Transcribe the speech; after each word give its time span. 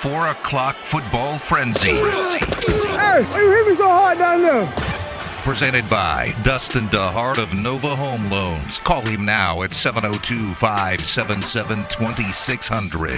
4 0.00 0.28
o'clock 0.28 0.76
football 0.76 1.36
frenzy. 1.36 1.90
Hey, 1.90 3.18
you 3.18 3.50
hit 3.50 3.66
me 3.66 3.74
so 3.74 3.86
hard 3.86 4.16
down 4.16 4.40
there. 4.40 4.66
Presented 5.42 5.90
by 5.90 6.34
Dustin 6.42 6.88
DeHart 6.88 7.36
of 7.36 7.52
Nova 7.58 7.94
Home 7.94 8.30
Loans. 8.30 8.78
Call 8.78 9.02
him 9.02 9.26
now 9.26 9.60
at 9.60 9.74
702 9.74 10.54
577 10.54 11.84
2600. 11.90 13.10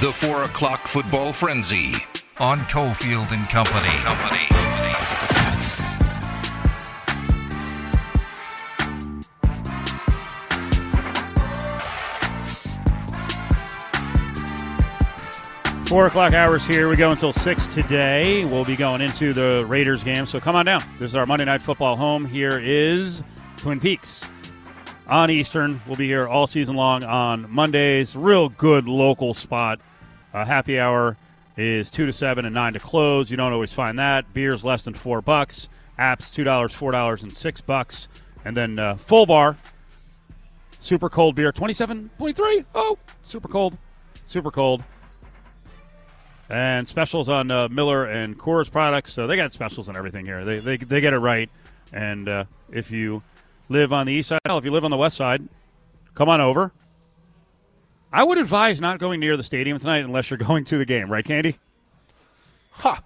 The 0.00 0.12
4 0.12 0.42
o'clock 0.42 0.88
football 0.88 1.32
frenzy 1.32 1.94
on 2.40 2.58
Cofield 2.62 3.30
and 3.30 3.48
Company. 3.48 3.86
Company. 4.02 4.61
Four 15.92 16.06
o'clock 16.06 16.32
hours 16.32 16.64
here. 16.64 16.88
We 16.88 16.96
go 16.96 17.10
until 17.10 17.34
six 17.34 17.66
today. 17.66 18.46
We'll 18.46 18.64
be 18.64 18.76
going 18.76 19.02
into 19.02 19.34
the 19.34 19.66
Raiders 19.68 20.02
game. 20.02 20.24
So 20.24 20.40
come 20.40 20.56
on 20.56 20.64
down. 20.64 20.82
This 20.98 21.10
is 21.10 21.16
our 21.16 21.26
Monday 21.26 21.44
Night 21.44 21.60
Football 21.60 21.96
home. 21.96 22.24
Here 22.24 22.58
is 22.58 23.22
Twin 23.58 23.78
Peaks 23.78 24.26
on 25.06 25.30
Eastern. 25.30 25.82
We'll 25.86 25.96
be 25.96 26.06
here 26.06 26.26
all 26.26 26.46
season 26.46 26.76
long 26.76 27.04
on 27.04 27.44
Mondays. 27.52 28.16
Real 28.16 28.48
good 28.48 28.88
local 28.88 29.34
spot. 29.34 29.82
Uh, 30.32 30.46
happy 30.46 30.80
hour 30.80 31.18
is 31.58 31.90
two 31.90 32.06
to 32.06 32.12
seven 32.14 32.46
and 32.46 32.54
nine 32.54 32.72
to 32.72 32.80
close. 32.80 33.30
You 33.30 33.36
don't 33.36 33.52
always 33.52 33.74
find 33.74 33.98
that. 33.98 34.32
Beers 34.32 34.64
less 34.64 34.84
than 34.84 34.94
four 34.94 35.20
bucks. 35.20 35.68
Apps 35.98 36.32
two 36.32 36.42
dollars, 36.42 36.72
four 36.72 36.92
dollars, 36.92 37.22
and 37.22 37.36
six 37.36 37.60
bucks. 37.60 38.08
And 38.46 38.56
then 38.56 38.78
uh, 38.78 38.94
full 38.96 39.26
bar, 39.26 39.58
super 40.78 41.10
cold 41.10 41.34
beer, 41.34 41.52
twenty 41.52 41.74
seven 41.74 42.08
point 42.16 42.34
three. 42.34 42.64
Oh, 42.74 42.96
super 43.22 43.48
cold, 43.48 43.76
super 44.24 44.50
cold. 44.50 44.82
And 46.52 46.86
specials 46.86 47.30
on 47.30 47.50
uh, 47.50 47.68
Miller 47.70 48.04
and 48.04 48.38
Coors 48.38 48.70
products. 48.70 49.12
So 49.12 49.26
they 49.26 49.36
got 49.36 49.52
specials 49.52 49.88
on 49.88 49.96
everything 49.96 50.26
here. 50.26 50.44
They, 50.44 50.58
they, 50.58 50.76
they 50.76 51.00
get 51.00 51.14
it 51.14 51.18
right. 51.18 51.48
And 51.92 52.28
uh, 52.28 52.44
if 52.70 52.90
you 52.90 53.22
live 53.70 53.92
on 53.92 54.06
the 54.06 54.12
east 54.12 54.28
side, 54.28 54.40
hell, 54.46 54.58
if 54.58 54.64
you 54.64 54.70
live 54.70 54.84
on 54.84 54.90
the 54.90 54.98
west 54.98 55.16
side, 55.16 55.48
come 56.14 56.28
on 56.28 56.42
over. 56.42 56.72
I 58.12 58.22
would 58.22 58.36
advise 58.36 58.80
not 58.82 58.98
going 58.98 59.18
near 59.20 59.38
the 59.38 59.42
stadium 59.42 59.78
tonight 59.78 60.04
unless 60.04 60.28
you're 60.30 60.36
going 60.46 60.64
to 60.64 60.76
the 60.76 60.84
game, 60.84 61.10
right, 61.10 61.24
Candy? 61.24 61.58
Ha! 62.74 63.02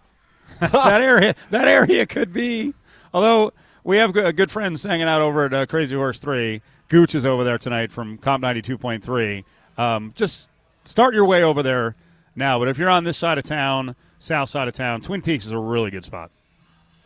that 0.61 1.01
area, 1.01 1.35
that 1.51 1.69
area 1.69 2.07
could 2.07 2.33
be. 2.33 2.73
Although 3.13 3.53
we 3.85 3.97
have 3.99 4.13
good, 4.13 4.37
good 4.37 4.51
friends 4.51 4.83
hanging 4.83 5.07
out 5.07 5.21
over 5.21 5.45
at 5.45 5.55
uh, 5.55 5.67
Crazy 5.67 5.95
Horse 5.95 6.19
Three. 6.21 6.63
Gooch 6.89 7.15
is 7.15 7.27
over 7.27 7.45
there 7.45 7.59
tonight 7.59 7.91
from 7.91 8.17
Comp 8.19 8.43
ninety 8.43 8.63
two 8.63 8.79
point 8.79 9.03
three. 9.03 9.45
Um, 9.77 10.13
just 10.15 10.49
start 10.85 11.15
your 11.15 11.25
way 11.25 11.43
over 11.43 11.63
there 11.65 11.97
now. 12.37 12.59
But 12.59 12.69
if 12.69 12.79
you're 12.79 12.91
on 12.91 13.05
this 13.05 13.17
side 13.17 13.39
of 13.39 13.45
town, 13.45 13.97
south 14.19 14.49
side 14.49 14.69
of 14.69 14.75
town, 14.75 15.01
Twin 15.01 15.23
Peaks 15.23 15.47
is 15.47 15.53
a 15.53 15.59
really 15.59 15.91
good 15.91 16.05
spot. 16.05 16.31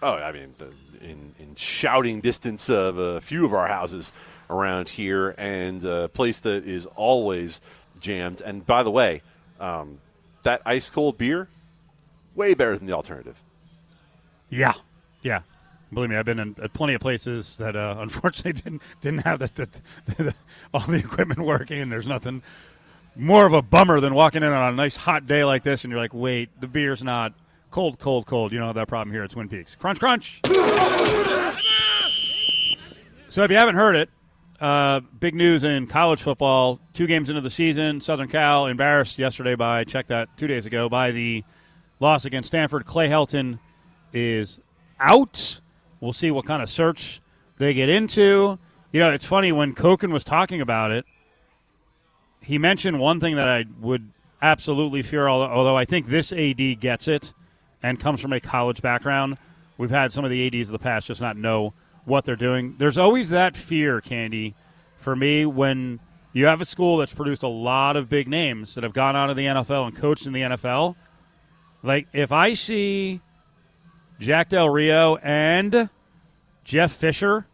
Oh, 0.02 0.14
I 0.16 0.32
mean, 0.32 0.54
the, 0.58 0.72
in, 1.02 1.34
in 1.38 1.54
shouting 1.54 2.20
distance 2.20 2.70
of 2.70 2.98
a 2.98 3.20
few 3.20 3.44
of 3.44 3.52
our 3.52 3.68
houses 3.68 4.12
around 4.48 4.88
here, 4.88 5.34
and 5.38 5.84
a 5.84 6.08
place 6.08 6.40
that 6.40 6.64
is 6.64 6.86
always 6.86 7.60
jammed. 8.00 8.40
And 8.40 8.66
by 8.66 8.82
the 8.82 8.90
way, 8.90 9.22
um, 9.60 10.00
that 10.42 10.62
ice 10.64 10.90
cold 10.90 11.18
beer, 11.18 11.48
way 12.34 12.54
better 12.54 12.76
than 12.76 12.86
the 12.86 12.92
alternative. 12.92 13.40
Yeah, 14.48 14.72
yeah. 15.22 15.42
Believe 15.92 16.10
me, 16.10 16.16
I've 16.16 16.24
been 16.24 16.38
in 16.38 16.54
plenty 16.54 16.94
of 16.94 17.00
places 17.00 17.58
that 17.58 17.76
uh, 17.76 17.96
unfortunately 18.00 18.60
didn't 18.60 18.82
didn't 19.00 19.20
have 19.20 19.38
the, 19.38 19.68
the, 20.06 20.22
the, 20.24 20.34
all 20.74 20.80
the 20.80 20.98
equipment 20.98 21.40
working, 21.40 21.80
and 21.80 21.90
there's 21.92 22.08
nothing 22.08 22.42
more 23.20 23.46
of 23.46 23.52
a 23.52 23.60
bummer 23.60 24.00
than 24.00 24.14
walking 24.14 24.42
in 24.42 24.50
on 24.50 24.72
a 24.72 24.76
nice 24.76 24.96
hot 24.96 25.26
day 25.26 25.44
like 25.44 25.62
this, 25.62 25.84
and 25.84 25.90
you're 25.90 26.00
like, 26.00 26.14
wait, 26.14 26.48
the 26.60 26.66
beer's 26.66 27.04
not 27.04 27.34
cold, 27.70 27.98
cold, 27.98 28.26
cold. 28.26 28.50
You 28.50 28.58
don't 28.58 28.66
have 28.66 28.76
that 28.76 28.88
problem 28.88 29.12
here 29.12 29.22
at 29.22 29.30
Twin 29.30 29.48
Peaks. 29.48 29.74
Crunch, 29.74 30.00
crunch. 30.00 30.40
so 33.28 33.44
if 33.44 33.50
you 33.50 33.56
haven't 33.58 33.76
heard 33.76 33.94
it, 33.94 34.08
uh, 34.58 35.00
big 35.00 35.34
news 35.34 35.64
in 35.64 35.86
college 35.86 36.22
football. 36.22 36.80
Two 36.94 37.06
games 37.06 37.28
into 37.28 37.42
the 37.42 37.50
season, 37.50 38.00
Southern 38.00 38.28
Cal 38.28 38.66
embarrassed 38.66 39.18
yesterday 39.18 39.54
by 39.54 39.84
check 39.84 40.06
that 40.06 40.34
two 40.38 40.46
days 40.46 40.64
ago 40.64 40.88
by 40.88 41.10
the 41.10 41.44
loss 41.98 42.24
against 42.24 42.48
Stanford. 42.48 42.86
Clay 42.86 43.08
Helton 43.08 43.58
is 44.14 44.60
out. 44.98 45.60
We'll 46.00 46.14
see 46.14 46.30
what 46.30 46.46
kind 46.46 46.62
of 46.62 46.70
search 46.70 47.20
they 47.58 47.74
get 47.74 47.90
into. 47.90 48.58
You 48.92 49.00
know, 49.00 49.10
it's 49.10 49.26
funny 49.26 49.52
when 49.52 49.74
Koken 49.74 50.10
was 50.10 50.24
talking 50.24 50.60
about 50.60 50.90
it. 50.90 51.04
He 52.42 52.58
mentioned 52.58 52.98
one 52.98 53.20
thing 53.20 53.36
that 53.36 53.48
I 53.48 53.64
would 53.80 54.10
absolutely 54.42 55.02
fear, 55.02 55.28
although 55.28 55.76
I 55.76 55.84
think 55.84 56.06
this 56.06 56.32
AD 56.32 56.80
gets 56.80 57.06
it 57.06 57.34
and 57.82 58.00
comes 58.00 58.20
from 58.20 58.32
a 58.32 58.40
college 58.40 58.82
background. 58.82 59.38
We've 59.76 59.90
had 59.90 60.12
some 60.12 60.24
of 60.24 60.30
the 60.30 60.46
ADs 60.46 60.68
of 60.68 60.72
the 60.72 60.78
past 60.78 61.06
just 61.06 61.20
not 61.20 61.36
know 61.36 61.74
what 62.04 62.24
they're 62.24 62.36
doing. 62.36 62.76
There's 62.78 62.98
always 62.98 63.30
that 63.30 63.56
fear, 63.56 64.00
Candy, 64.00 64.54
for 64.96 65.14
me 65.14 65.46
when 65.46 66.00
you 66.32 66.46
have 66.46 66.60
a 66.60 66.64
school 66.64 66.98
that's 66.98 67.12
produced 67.12 67.42
a 67.42 67.48
lot 67.48 67.96
of 67.96 68.08
big 68.08 68.28
names 68.28 68.74
that 68.74 68.84
have 68.84 68.92
gone 68.92 69.16
out 69.16 69.30
of 69.30 69.36
the 69.36 69.46
NFL 69.46 69.86
and 69.86 69.96
coached 69.96 70.26
in 70.26 70.32
the 70.32 70.42
NFL. 70.42 70.96
Like 71.82 72.08
if 72.12 72.30
I 72.30 72.54
see 72.54 73.20
Jack 74.18 74.50
Del 74.50 74.68
Rio 74.68 75.16
and 75.16 75.88
Jeff 76.64 76.92
Fisher 76.92 77.46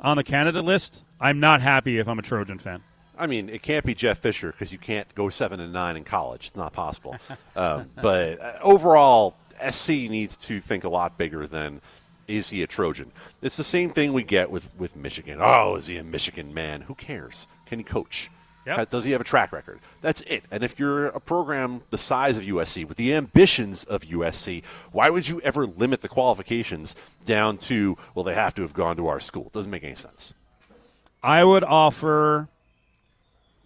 on 0.00 0.16
the 0.16 0.24
candidate 0.24 0.64
list, 0.64 1.04
I'm 1.20 1.40
not 1.40 1.62
happy 1.62 1.98
if 1.98 2.08
I'm 2.08 2.18
a 2.18 2.22
Trojan 2.22 2.58
fan. 2.58 2.82
I 3.18 3.26
mean, 3.26 3.48
it 3.48 3.62
can't 3.62 3.84
be 3.84 3.94
Jeff 3.94 4.18
Fisher 4.18 4.52
because 4.52 4.72
you 4.72 4.78
can't 4.78 5.12
go 5.14 5.28
seven 5.28 5.60
and 5.60 5.72
nine 5.72 5.96
in 5.96 6.04
college. 6.04 6.48
It's 6.48 6.56
not 6.56 6.72
possible. 6.72 7.16
um, 7.56 7.90
but 8.02 8.40
uh, 8.40 8.52
overall, 8.62 9.36
SC 9.68 9.90
needs 9.90 10.36
to 10.38 10.60
think 10.60 10.84
a 10.84 10.88
lot 10.88 11.16
bigger 11.16 11.46
than 11.46 11.80
is 12.26 12.50
he 12.50 12.62
a 12.62 12.66
Trojan. 12.66 13.12
It's 13.42 13.56
the 13.56 13.64
same 13.64 13.90
thing 13.90 14.12
we 14.12 14.22
get 14.24 14.50
with 14.50 14.74
with 14.78 14.96
Michigan. 14.96 15.38
Oh, 15.40 15.76
is 15.76 15.86
he 15.86 15.96
a 15.98 16.04
Michigan 16.04 16.54
man? 16.54 16.82
Who 16.82 16.94
cares? 16.94 17.46
Can 17.66 17.78
he 17.78 17.84
coach? 17.84 18.30
Yep. 18.66 18.90
Does 18.90 19.04
he 19.04 19.12
have 19.12 19.20
a 19.20 19.24
track 19.24 19.52
record? 19.52 19.80
That's 20.00 20.22
it. 20.22 20.44
And 20.50 20.64
if 20.64 20.78
you're 20.78 21.08
a 21.08 21.20
program 21.20 21.82
the 21.90 21.98
size 21.98 22.38
of 22.38 22.44
USC, 22.44 22.88
with 22.88 22.96
the 22.96 23.12
ambitions 23.12 23.84
of 23.84 24.02
USC, 24.02 24.64
why 24.90 25.10
would 25.10 25.28
you 25.28 25.40
ever 25.42 25.66
limit 25.66 26.00
the 26.00 26.08
qualifications 26.08 26.96
down 27.26 27.58
to, 27.58 27.98
well, 28.14 28.24
they 28.24 28.34
have 28.34 28.54
to 28.54 28.62
have 28.62 28.72
gone 28.72 28.96
to 28.96 29.06
our 29.08 29.20
school? 29.20 29.46
It 29.48 29.52
doesn't 29.52 29.70
make 29.70 29.84
any 29.84 29.94
sense. 29.94 30.32
I 31.22 31.44
would 31.44 31.64
offer 31.64 32.48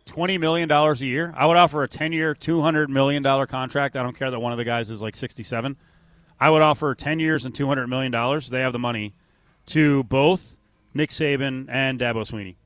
$20 0.09 0.41
million 0.41 0.71
a 0.71 0.95
year. 0.97 1.33
I 1.37 1.47
would 1.47 1.57
offer 1.57 1.83
a 1.83 1.89
10 1.89 2.13
year, 2.13 2.35
$200 2.35 2.89
million 2.89 3.23
contract. 3.47 3.97
I 3.97 4.03
don't 4.03 4.17
care 4.17 4.31
that 4.31 4.41
one 4.41 4.53
of 4.53 4.59
the 4.59 4.65
guys 4.65 4.91
is 4.91 5.03
like 5.03 5.17
67. 5.17 5.77
I 6.41 6.51
would 6.51 6.63
offer 6.63 6.95
10 6.95 7.19
years 7.19 7.45
and 7.45 7.55
$200 7.55 7.89
million. 7.89 8.13
They 8.51 8.61
have 8.61 8.73
the 8.73 8.79
money 8.79 9.15
to 9.67 10.05
both 10.05 10.57
Nick 10.95 11.11
Saban 11.11 11.67
and 11.69 11.99
Dabo 12.01 12.29
Swinney. 12.29 12.57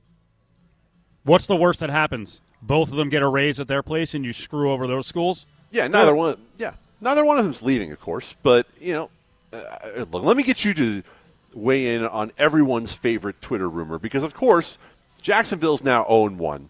What's 1.25 1.47
the 1.47 1.56
worst 1.56 1.81
that 1.81 1.91
happens? 1.91 2.42
Both 2.60 2.91
of 2.91 2.97
them 2.97 3.08
get 3.08 3.22
a 3.22 3.28
raise 3.28 3.58
at 3.60 3.69
their 3.69 3.82
place, 3.82 4.14
and 4.14 4.25
you 4.25 4.32
screw 4.32 4.72
over 4.72 4.86
those 4.86 5.06
schools. 5.06 5.47
Yeah, 5.70 5.86
neither 5.88 6.14
one. 6.14 6.36
Yeah, 6.58 6.75
neither 7.00 7.25
one 7.25 7.38
of 7.38 7.44
them's 7.44 7.62
leaving, 7.62 7.91
of 7.92 8.00
course. 8.00 8.36
But 8.42 8.66
you 8.81 8.92
know, 8.94 9.10
uh, 9.52 10.04
let 10.12 10.36
me 10.36 10.42
get 10.42 10.64
you 10.64 10.75
to 10.75 11.02
weigh 11.54 11.94
in 11.94 12.04
on 12.04 12.32
everyone's 12.38 12.92
favorite 12.92 13.41
Twitter 13.41 13.69
rumor 13.69 13.98
because, 13.98 14.22
of 14.22 14.34
course, 14.34 14.78
Jacksonville's 15.20 15.82
now 15.84 16.04
own 16.08 16.38
one. 16.38 16.69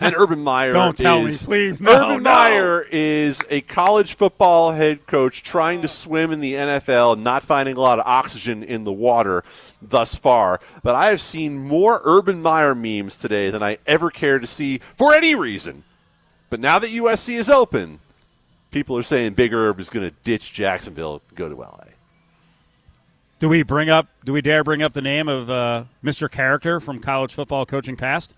And 0.00 0.14
Urban 0.16 0.42
Meyer 0.42 0.72
Don't 0.72 0.96
tell 0.96 1.26
is, 1.26 1.42
me, 1.42 1.46
please. 1.46 1.82
No, 1.88 1.92
Urban 1.92 2.22
no. 2.22 2.30
Meyer 2.30 2.86
is 2.90 3.42
a 3.50 3.60
college 3.62 4.14
football 4.14 4.72
head 4.72 5.06
coach 5.06 5.42
trying 5.42 5.82
to 5.82 5.88
swim 5.88 6.30
in 6.30 6.40
the 6.40 6.54
NFL, 6.54 7.18
not 7.18 7.42
finding 7.42 7.76
a 7.76 7.80
lot 7.80 7.98
of 7.98 8.06
oxygen 8.06 8.62
in 8.62 8.84
the 8.84 8.92
water 8.92 9.42
thus 9.82 10.14
far. 10.14 10.60
But 10.82 10.94
I 10.94 11.06
have 11.06 11.20
seen 11.20 11.58
more 11.58 12.00
Urban 12.04 12.42
Meyer 12.42 12.74
memes 12.74 13.18
today 13.18 13.50
than 13.50 13.62
I 13.62 13.78
ever 13.86 14.10
care 14.10 14.38
to 14.38 14.46
see 14.46 14.78
for 14.78 15.14
any 15.14 15.34
reason. 15.34 15.82
But 16.50 16.60
now 16.60 16.78
that 16.78 16.90
USC 16.90 17.34
is 17.34 17.50
open, 17.50 17.98
people 18.70 18.96
are 18.96 19.02
saying 19.02 19.34
Big 19.34 19.52
Herb 19.52 19.80
is 19.80 19.88
going 19.90 20.08
to 20.08 20.14
ditch 20.24 20.52
Jacksonville 20.52 21.22
and 21.28 21.36
go 21.36 21.48
to 21.48 21.54
LA. 21.56 21.84
Do 23.40 23.48
we 23.48 23.62
bring 23.62 23.88
up? 23.88 24.08
Do 24.24 24.32
we 24.32 24.42
dare 24.42 24.64
bring 24.64 24.82
up 24.82 24.94
the 24.94 25.02
name 25.02 25.28
of 25.28 25.48
uh, 25.48 25.84
Mr. 26.02 26.30
Character 26.30 26.80
from 26.80 26.98
college 26.98 27.34
football 27.34 27.66
coaching 27.66 27.96
past 27.96 28.34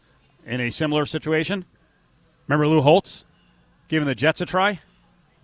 in 0.46 0.60
a 0.60 0.70
similar 0.70 1.06
situation? 1.06 1.64
Remember 2.48 2.66
Lou 2.66 2.80
Holtz 2.80 3.24
giving 3.88 4.06
the 4.06 4.14
Jets 4.14 4.40
a 4.40 4.46
try? 4.46 4.80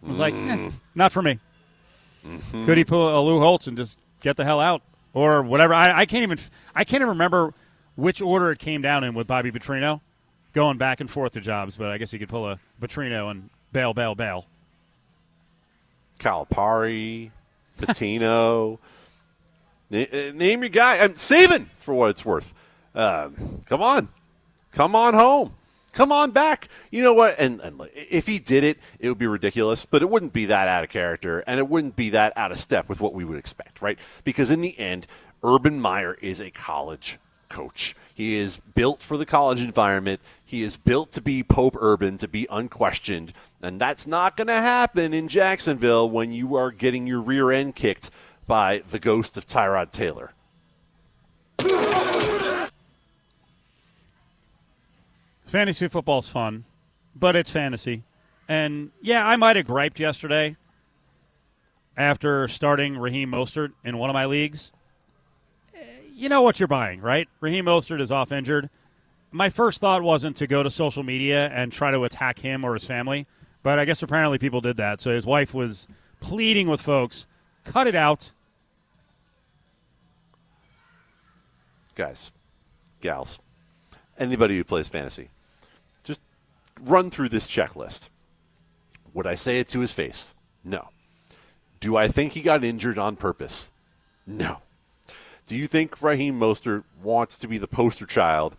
I 0.04 0.08
was 0.08 0.19
like, 0.19 0.34
eh, 0.34 0.70
not 0.94 1.12
for 1.12 1.22
me. 1.22 1.38
Could 2.52 2.76
he 2.78 2.84
pull 2.84 3.16
a 3.19 3.20
Lou 3.22 3.40
Holtz 3.40 3.66
and 3.66 3.76
just 3.76 4.00
get 4.20 4.37
the 4.37 4.44
hell 4.44 4.60
out 4.60 4.82
or 5.14 5.43
whatever? 5.43 5.72
I, 5.75 6.00
I 6.00 6.06
can't 6.06 6.22
even. 6.25 6.38
I 6.75 6.84
can't 6.84 7.00
even 7.00 7.10
remember 7.10 7.54
which 7.94 8.20
order 8.20 8.50
it 8.50 8.58
came 8.58 8.82
down 8.82 9.04
in 9.04 9.14
with 9.14 9.26
Bobby 9.28 9.52
Petrino, 9.52 10.00
going 10.52 10.76
back 10.76 11.00
and 11.00 11.08
forth 11.08 11.32
to 11.32 11.40
jobs. 11.40 11.76
But 11.76 11.88
I 11.88 11.99
guess 11.99 12.10
he 12.10 12.19
could 12.19 12.28
pull 12.28 12.49
a 12.49 12.58
Petrino 12.81 13.31
and 13.31 13.49
bail, 13.72 13.94
bail, 13.94 14.14
bail. 14.16 14.46
Calipari, 16.19 17.31
Pitino. 17.78 18.78
Na- 19.90 19.99
uh, 20.12 20.32
name 20.34 20.60
your 20.62 20.69
guy. 20.69 20.99
I'm 20.99 21.16
saving 21.16 21.69
for 21.78 21.94
what 21.94 22.10
it's 22.10 22.25
worth. 22.25 22.54
Um, 22.94 23.60
come 23.66 23.82
on, 23.82 24.08
come 24.76 24.94
on 24.94 25.14
home. 25.14 25.55
Come 25.94 26.12
on 26.12 26.31
back. 26.31 26.69
You 26.90 27.02
know 27.02 27.14
what? 27.14 27.37
And, 27.38 27.58
and 27.62 27.81
if 27.94 28.26
he 28.26 28.38
did 28.38 28.62
it, 28.62 28.78
it 29.00 29.08
would 29.08 29.19
be 29.19 29.26
ridiculous, 29.26 29.87
but 29.87 30.02
it 30.02 30.11
wouldn't 30.11 30.34
be 30.34 30.44
that 30.46 30.69
out 30.69 30.84
of 30.84 30.90
character 30.90 31.43
and 31.46 31.58
it 31.58 31.67
wouldn't 31.67 31.96
be 31.96 32.11
that 32.11 32.34
out 32.37 32.52
of 32.52 32.58
step 32.58 32.87
with 32.87 33.00
what 33.00 33.14
we 33.14 33.25
would 33.25 33.38
expect, 33.38 33.81
right? 33.81 33.99
Because 34.23 34.50
in 34.50 34.61
the 34.61 34.78
end, 34.78 35.06
Urban 35.43 35.81
Meyer 35.81 36.19
is 36.20 36.38
a 36.38 36.50
college 36.50 37.19
coach. 37.49 37.96
He 38.14 38.37
is 38.37 38.61
built 38.75 39.00
for 39.02 39.17
the 39.17 39.25
college 39.25 39.62
environment. 39.62 40.20
He 40.44 40.62
is 40.62 40.76
built 40.76 41.12
to 41.12 41.23
be 41.23 41.43
Pope 41.43 41.76
Urban, 41.81 42.19
to 42.19 42.28
be 42.28 42.46
unquestioned. 42.50 43.32
And 43.62 43.81
that's 43.81 44.06
not 44.06 44.37
going 44.37 44.49
to 44.49 44.55
happen 44.55 45.14
in 45.14 45.28
Jacksonville 45.28 46.11
when 46.11 46.31
you 46.32 46.55
are 46.56 46.70
getting 46.70 47.06
your 47.06 47.23
rear 47.23 47.50
end 47.50 47.75
kicked 47.75 48.11
by 48.46 48.82
the 48.87 48.99
ghost 48.99 49.38
of 49.38 49.46
Tyrod 49.46 49.93
Taylor. 49.93 50.32
Fantasy 55.46 55.88
football's 55.88 56.28
fun, 56.28 56.64
but 57.14 57.37
it's 57.37 57.50
fantasy. 57.50 58.02
And 58.48 58.90
yeah, 59.00 59.26
I 59.26 59.37
might 59.37 59.56
have 59.56 59.66
griped 59.66 59.98
yesterday 59.98 60.56
after 61.96 62.46
starting 62.48 62.98
Raheem 62.98 63.31
Mostert 63.31 63.72
in 63.84 63.98
one 63.98 64.10
of 64.10 64.14
my 64.14 64.26
leagues. 64.26 64.72
Eh, 65.75 65.78
you 66.12 66.28
know 66.28 66.43
what 66.43 66.60
you're 66.60 66.66
buying, 66.66 67.00
right? 67.00 67.28
Raheem 67.40 67.66
Mostert 67.66 68.00
is 68.00 68.10
off 68.10 68.32
injured. 68.32 68.69
My 69.32 69.48
first 69.48 69.81
thought 69.81 70.02
wasn't 70.02 70.37
to 70.37 70.46
go 70.46 70.62
to 70.62 70.70
social 70.70 71.02
media 71.02 71.49
and 71.49 71.72
try 71.72 71.90
to 71.90 72.04
attack 72.04 72.38
him 72.38 72.64
or 72.64 72.75
his 72.75 72.84
family, 72.84 73.26
but 73.62 73.78
I 73.78 73.84
guess 73.84 74.02
apparently 74.02 74.38
people 74.38 74.60
did 74.60 74.76
that. 74.76 75.00
So 75.00 75.10
his 75.10 75.26
wife 75.26 75.52
was 75.54 75.88
pleading 76.20 76.69
with 76.69 76.81
folks, 76.81 77.26
cut 77.64 77.87
it 77.87 77.94
out. 77.94 78.31
Guys, 81.94 82.31
gals, 83.00 83.38
anybody 84.19 84.56
who 84.56 84.64
plays 84.64 84.88
fantasy, 84.88 85.31
run 86.81 87.11
through 87.11 87.28
this 87.31 87.49
checklist. 87.49 88.08
Would 89.14 89.26
I 89.26 89.34
say 89.34 89.61
it 89.61 89.69
to 89.69 89.81
his 89.81 89.93
face? 89.93 90.34
No. 90.64 90.88
Do 91.81 91.96
I 91.96 92.08
think 92.08 92.32
he 92.32 92.40
got 92.43 92.64
injured 92.64 92.99
on 92.99 93.17
purpose? 93.17 93.70
No. 94.26 94.61
Do 95.46 95.56
you 95.56 95.67
think 95.67 96.02
Raheem 96.02 96.38
Mostert 96.38 96.84
wants 97.02 97.38
to 97.38 97.49
be 97.49 97.58
the 97.58 97.69
poster 97.69 98.06
child 98.06 98.56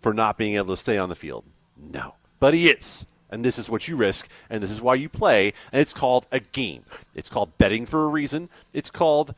for 0.00 0.12
not 0.12 0.36
being 0.36 0.56
able 0.56 0.74
to 0.74 0.76
stay 0.76 0.98
on 0.98 1.08
the 1.08 1.14
field? 1.14 1.44
No. 1.76 2.14
But 2.40 2.54
he 2.54 2.68
is. 2.68 3.06
And 3.30 3.44
this 3.44 3.58
is 3.58 3.70
what 3.70 3.88
you 3.88 3.96
risk, 3.96 4.28
and 4.50 4.62
this 4.62 4.70
is 4.70 4.82
why 4.82 4.94
you 4.94 5.08
play, 5.08 5.54
and 5.72 5.80
it's 5.80 5.92
called 5.92 6.26
a 6.30 6.40
game. 6.40 6.84
It's 7.14 7.28
called 7.28 7.56
betting 7.58 7.86
for 7.86 8.04
a 8.04 8.08
reason. 8.08 8.48
It's 8.72 8.90
called 8.90 9.34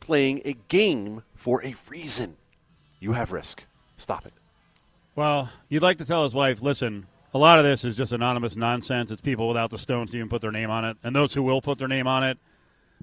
playing 0.00 0.42
a 0.44 0.54
game 0.68 1.22
for 1.34 1.62
a 1.62 1.74
reason. 1.88 2.36
You 2.98 3.12
have 3.12 3.30
risk. 3.32 3.66
Stop 3.96 4.26
it. 4.26 4.32
Well, 5.14 5.50
you'd 5.68 5.82
like 5.82 5.98
to 5.98 6.04
tell 6.04 6.24
his 6.24 6.34
wife, 6.34 6.62
listen, 6.62 7.06
a 7.32 7.38
lot 7.38 7.58
of 7.58 7.64
this 7.64 7.84
is 7.84 7.94
just 7.94 8.12
anonymous 8.12 8.56
nonsense. 8.56 9.10
It's 9.10 9.20
people 9.20 9.46
without 9.46 9.70
the 9.70 9.78
stones 9.78 10.10
to 10.10 10.16
even 10.16 10.28
put 10.28 10.40
their 10.40 10.50
name 10.50 10.70
on 10.70 10.84
it. 10.84 10.96
And 11.02 11.14
those 11.14 11.34
who 11.34 11.42
will 11.42 11.60
put 11.60 11.78
their 11.78 11.88
name 11.88 12.06
on 12.06 12.24
it, 12.24 12.38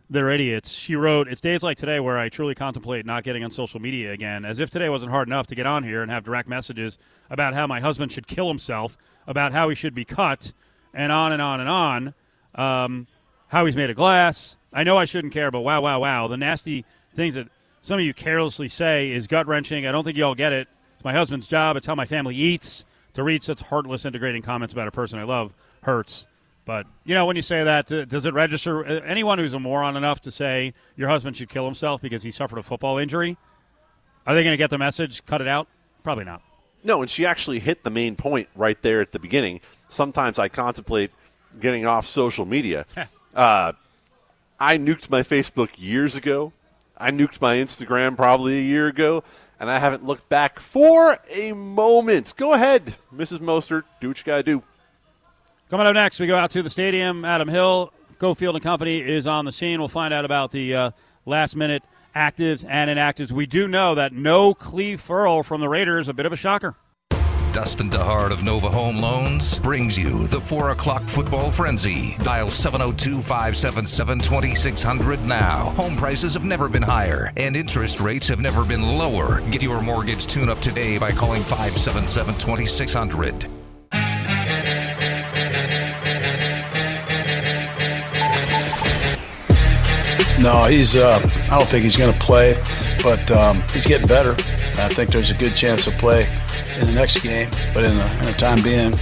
they're 0.09 0.29
idiots. 0.29 0.71
She 0.71 0.95
wrote, 0.95 1.27
It's 1.27 1.41
days 1.41 1.63
like 1.63 1.77
today 1.77 1.99
where 1.99 2.17
I 2.17 2.29
truly 2.29 2.53
contemplate 2.53 3.05
not 3.05 3.23
getting 3.23 3.43
on 3.43 3.51
social 3.51 3.79
media 3.79 4.11
again, 4.11 4.45
as 4.45 4.59
if 4.59 4.69
today 4.69 4.89
wasn't 4.89 5.11
hard 5.11 5.27
enough 5.27 5.47
to 5.47 5.55
get 5.55 5.65
on 5.65 5.83
here 5.83 6.01
and 6.01 6.11
have 6.11 6.23
direct 6.23 6.47
messages 6.47 6.97
about 7.29 7.53
how 7.53 7.67
my 7.67 7.79
husband 7.79 8.11
should 8.11 8.27
kill 8.27 8.47
himself, 8.47 8.97
about 9.25 9.53
how 9.53 9.69
he 9.69 9.75
should 9.75 9.95
be 9.95 10.05
cut, 10.05 10.53
and 10.93 11.11
on 11.11 11.31
and 11.31 11.41
on 11.41 11.59
and 11.59 11.69
on. 11.69 12.13
Um, 12.55 13.07
how 13.49 13.65
he's 13.65 13.77
made 13.77 13.89
of 13.89 13.95
glass. 13.95 14.57
I 14.73 14.83
know 14.83 14.97
I 14.97 15.05
shouldn't 15.05 15.33
care, 15.33 15.51
but 15.51 15.61
wow, 15.61 15.81
wow, 15.81 15.99
wow. 16.01 16.27
The 16.27 16.37
nasty 16.37 16.85
things 17.13 17.35
that 17.35 17.47
some 17.79 17.99
of 17.99 18.05
you 18.05 18.13
carelessly 18.13 18.67
say 18.67 19.11
is 19.11 19.25
gut 19.25 19.47
wrenching. 19.47 19.87
I 19.87 19.91
don't 19.91 20.03
think 20.03 20.17
you 20.17 20.25
all 20.25 20.35
get 20.35 20.51
it. 20.51 20.67
It's 20.95 21.03
my 21.03 21.13
husband's 21.13 21.47
job. 21.47 21.77
It's 21.77 21.85
how 21.85 21.95
my 21.95 22.05
family 22.05 22.35
eats. 22.35 22.83
To 23.17 23.23
read 23.23 23.41
such 23.41 23.61
heartless, 23.63 24.05
integrating 24.05 24.43
comments 24.43 24.73
about 24.73 24.87
a 24.87 24.91
person 24.91 25.17
I 25.17 25.23
love 25.23 25.51
hurts. 25.81 26.27
But 26.65 26.85
you 27.03 27.15
know, 27.15 27.25
when 27.25 27.35
you 27.35 27.41
say 27.41 27.63
that, 27.63 27.87
does 27.87 28.25
it 28.25 28.33
register? 28.35 28.85
Uh, 28.85 29.01
anyone 29.03 29.39
who's 29.39 29.55
a 29.55 29.59
moron 29.59 29.97
enough 29.97 30.21
to 30.21 30.29
say 30.29 30.75
your 30.95 31.09
husband 31.09 31.35
should 31.35 31.49
kill 31.49 31.65
himself 31.65 31.99
because 31.99 32.21
he 32.21 32.29
suffered 32.29 32.59
a 32.59 32.61
football 32.61 32.99
injury, 32.99 33.35
are 34.27 34.35
they 34.35 34.43
going 34.43 34.53
to 34.53 34.57
get 34.57 34.69
the 34.69 34.77
message? 34.77 35.25
Cut 35.25 35.41
it 35.41 35.47
out? 35.47 35.67
Probably 36.03 36.25
not. 36.25 36.43
No, 36.83 37.01
and 37.01 37.09
she 37.09 37.25
actually 37.25 37.57
hit 37.57 37.83
the 37.83 37.89
main 37.89 38.15
point 38.15 38.49
right 38.55 38.79
there 38.83 39.01
at 39.01 39.13
the 39.13 39.19
beginning. 39.19 39.61
Sometimes 39.87 40.37
I 40.37 40.47
contemplate 40.47 41.09
getting 41.59 41.87
off 41.87 42.05
social 42.05 42.45
media. 42.45 42.85
uh, 43.33 43.73
I 44.59 44.77
nuked 44.77 45.09
my 45.09 45.23
Facebook 45.23 45.71
years 45.77 46.15
ago. 46.15 46.53
I 46.97 47.11
nuked 47.11 47.41
my 47.41 47.57
Instagram 47.57 48.15
probably 48.15 48.57
a 48.57 48.61
year 48.61 48.87
ago, 48.87 49.23
and 49.59 49.69
I 49.69 49.79
haven't 49.79 50.05
looked 50.05 50.27
back 50.29 50.59
for 50.59 51.17
a 51.31 51.53
moment. 51.53 52.33
Go 52.37 52.53
ahead, 52.53 52.95
Mrs. 53.13 53.39
Mostert. 53.39 53.83
Do 54.01 54.07
what 54.07 54.17
you 54.17 54.23
got 54.23 54.37
to 54.37 54.43
do. 54.43 54.63
Coming 55.69 55.85
up 55.85 55.93
next, 55.93 56.19
we 56.19 56.27
go 56.27 56.35
out 56.35 56.49
to 56.51 56.63
the 56.63 56.69
stadium. 56.69 57.23
Adam 57.23 57.47
Hill, 57.47 57.93
Cofield 58.19 58.55
and 58.55 58.63
Company 58.63 58.99
is 58.99 59.27
on 59.27 59.45
the 59.45 59.51
scene. 59.51 59.79
We'll 59.79 59.89
find 59.89 60.13
out 60.13 60.25
about 60.25 60.51
the 60.51 60.73
uh, 60.73 60.91
last 61.25 61.55
minute 61.55 61.83
actives 62.15 62.65
and 62.67 62.89
inactives. 62.89 63.31
We 63.31 63.45
do 63.45 63.67
know 63.67 63.93
that 63.93 64.13
no 64.13 64.53
Cleve 64.53 64.99
Ferrell 64.99 65.43
from 65.43 65.61
the 65.61 65.69
Raiders, 65.69 66.07
a 66.07 66.13
bit 66.13 66.25
of 66.25 66.33
a 66.33 66.37
shocker. 66.37 66.75
Dustin 67.57 67.89
DeHart 67.89 68.29
of 68.29 68.43
Nova 68.43 68.69
Home 68.69 68.97
Loans 68.99 69.57
brings 69.57 69.97
you 69.97 70.27
the 70.27 70.39
4 70.39 70.69
o'clock 70.69 71.01
football 71.01 71.49
frenzy. 71.49 72.15
Dial 72.21 72.51
702 72.51 73.19
577 73.19 74.19
2600 74.19 75.25
now. 75.25 75.71
Home 75.71 75.95
prices 75.95 76.35
have 76.35 76.45
never 76.45 76.69
been 76.69 76.83
higher, 76.83 77.33
and 77.35 77.57
interest 77.57 77.99
rates 77.99 78.27
have 78.27 78.41
never 78.41 78.63
been 78.63 78.83
lower. 78.83 79.41
Get 79.49 79.63
your 79.63 79.81
mortgage 79.81 80.27
tune 80.27 80.49
up 80.49 80.59
today 80.59 80.99
by 80.99 81.11
calling 81.11 81.41
577 81.41 82.35
2600. 82.35 83.49
No, 90.39 90.65
he's. 90.65 90.95
Uh, 90.95 91.19
I 91.49 91.57
don't 91.57 91.67
think 91.67 91.81
he's 91.81 91.97
going 91.97 92.13
to 92.13 92.19
play, 92.19 92.53
but 93.01 93.31
um, 93.31 93.63
he's 93.73 93.87
getting 93.87 94.05
better. 94.05 94.33
I 94.79 94.89
think 94.89 95.09
there's 95.09 95.31
a 95.31 95.33
good 95.33 95.55
chance 95.55 95.85
he'll 95.85 95.97
play 95.97 96.29
in 96.77 96.87
the 96.87 96.93
next 96.93 97.19
game. 97.19 97.49
But 97.73 97.83
in 97.83 97.95
the, 97.95 98.19
in 98.19 98.25
the 98.25 98.33
time 98.33 98.61
being, 98.63 98.93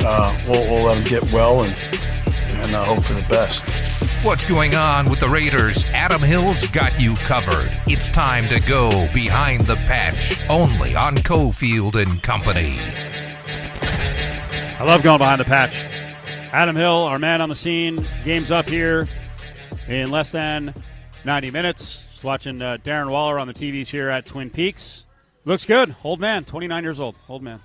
uh, 0.00 0.36
we'll, 0.48 0.62
we'll, 0.70 0.84
let 0.84 0.96
him 0.96 1.04
get 1.04 1.22
well 1.32 1.62
and, 1.62 1.74
and 2.60 2.74
uh, 2.74 2.84
hope 2.84 3.04
for 3.04 3.14
the 3.14 3.26
best. 3.28 3.70
What's 4.24 4.44
going 4.44 4.74
on 4.74 5.10
with 5.10 5.20
the 5.20 5.28
Raiders? 5.28 5.84
Adam 5.86 6.22
Hill's 6.22 6.66
got 6.68 6.98
you 7.00 7.14
covered. 7.16 7.70
It's 7.86 8.08
time 8.08 8.48
to 8.48 8.60
go 8.60 9.08
behind 9.12 9.66
the 9.66 9.76
patch, 9.76 10.38
only 10.48 10.94
on 10.94 11.16
Cofield 11.16 11.94
and 11.94 12.22
Company. 12.22 12.78
I 14.78 14.84
love 14.84 15.02
going 15.02 15.18
behind 15.18 15.40
the 15.40 15.44
patch. 15.44 15.74
Adam 16.52 16.76
Hill, 16.76 17.04
our 17.04 17.18
man 17.18 17.40
on 17.40 17.48
the 17.48 17.54
scene. 17.54 18.04
Game's 18.24 18.50
up 18.50 18.68
here 18.68 19.08
in 19.88 20.10
less 20.10 20.30
than 20.32 20.74
90 21.24 21.50
minutes. 21.50 22.06
Just 22.10 22.24
watching 22.24 22.62
uh, 22.62 22.78
Darren 22.82 23.10
Waller 23.10 23.38
on 23.38 23.46
the 23.46 23.54
TVs 23.54 23.88
here 23.88 24.08
at 24.08 24.24
Twin 24.24 24.50
Peaks. 24.50 25.03
Looks 25.44 25.66
good. 25.66 25.94
Old 26.02 26.20
man, 26.20 26.44
29 26.44 26.82
years 26.82 26.98
old. 26.98 27.16
Old 27.28 27.42
man. 27.42 27.60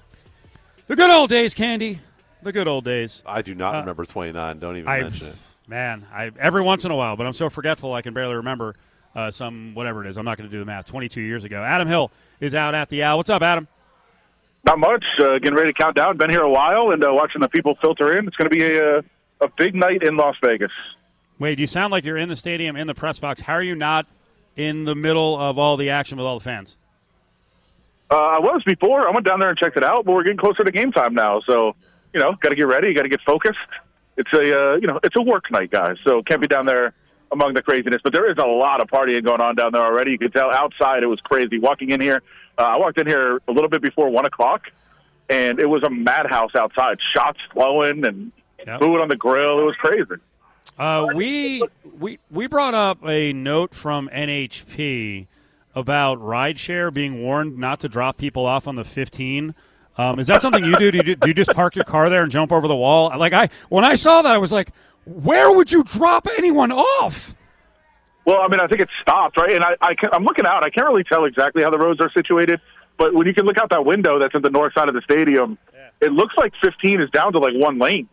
The 0.87 0.95
good 0.95 1.09
old 1.09 1.29
days, 1.29 1.53
Candy. 1.53 2.01
The 2.43 2.51
good 2.51 2.67
old 2.67 2.83
days. 2.83 3.23
I 3.25 3.41
do 3.41 3.55
not 3.55 3.75
uh, 3.75 3.79
remember 3.79 4.05
29. 4.05 4.59
Don't 4.59 4.77
even 4.77 4.87
I've, 4.87 5.03
mention 5.03 5.27
it. 5.27 5.35
Man, 5.67 6.05
I 6.11 6.31
every 6.39 6.61
once 6.61 6.83
in 6.83 6.91
a 6.91 6.95
while, 6.95 7.15
but 7.15 7.25
I'm 7.25 7.33
so 7.33 7.49
forgetful 7.49 7.93
I 7.93 8.01
can 8.01 8.13
barely 8.13 8.35
remember 8.35 8.75
uh, 9.15 9.31
some 9.31 9.73
whatever 9.75 10.03
it 10.03 10.09
is. 10.09 10.17
I'm 10.17 10.25
not 10.25 10.37
going 10.37 10.49
to 10.49 10.51
do 10.53 10.59
the 10.59 10.65
math. 10.65 10.85
22 10.87 11.21
years 11.21 11.43
ago. 11.43 11.63
Adam 11.63 11.87
Hill 11.87 12.11
is 12.39 12.53
out 12.55 12.75
at 12.75 12.89
the 12.89 13.03
Al. 13.03 13.17
What's 13.17 13.29
up, 13.29 13.41
Adam? 13.41 13.67
Not 14.65 14.79
much. 14.79 15.05
Uh, 15.19 15.39
getting 15.39 15.55
ready 15.55 15.71
to 15.71 15.73
count 15.73 15.95
down. 15.95 16.17
Been 16.17 16.29
here 16.29 16.41
a 16.41 16.49
while 16.49 16.91
and 16.91 17.03
uh, 17.03 17.13
watching 17.13 17.41
the 17.41 17.47
people 17.47 17.75
filter 17.81 18.17
in. 18.17 18.27
It's 18.27 18.35
going 18.35 18.49
to 18.49 18.55
be 18.55 18.63
a, 18.63 18.99
a 19.41 19.49
big 19.57 19.73
night 19.73 20.03
in 20.03 20.17
Las 20.17 20.35
Vegas. 20.43 20.71
Wait, 21.37 21.59
you 21.59 21.67
sound 21.67 21.91
like 21.91 22.03
you're 22.03 22.17
in 22.17 22.27
the 22.27 22.35
stadium, 22.35 22.75
in 22.75 22.87
the 22.87 22.95
press 22.95 23.19
box. 23.19 23.41
How 23.41 23.53
are 23.53 23.63
you 23.63 23.75
not 23.75 24.05
in 24.57 24.83
the 24.83 24.95
middle 24.95 25.39
of 25.39 25.57
all 25.57 25.77
the 25.77 25.89
action 25.89 26.17
with 26.17 26.25
all 26.25 26.39
the 26.39 26.43
fans? 26.43 26.75
Uh, 28.11 28.15
I 28.15 28.39
was 28.39 28.63
before. 28.65 29.07
I 29.07 29.11
went 29.11 29.25
down 29.25 29.39
there 29.39 29.49
and 29.49 29.57
checked 29.57 29.77
it 29.77 29.83
out, 29.83 30.05
but 30.05 30.13
we're 30.13 30.23
getting 30.23 30.37
closer 30.37 30.63
to 30.63 30.71
game 30.71 30.91
time 30.91 31.13
now. 31.13 31.41
So, 31.45 31.75
you 32.13 32.19
know, 32.19 32.33
got 32.41 32.49
to 32.49 32.55
get 32.55 32.67
ready. 32.67 32.93
Got 32.93 33.03
to 33.03 33.09
get 33.09 33.21
focused. 33.21 33.57
It's 34.17 34.31
a, 34.33 34.39
uh, 34.39 34.75
you 34.75 34.87
know, 34.87 34.99
it's 35.03 35.15
a 35.15 35.21
work 35.21 35.51
night, 35.51 35.71
guys. 35.71 35.97
So 36.03 36.23
can't 36.23 36.41
be 36.41 36.47
down 36.47 36.65
there 36.65 36.93
among 37.31 37.53
the 37.53 37.61
craziness. 37.61 38.01
But 38.03 38.13
there 38.13 38.29
is 38.29 38.37
a 38.37 38.45
lot 38.45 38.81
of 38.81 38.87
partying 38.87 39.23
going 39.23 39.41
on 39.41 39.55
down 39.55 39.71
there 39.73 39.83
already. 39.83 40.11
You 40.11 40.17
could 40.17 40.33
tell 40.33 40.51
outside 40.51 41.03
it 41.03 41.07
was 41.07 41.19
crazy. 41.21 41.59
Walking 41.59 41.91
in 41.91 42.01
here, 42.01 42.23
uh, 42.57 42.63
I 42.63 42.77
walked 42.77 42.97
in 42.97 43.07
here 43.07 43.41
a 43.47 43.51
little 43.51 43.69
bit 43.69 43.81
before 43.81 44.09
one 44.09 44.25
o'clock, 44.25 44.63
and 45.29 45.59
it 45.59 45.69
was 45.69 45.83
a 45.83 45.89
madhouse 45.89 46.55
outside. 46.55 46.97
Shots 47.13 47.39
flowing 47.53 48.05
and 48.05 48.31
yep. 48.65 48.79
food 48.79 48.99
on 48.99 49.07
the 49.07 49.15
grill. 49.15 49.59
It 49.59 49.63
was 49.63 49.75
crazy. 49.75 50.21
Uh, 50.77 51.07
we 51.13 51.61
we 51.99 52.19
we 52.31 52.47
brought 52.47 52.73
up 52.73 53.05
a 53.07 53.33
note 53.33 53.73
from 53.75 54.09
NHP 54.09 55.27
about 55.75 56.19
rideshare 56.19 56.93
being 56.93 57.21
warned 57.21 57.57
not 57.57 57.79
to 57.81 57.89
drop 57.89 58.17
people 58.17 58.45
off 58.45 58.67
on 58.67 58.75
the 58.75 58.83
15. 58.83 59.53
Um, 59.97 60.19
is 60.19 60.27
that 60.27 60.41
something 60.41 60.63
you 60.63 60.75
do? 60.77 60.91
Do 60.91 61.01
you, 61.05 61.15
do 61.15 61.27
you 61.27 61.33
just 61.33 61.51
park 61.51 61.75
your 61.75 61.85
car 61.85 62.09
there 62.09 62.23
and 62.23 62.31
jump 62.31 62.51
over 62.51 62.67
the 62.67 62.75
wall? 62.75 63.11
Like 63.17 63.33
I, 63.33 63.49
when 63.69 63.83
I 63.83 63.95
saw 63.95 64.21
that, 64.21 64.33
I 64.33 64.37
was 64.37 64.51
like, 64.51 64.71
where 65.05 65.51
would 65.51 65.71
you 65.71 65.83
drop 65.83 66.27
anyone 66.37 66.71
off? 66.71 67.35
Well, 68.25 68.41
I 68.41 68.47
mean, 68.47 68.59
I 68.59 68.67
think 68.67 68.81
it 68.81 68.89
stopped, 69.01 69.37
right? 69.37 69.51
And 69.51 69.63
I, 69.63 69.75
I 69.81 69.95
am 70.13 70.23
looking 70.23 70.45
out. 70.45 70.63
I 70.63 70.69
can't 70.69 70.87
really 70.87 71.03
tell 71.03 71.25
exactly 71.25 71.63
how 71.63 71.69
the 71.69 71.79
roads 71.79 71.99
are 71.99 72.11
situated, 72.11 72.61
but 72.97 73.13
when 73.13 73.25
you 73.25 73.33
can 73.33 73.45
look 73.45 73.57
out 73.57 73.69
that 73.71 73.85
window 73.85 74.19
that's 74.19 74.35
at 74.35 74.41
the 74.41 74.49
north 74.49 74.73
side 74.73 74.87
of 74.87 74.95
the 74.95 75.01
stadium, 75.01 75.57
yeah. 75.73 75.89
it 75.99 76.11
looks 76.11 76.35
like 76.37 76.53
15 76.63 77.01
is 77.01 77.09
down 77.09 77.33
to 77.33 77.39
like 77.39 77.53
one 77.55 77.79
lane. 77.79 78.07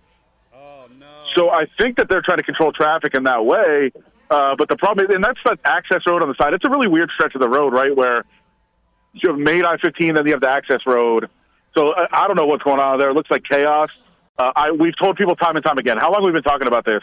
Oh 0.54 0.86
no. 0.98 1.06
So 1.34 1.50
I 1.50 1.66
think 1.78 1.98
that 1.98 2.08
they're 2.08 2.22
trying 2.22 2.38
to 2.38 2.44
control 2.44 2.72
traffic 2.72 3.14
in 3.14 3.24
that 3.24 3.44
way. 3.44 3.92
Uh, 4.30 4.56
but 4.56 4.68
the 4.68 4.76
problem 4.76 5.06
is, 5.06 5.14
and 5.14 5.22
that's 5.22 5.38
the 5.44 5.58
access 5.64 6.02
road 6.06 6.22
on 6.22 6.28
the 6.28 6.34
side. 6.34 6.52
It's 6.52 6.64
a 6.64 6.70
really 6.70 6.88
weird 6.88 7.10
stretch 7.14 7.34
of 7.34 7.40
the 7.40 7.48
road, 7.48 7.72
right, 7.72 7.94
where 7.94 8.24
you 9.12 9.30
have 9.30 9.38
made 9.38 9.64
I-15, 9.64 10.14
then 10.14 10.26
you 10.26 10.32
have 10.32 10.40
the 10.40 10.50
access 10.50 10.80
road. 10.86 11.28
So 11.76 11.94
I, 11.94 12.24
I 12.24 12.26
don't 12.26 12.36
know 12.36 12.46
what's 12.46 12.62
going 12.62 12.80
on 12.80 12.98
there. 12.98 13.10
It 13.10 13.14
looks 13.14 13.30
like 13.30 13.44
chaos. 13.44 13.90
Uh, 14.38 14.52
I, 14.54 14.70
we've 14.72 14.96
told 14.96 15.16
people 15.16 15.36
time 15.36 15.56
and 15.56 15.64
time 15.64 15.78
again. 15.78 15.96
How 15.96 16.12
long 16.12 16.22
we've 16.22 16.34
we 16.34 16.40
been 16.40 16.42
talking 16.42 16.66
about 16.66 16.84
this? 16.84 17.02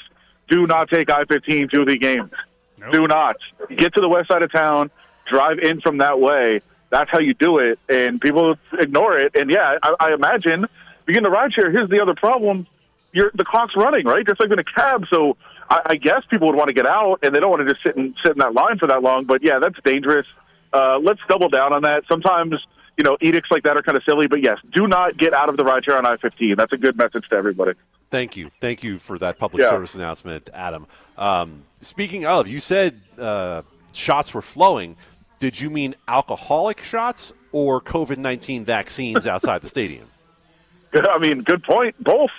Do 0.50 0.68
not 0.68 0.90
take 0.90 1.10
I-15 1.10 1.72
to 1.72 1.86
the 1.86 1.98
games. 1.98 2.32
Nope. 2.78 2.92
Do 2.92 3.08
not 3.08 3.38
get 3.76 3.94
to 3.96 4.02
the 4.02 4.10
west 4.10 4.28
side 4.28 4.44
of 4.44 4.52
town. 4.52 4.92
Drive 5.30 5.60
in 5.60 5.80
from 5.82 6.00
that 6.00 6.20
way. 6.20 6.62
That's 6.90 7.10
how 7.10 7.20
you 7.20 7.34
do 7.34 7.58
it, 7.58 7.80
and 7.90 8.22
people 8.22 8.56
ignore 8.78 9.18
it. 9.18 9.36
And 9.36 9.50
yeah, 9.50 9.78
I, 9.82 9.96
I 10.00 10.14
imagine 10.14 10.68
you 11.08 11.14
get 11.14 11.18
in 11.18 11.24
the 11.24 11.30
ride 11.30 11.52
share. 11.54 11.72
Here's 11.72 11.90
the 11.90 12.02
other 12.02 12.14
problem: 12.14 12.68
you're 13.14 13.32
the 13.34 13.46
clock's 13.46 13.76
running, 13.76 14.06
right? 14.06 14.28
Just 14.28 14.40
like 14.40 14.52
in 14.52 14.60
a 14.60 14.64
cab. 14.64 15.06
So 15.10 15.38
I, 15.74 15.82
I 15.92 15.96
guess 15.96 16.24
people 16.30 16.48
would 16.48 16.56
want 16.56 16.68
to 16.68 16.74
get 16.74 16.86
out, 16.86 17.20
and 17.24 17.34
they 17.36 17.40
don't 17.40 17.50
want 17.50 17.68
to 17.68 17.74
just 17.74 17.84
sit 17.84 17.96
and 17.96 18.16
sit 18.24 18.34
in 18.34 18.38
that 18.40 18.54
line 18.54 18.78
for 18.78 18.88
that 18.88 19.02
long. 19.02 19.26
But 19.26 19.44
yeah, 19.44 19.60
that's 19.60 19.76
dangerous. 19.84 20.28
Uh, 20.72 21.00
let's 21.00 21.20
double 21.28 21.50
down 21.50 21.74
on 21.74 21.82
that. 21.84 22.04
Sometimes 22.08 22.56
you 22.98 23.04
know 23.04 23.18
edicts 23.22 23.50
like 23.50 23.64
that 23.64 23.76
are 23.78 23.82
kind 23.82 23.98
of 23.98 24.04
silly, 24.04 24.28
but 24.28 24.42
yes, 24.42 24.58
do 24.72 24.88
not 24.88 25.18
get 25.18 25.34
out 25.34 25.50
of 25.50 25.58
the 25.58 25.64
ride 25.64 25.84
share 25.86 25.98
on 25.98 26.06
I-15. 26.06 26.56
That's 26.58 26.72
a 26.74 26.78
good 26.78 26.96
message 26.98 27.28
to 27.30 27.36
everybody. 27.36 27.74
Thank 28.10 28.38
you. 28.38 28.52
Thank 28.62 28.84
you 28.84 29.00
for 29.00 29.18
that 29.18 29.40
public 29.40 29.64
Yeah. 29.64 29.70
service 29.72 29.96
announcement, 29.96 30.50
Adam. 30.54 30.86
Um, 31.18 31.64
speaking 31.80 32.26
of, 32.28 32.48
you 32.48 32.60
said 32.60 33.00
uh, 33.18 33.64
shots 33.92 34.34
were 34.34 34.44
flowing. 34.44 34.96
Did 35.40 35.60
you 35.60 35.70
mean 35.72 35.96
alcoholic 36.08 36.82
shots 36.84 37.34
or 37.52 37.82
COVID 37.82 38.18
19 38.18 38.64
vaccines 38.66 39.26
outside 39.26 39.62
the 39.64 39.68
stadium? 39.68 40.08
I 40.94 41.18
mean, 41.18 41.42
good 41.42 41.64
point. 41.64 41.96
Both. 42.04 42.30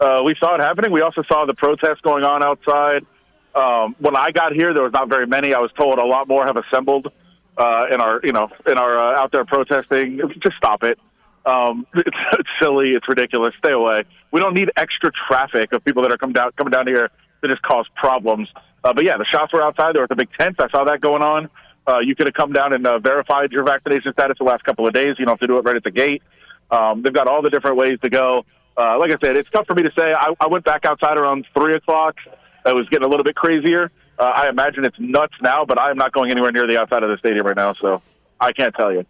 Uh, 0.00 0.22
we 0.24 0.34
saw 0.36 0.54
it 0.54 0.60
happening. 0.60 0.90
We 0.90 1.00
also 1.00 1.22
saw 1.22 1.46
the 1.46 1.54
protests 1.54 2.00
going 2.02 2.24
on 2.24 2.42
outside. 2.42 3.06
Um, 3.54 3.94
when 3.98 4.16
I 4.16 4.30
got 4.30 4.52
here, 4.52 4.72
there 4.72 4.82
was 4.82 4.92
not 4.92 5.08
very 5.08 5.26
many. 5.26 5.54
I 5.54 5.58
was 5.58 5.70
told 5.72 5.98
a 5.98 6.04
lot 6.04 6.26
more 6.28 6.46
have 6.46 6.56
assembled 6.56 7.12
uh, 7.56 7.86
in 7.90 8.00
our, 8.00 8.20
you 8.24 8.32
know, 8.32 8.48
in 8.66 8.78
our 8.78 8.98
uh, 8.98 9.20
out 9.20 9.32
there 9.32 9.44
protesting. 9.44 10.20
Just 10.40 10.56
stop 10.56 10.82
it. 10.82 10.98
Um, 11.44 11.86
it's, 11.94 12.16
it's 12.32 12.48
silly. 12.60 12.90
It's 12.90 13.08
ridiculous. 13.08 13.54
Stay 13.58 13.72
away. 13.72 14.04
We 14.30 14.40
don't 14.40 14.54
need 14.54 14.70
extra 14.76 15.10
traffic 15.28 15.72
of 15.72 15.84
people 15.84 16.02
that 16.02 16.12
are 16.12 16.18
coming 16.18 16.34
down 16.34 16.52
coming 16.52 16.70
down 16.70 16.86
here 16.86 17.10
to 17.42 17.48
just 17.48 17.62
cause 17.62 17.86
problems. 17.94 18.48
Uh, 18.84 18.92
but 18.92 19.04
yeah, 19.04 19.16
the 19.16 19.24
shots 19.24 19.52
were 19.52 19.62
outside. 19.62 19.94
There 19.94 20.02
was 20.02 20.10
a 20.10 20.16
big 20.16 20.32
tent. 20.32 20.60
I 20.60 20.68
saw 20.68 20.84
that 20.84 21.00
going 21.00 21.22
on. 21.22 21.50
Uh, 21.86 21.98
you 21.98 22.14
could 22.14 22.26
have 22.26 22.34
come 22.34 22.52
down 22.52 22.72
and 22.72 22.86
uh, 22.86 22.98
verified 22.98 23.50
your 23.52 23.64
vaccination 23.64 24.12
status 24.12 24.38
the 24.38 24.44
last 24.44 24.64
couple 24.64 24.86
of 24.86 24.94
days. 24.94 25.16
You 25.18 25.24
don't 25.24 25.32
have 25.32 25.40
to 25.40 25.46
do 25.46 25.56
it 25.58 25.64
right 25.64 25.76
at 25.76 25.84
the 25.84 25.90
gate. 25.90 26.22
Um, 26.70 27.02
they've 27.02 27.12
got 27.12 27.26
all 27.26 27.42
the 27.42 27.50
different 27.50 27.76
ways 27.76 27.98
to 28.02 28.08
go. 28.08 28.44
Uh, 28.76 28.98
like 28.98 29.10
I 29.10 29.16
said, 29.22 29.36
it's 29.36 29.50
tough 29.50 29.66
for 29.66 29.74
me 29.74 29.82
to 29.82 29.92
say. 29.96 30.12
I, 30.12 30.34
I 30.40 30.46
went 30.46 30.64
back 30.64 30.86
outside 30.86 31.18
around 31.18 31.46
three 31.54 31.74
o'clock. 31.74 32.16
It 32.64 32.74
was 32.74 32.88
getting 32.88 33.04
a 33.04 33.08
little 33.08 33.24
bit 33.24 33.34
crazier. 33.34 33.90
Uh, 34.18 34.22
I 34.22 34.48
imagine 34.48 34.84
it's 34.84 34.98
nuts 34.98 35.34
now, 35.42 35.64
but 35.64 35.78
I'm 35.78 35.96
not 35.96 36.12
going 36.12 36.30
anywhere 36.30 36.52
near 36.52 36.66
the 36.66 36.80
outside 36.80 37.02
of 37.02 37.10
the 37.10 37.18
stadium 37.18 37.46
right 37.46 37.56
now, 37.56 37.74
so 37.74 38.00
I 38.40 38.52
can't 38.52 38.74
tell 38.74 38.92
you. 38.92 39.04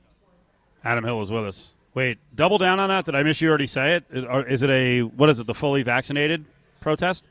Adam 0.85 1.05
Hill 1.05 1.19
was 1.19 1.31
with 1.31 1.45
us. 1.45 1.75
Wait, 1.95 2.19
double 2.35 2.59
down 2.59 2.81
on 2.81 2.89
that. 2.89 3.05
Did 3.05 3.15
I 3.15 3.23
miss 3.23 3.41
you 3.41 3.49
already 3.49 3.67
say 3.67 3.97
it? 3.97 4.05
Is, 4.11 4.63
it 4.63 4.71
a 4.71 5.03
what 5.03 5.29
is 5.29 5.39
it? 5.39 5.47
The 5.47 5.55
fully 5.55 5.83
vaccinated 5.83 6.45
protest? 6.81 7.27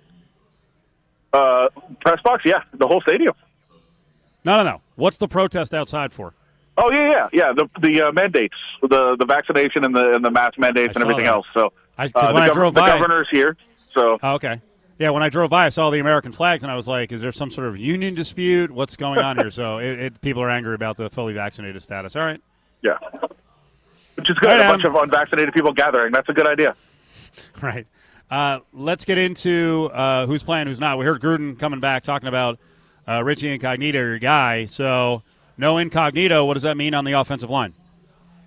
Uh, 1.34 1.70
press 2.02 2.22
box, 2.22 2.44
yeah, 2.46 2.62
the 2.74 2.88
whole 2.88 3.02
stadium. 3.02 3.34
No, 4.44 4.58
no, 4.58 4.64
no. 4.64 4.82
What's 4.96 5.18
the 5.18 5.28
protest 5.28 5.74
outside 5.74 6.14
for? 6.14 6.34
Oh 6.78 6.92
yeah, 6.92 7.10
yeah, 7.10 7.30
yeah. 7.34 7.54
The 7.54 7.70
the 7.82 8.08
uh, 8.08 8.12
mandates, 8.12 8.56
the 8.82 9.16
the 9.18 9.26
vaccination 9.26 9.84
and 9.84 9.96
the 9.96 10.12
and 10.14 10.24
the 10.24 10.32
mask 10.32 10.60
mandates 10.60 10.96
I 10.96 11.02
and 11.02 11.04
everything 11.04 11.26
that. 11.26 11.34
else. 11.34 11.48
So 11.54 11.74
I- 12.02 12.20
uh, 12.20 12.34
when 12.34 12.44
the, 12.44 12.52
I 12.52 12.54
drove 12.54 12.74
by, 12.74 12.92
the 12.92 12.98
governor's 12.98 13.28
here. 13.30 13.58
So 13.94 14.18
Oh, 14.22 14.36
okay. 14.36 14.62
Yeah, 14.98 15.10
when 15.10 15.24
I 15.24 15.30
drove 15.30 15.50
by, 15.50 15.66
I 15.66 15.70
saw 15.70 15.90
the 15.90 16.00
American 16.00 16.32
flags, 16.32 16.62
and 16.62 16.72
I 16.72 16.76
was 16.76 16.88
like, 16.88 17.12
"Is 17.12 17.22
there 17.22 17.32
some 17.32 17.50
sort 17.50 17.68
of 17.68 17.76
union 17.78 18.14
dispute? 18.14 18.70
What's 18.70 18.96
going 18.96 19.20
on 19.20 19.38
here?" 19.38 19.50
So 19.52 19.80
it, 19.80 20.00
it, 20.00 20.22
people 20.22 20.44
are 20.44 20.50
angry 20.50 20.76
about 20.76 20.96
the 20.98 21.10
fully 21.10 21.34
vaccinated 21.34 21.82
status. 21.82 22.16
All 22.16 22.22
right, 22.22 22.40
yeah, 22.84 22.98
which 24.16 24.30
is 24.30 24.38
good. 24.38 24.48
Right, 24.48 24.62
a 24.62 24.70
bunch 24.72 24.84
of 24.84 24.94
unvaccinated 24.96 25.54
people 25.54 25.74
gathering. 25.74 26.12
That's 26.12 26.30
a 26.30 26.34
good 26.34 26.48
idea. 26.48 26.76
right. 27.62 27.88
Uh, 28.30 28.60
let's 28.72 29.04
get 29.04 29.18
into 29.18 29.90
uh, 29.92 30.26
who's 30.26 30.44
playing, 30.44 30.68
who's 30.68 30.80
not. 30.80 30.98
We 30.98 31.06
heard 31.06 31.20
Gruden 31.20 31.58
coming 31.60 31.80
back 31.80 32.04
talking 32.04 32.30
about 32.30 32.60
uh, 33.08 33.24
Richie 33.26 33.50
Incognito, 33.50 34.00
your 34.00 34.20
guy. 34.20 34.66
So 34.66 35.24
no 35.58 35.78
Incognito. 35.80 36.46
What 36.46 36.54
does 36.54 36.64
that 36.64 36.78
mean 36.78 36.94
on 36.94 37.04
the 37.06 37.14
offensive 37.14 37.50
line? 37.50 37.74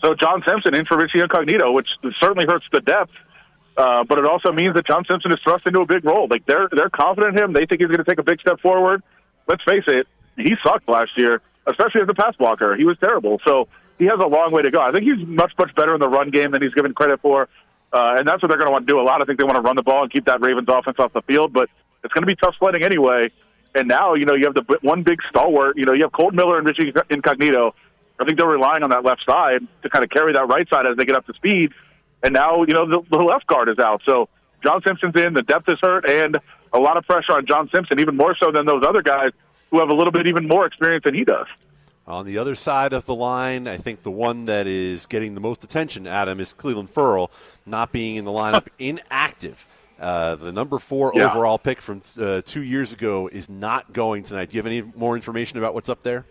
So 0.01 0.15
John 0.15 0.43
Simpson 0.47 0.75
in 0.75 0.85
for 0.85 0.97
Richie 0.97 1.21
Incognito, 1.21 1.73
which 1.73 1.89
certainly 2.21 2.47
hurts 2.47 2.67
the 2.73 2.81
depth, 2.81 3.13
uh, 3.77 4.05
but 4.05 4.19
it 4.19 4.27
also 4.27 4.53
means 4.53 4.75
that 4.75 4.87
John 4.87 5.05
Simpson 5.11 5.33
is 5.33 5.39
thrust 5.43 5.67
into 5.67 5.81
a 5.81 5.87
big 5.87 6.05
role. 6.05 6.29
Like 6.29 6.47
they're 6.47 6.69
they're 6.71 6.91
confident 6.91 7.37
in 7.37 7.45
him. 7.45 7.53
They 7.53 7.67
think 7.67 7.81
he's 7.81 7.89
going 7.89 7.99
to 7.99 8.05
take 8.05 8.19
a 8.19 8.23
big 8.23 8.41
step 8.41 8.61
forward. 8.61 9.03
Let's 9.47 9.63
face 9.65 9.85
it, 9.87 10.07
he 10.37 10.55
sucked 10.65 10.89
last 10.89 11.11
year, 11.17 11.43
especially 11.67 12.03
as 12.03 12.09
a 12.09 12.15
pass 12.15 12.37
blocker. 12.37 12.77
He 12.77 12.85
was 12.85 12.97
terrible. 12.99 13.41
So 13.45 13.69
he 13.99 14.07
has 14.07 14.19
a 14.21 14.27
long 14.27 14.53
way 14.53 14.63
to 14.63 14.71
go. 14.71 14.81
I 14.81 14.93
think 14.93 15.05
he's 15.05 15.27
much 15.27 15.53
much 15.59 15.75
better 15.75 15.95
in 15.95 16.01
the 16.01 16.09
run 16.09 16.31
game 16.31 16.53
than 16.53 16.63
he's 16.63 16.75
given 16.75 16.95
credit 16.95 17.21
for, 17.21 17.49
uh, 17.93 18.17
and 18.19 18.29
that's 18.29 18.43
what 18.43 18.49
they're 18.49 18.59
going 18.59 18.69
to 18.69 18.73
want 18.73 18.87
to 18.87 18.93
do 18.93 19.01
a 19.01 19.03
lot. 19.03 19.21
I 19.21 19.25
think 19.25 19.39
they 19.39 19.45
want 19.45 19.57
to 19.57 19.63
run 19.63 19.77
the 19.77 19.83
ball 19.83 20.03
and 20.03 20.13
keep 20.13 20.27
that 20.27 20.41
Ravens 20.41 20.69
offense 20.69 20.99
off 20.99 21.13
the 21.13 21.23
field, 21.23 21.53
but 21.53 21.69
it's 22.05 22.13
going 22.13 22.23
to 22.23 22.27
be 22.27 22.37
tough 22.37 22.55
sledding 22.59 22.85
anyway. 22.85 23.31
And 23.75 23.89
now, 23.89 24.15
you 24.15 24.25
know, 24.25 24.35
you 24.35 24.45
have 24.45 24.55
the 24.55 24.79
one 24.83 25.03
big 25.03 25.19
stalwart. 25.29 25.77
You 25.77 25.85
know, 25.85 25.93
you 25.93 26.03
have 26.03 26.13
Kolton 26.13 26.37
Miller 26.37 26.59
and 26.59 26.67
Richie 26.67 26.93
Incognito. 27.11 27.75
I 28.21 28.25
think 28.25 28.39
they're 28.39 28.47
relying 28.47 28.85
on 28.85 28.91
that 28.91 29.05
left 29.05 29.25
side 29.27 29.67
to 29.83 29.91
kind 29.91 30.05
of 30.05 30.11
carry 30.11 30.33
that 30.33 30.47
right 30.47 30.69
side 30.69 30.87
as 30.87 30.97
they 30.97 31.05
get 31.05 31.17
up 31.17 31.27
to 31.27 31.35
speed. 31.35 31.73
And 32.25 32.33
now, 32.33 32.63
you 32.67 32.73
know, 32.75 32.89
the, 32.89 33.03
the 33.11 33.19
left 33.23 33.47
guard 33.47 33.69
is 33.69 33.79
out. 33.79 34.01
So 34.07 34.29
John 34.65 34.81
Simpson's 34.85 35.15
in, 35.15 35.35
the 35.35 35.43
depth 35.43 35.69
is 35.69 35.79
hurt, 35.83 36.09
and 36.09 36.39
a 36.73 36.79
lot 36.81 36.97
of 36.97 37.05
pressure 37.07 37.33
on 37.33 37.47
John 37.47 37.69
Simpson, 37.73 38.01
even 38.01 38.17
more 38.17 38.35
so 38.43 38.51
than 38.51 38.65
those 38.67 38.83
other 38.83 39.03
guys 39.03 39.31
who 39.71 39.79
have 39.79 39.91
a 39.91 39.95
little 39.95 40.11
bit 40.11 40.27
even 40.27 40.49
more 40.49 40.65
experience 40.67 41.05
than 41.05 41.15
he 41.15 41.23
does. 41.23 41.47
On 42.07 42.25
the 42.27 42.39
other 42.39 42.55
side 42.55 42.93
of 42.93 43.05
the 43.07 43.15
line, 43.15 43.69
I 43.69 43.77
think 43.77 44.03
the 44.03 44.11
one 44.11 44.47
that 44.47 44.67
is 44.67 45.07
getting 45.07 45.35
the 45.35 45.41
most 45.41 45.65
attention, 45.65 46.07
Adam, 46.07 46.41
is 46.41 46.53
Clelin 46.53 46.89
Ferrell 46.89 47.31
not 47.67 47.93
being 47.93 48.17
in 48.17 48.25
the 48.25 48.31
lineup, 48.31 48.67
inactive. 48.79 49.67
Uh, 50.01 50.35
the 50.35 50.51
number 50.53 50.79
four 50.79 51.13
Yeah. 51.15 51.31
overall 51.31 51.59
pick 51.59 51.81
from 51.81 52.03
uh, 52.19 52.41
two 52.45 52.63
years 52.63 52.93
ago 52.93 53.29
is 53.33 53.49
not 53.49 53.93
going 53.93 54.23
tonight. 54.23 54.51
Do 54.51 54.57
you 54.57 54.59
have 54.61 54.67
any 54.67 54.83
more 54.97 55.15
information 55.15 55.59
about 55.59 55.73
what's 55.75 55.89
up 55.89 56.03
there? 56.03 56.25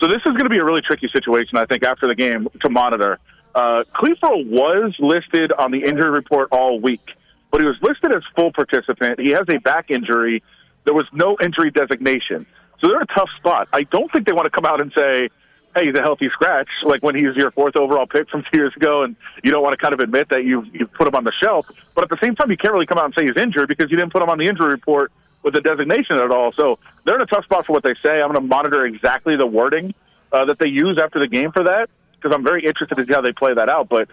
So 0.00 0.06
this 0.06 0.16
is 0.18 0.32
going 0.32 0.44
to 0.44 0.50
be 0.50 0.58
a 0.58 0.64
really 0.64 0.82
tricky 0.82 1.08
situation, 1.08 1.56
I 1.56 1.64
think, 1.64 1.82
after 1.82 2.06
the 2.06 2.14
game 2.14 2.48
to 2.60 2.68
monitor. 2.68 3.18
Uh, 3.56 3.84
Clelin 3.94 4.50
was 4.50 4.94
listed 4.98 5.50
on 5.50 5.70
the 5.70 5.82
injury 5.82 6.10
report 6.10 6.48
all 6.52 6.78
week, 6.78 7.12
but 7.50 7.62
he 7.62 7.66
was 7.66 7.80
listed 7.80 8.12
as 8.12 8.22
full 8.34 8.52
participant. 8.52 9.18
He 9.18 9.30
has 9.30 9.46
a 9.48 9.56
back 9.58 9.90
injury. 9.90 10.42
There 10.84 10.92
was 10.92 11.06
no 11.10 11.38
injury 11.42 11.70
designation. 11.70 12.44
So 12.78 12.88
they're 12.88 12.98
in 12.98 13.02
a 13.10 13.14
tough 13.14 13.30
spot. 13.38 13.68
I 13.72 13.84
don't 13.84 14.12
think 14.12 14.26
they 14.26 14.34
want 14.34 14.44
to 14.44 14.50
come 14.50 14.66
out 14.66 14.82
and 14.82 14.92
say, 14.92 15.30
hey, 15.74 15.86
he's 15.86 15.94
a 15.94 16.02
healthy 16.02 16.28
scratch, 16.28 16.68
like 16.82 17.02
when 17.02 17.14
he 17.14 17.26
was 17.26 17.34
your 17.34 17.50
fourth 17.50 17.76
overall 17.76 18.06
pick 18.06 18.28
from 18.28 18.44
two 18.52 18.58
years 18.58 18.76
ago, 18.76 19.04
and 19.04 19.16
you 19.42 19.50
don't 19.50 19.62
want 19.62 19.72
to 19.72 19.78
kind 19.78 19.94
of 19.94 20.00
admit 20.00 20.28
that 20.28 20.44
you've, 20.44 20.66
you've 20.74 20.92
put 20.92 21.08
him 21.08 21.14
on 21.14 21.24
the 21.24 21.32
shelf. 21.42 21.66
But 21.94 22.04
at 22.04 22.10
the 22.10 22.18
same 22.20 22.34
time, 22.34 22.50
you 22.50 22.58
can't 22.58 22.74
really 22.74 22.84
come 22.84 22.98
out 22.98 23.06
and 23.06 23.14
say 23.14 23.24
he's 23.24 23.42
injured 23.42 23.68
because 23.68 23.90
you 23.90 23.96
didn't 23.96 24.12
put 24.12 24.20
him 24.20 24.28
on 24.28 24.36
the 24.36 24.48
injury 24.48 24.68
report 24.68 25.12
with 25.42 25.54
the 25.54 25.62
designation 25.62 26.16
at 26.16 26.30
all. 26.30 26.52
So 26.52 26.78
they're 27.04 27.16
in 27.16 27.22
a 27.22 27.26
tough 27.26 27.44
spot 27.44 27.64
for 27.64 27.72
what 27.72 27.84
they 27.84 27.94
say. 28.02 28.20
I'm 28.20 28.30
going 28.30 28.34
to 28.34 28.40
monitor 28.42 28.84
exactly 28.84 29.34
the 29.34 29.46
wording 29.46 29.94
uh, 30.30 30.44
that 30.44 30.58
they 30.58 30.68
use 30.68 30.98
after 31.02 31.18
the 31.18 31.28
game 31.28 31.52
for 31.52 31.64
that 31.64 31.88
because 32.16 32.34
I'm 32.34 32.44
very 32.44 32.64
interested 32.64 32.96
to 32.96 33.06
see 33.06 33.12
how 33.12 33.20
they 33.20 33.32
play 33.32 33.54
that 33.54 33.68
out. 33.68 33.88
But 33.88 34.08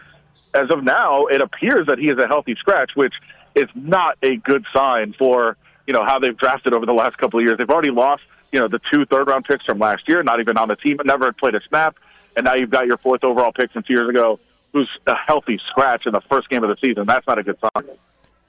as 0.53 0.69
of 0.69 0.83
now, 0.83 1.25
it 1.25 1.41
appears 1.41 1.87
that 1.87 1.97
he 1.97 2.09
is 2.09 2.17
a 2.17 2.27
healthy 2.27 2.55
scratch, 2.55 2.91
which 2.95 3.13
is 3.55 3.67
not 3.75 4.17
a 4.21 4.37
good 4.37 4.65
sign 4.73 5.13
for 5.17 5.57
you 5.87 5.93
know 5.93 6.05
how 6.05 6.19
they've 6.19 6.37
drafted 6.37 6.73
over 6.73 6.85
the 6.85 6.93
last 6.93 7.17
couple 7.17 7.39
of 7.39 7.45
years. 7.45 7.57
They've 7.57 7.69
already 7.69 7.91
lost 7.91 8.23
you 8.51 8.59
know 8.59 8.67
the 8.67 8.79
two 8.91 9.05
third 9.05 9.27
round 9.27 9.45
picks 9.45 9.65
from 9.65 9.79
last 9.79 10.07
year, 10.07 10.23
not 10.23 10.39
even 10.39 10.57
on 10.57 10.67
the 10.67 10.75
team, 10.75 10.97
never 11.05 11.31
played 11.33 11.55
a 11.55 11.61
snap, 11.67 11.97
and 12.35 12.45
now 12.45 12.55
you've 12.55 12.69
got 12.69 12.87
your 12.87 12.97
fourth 12.97 13.23
overall 13.23 13.51
pick 13.51 13.71
from 13.71 13.83
two 13.83 13.93
years 13.93 14.09
ago, 14.09 14.39
who's 14.71 14.89
a 15.07 15.15
healthy 15.15 15.59
scratch 15.69 16.05
in 16.05 16.13
the 16.13 16.21
first 16.21 16.49
game 16.49 16.63
of 16.63 16.69
the 16.69 16.77
season. 16.85 17.05
That's 17.05 17.27
not 17.27 17.37
a 17.37 17.43
good 17.43 17.57
sign. 17.59 17.89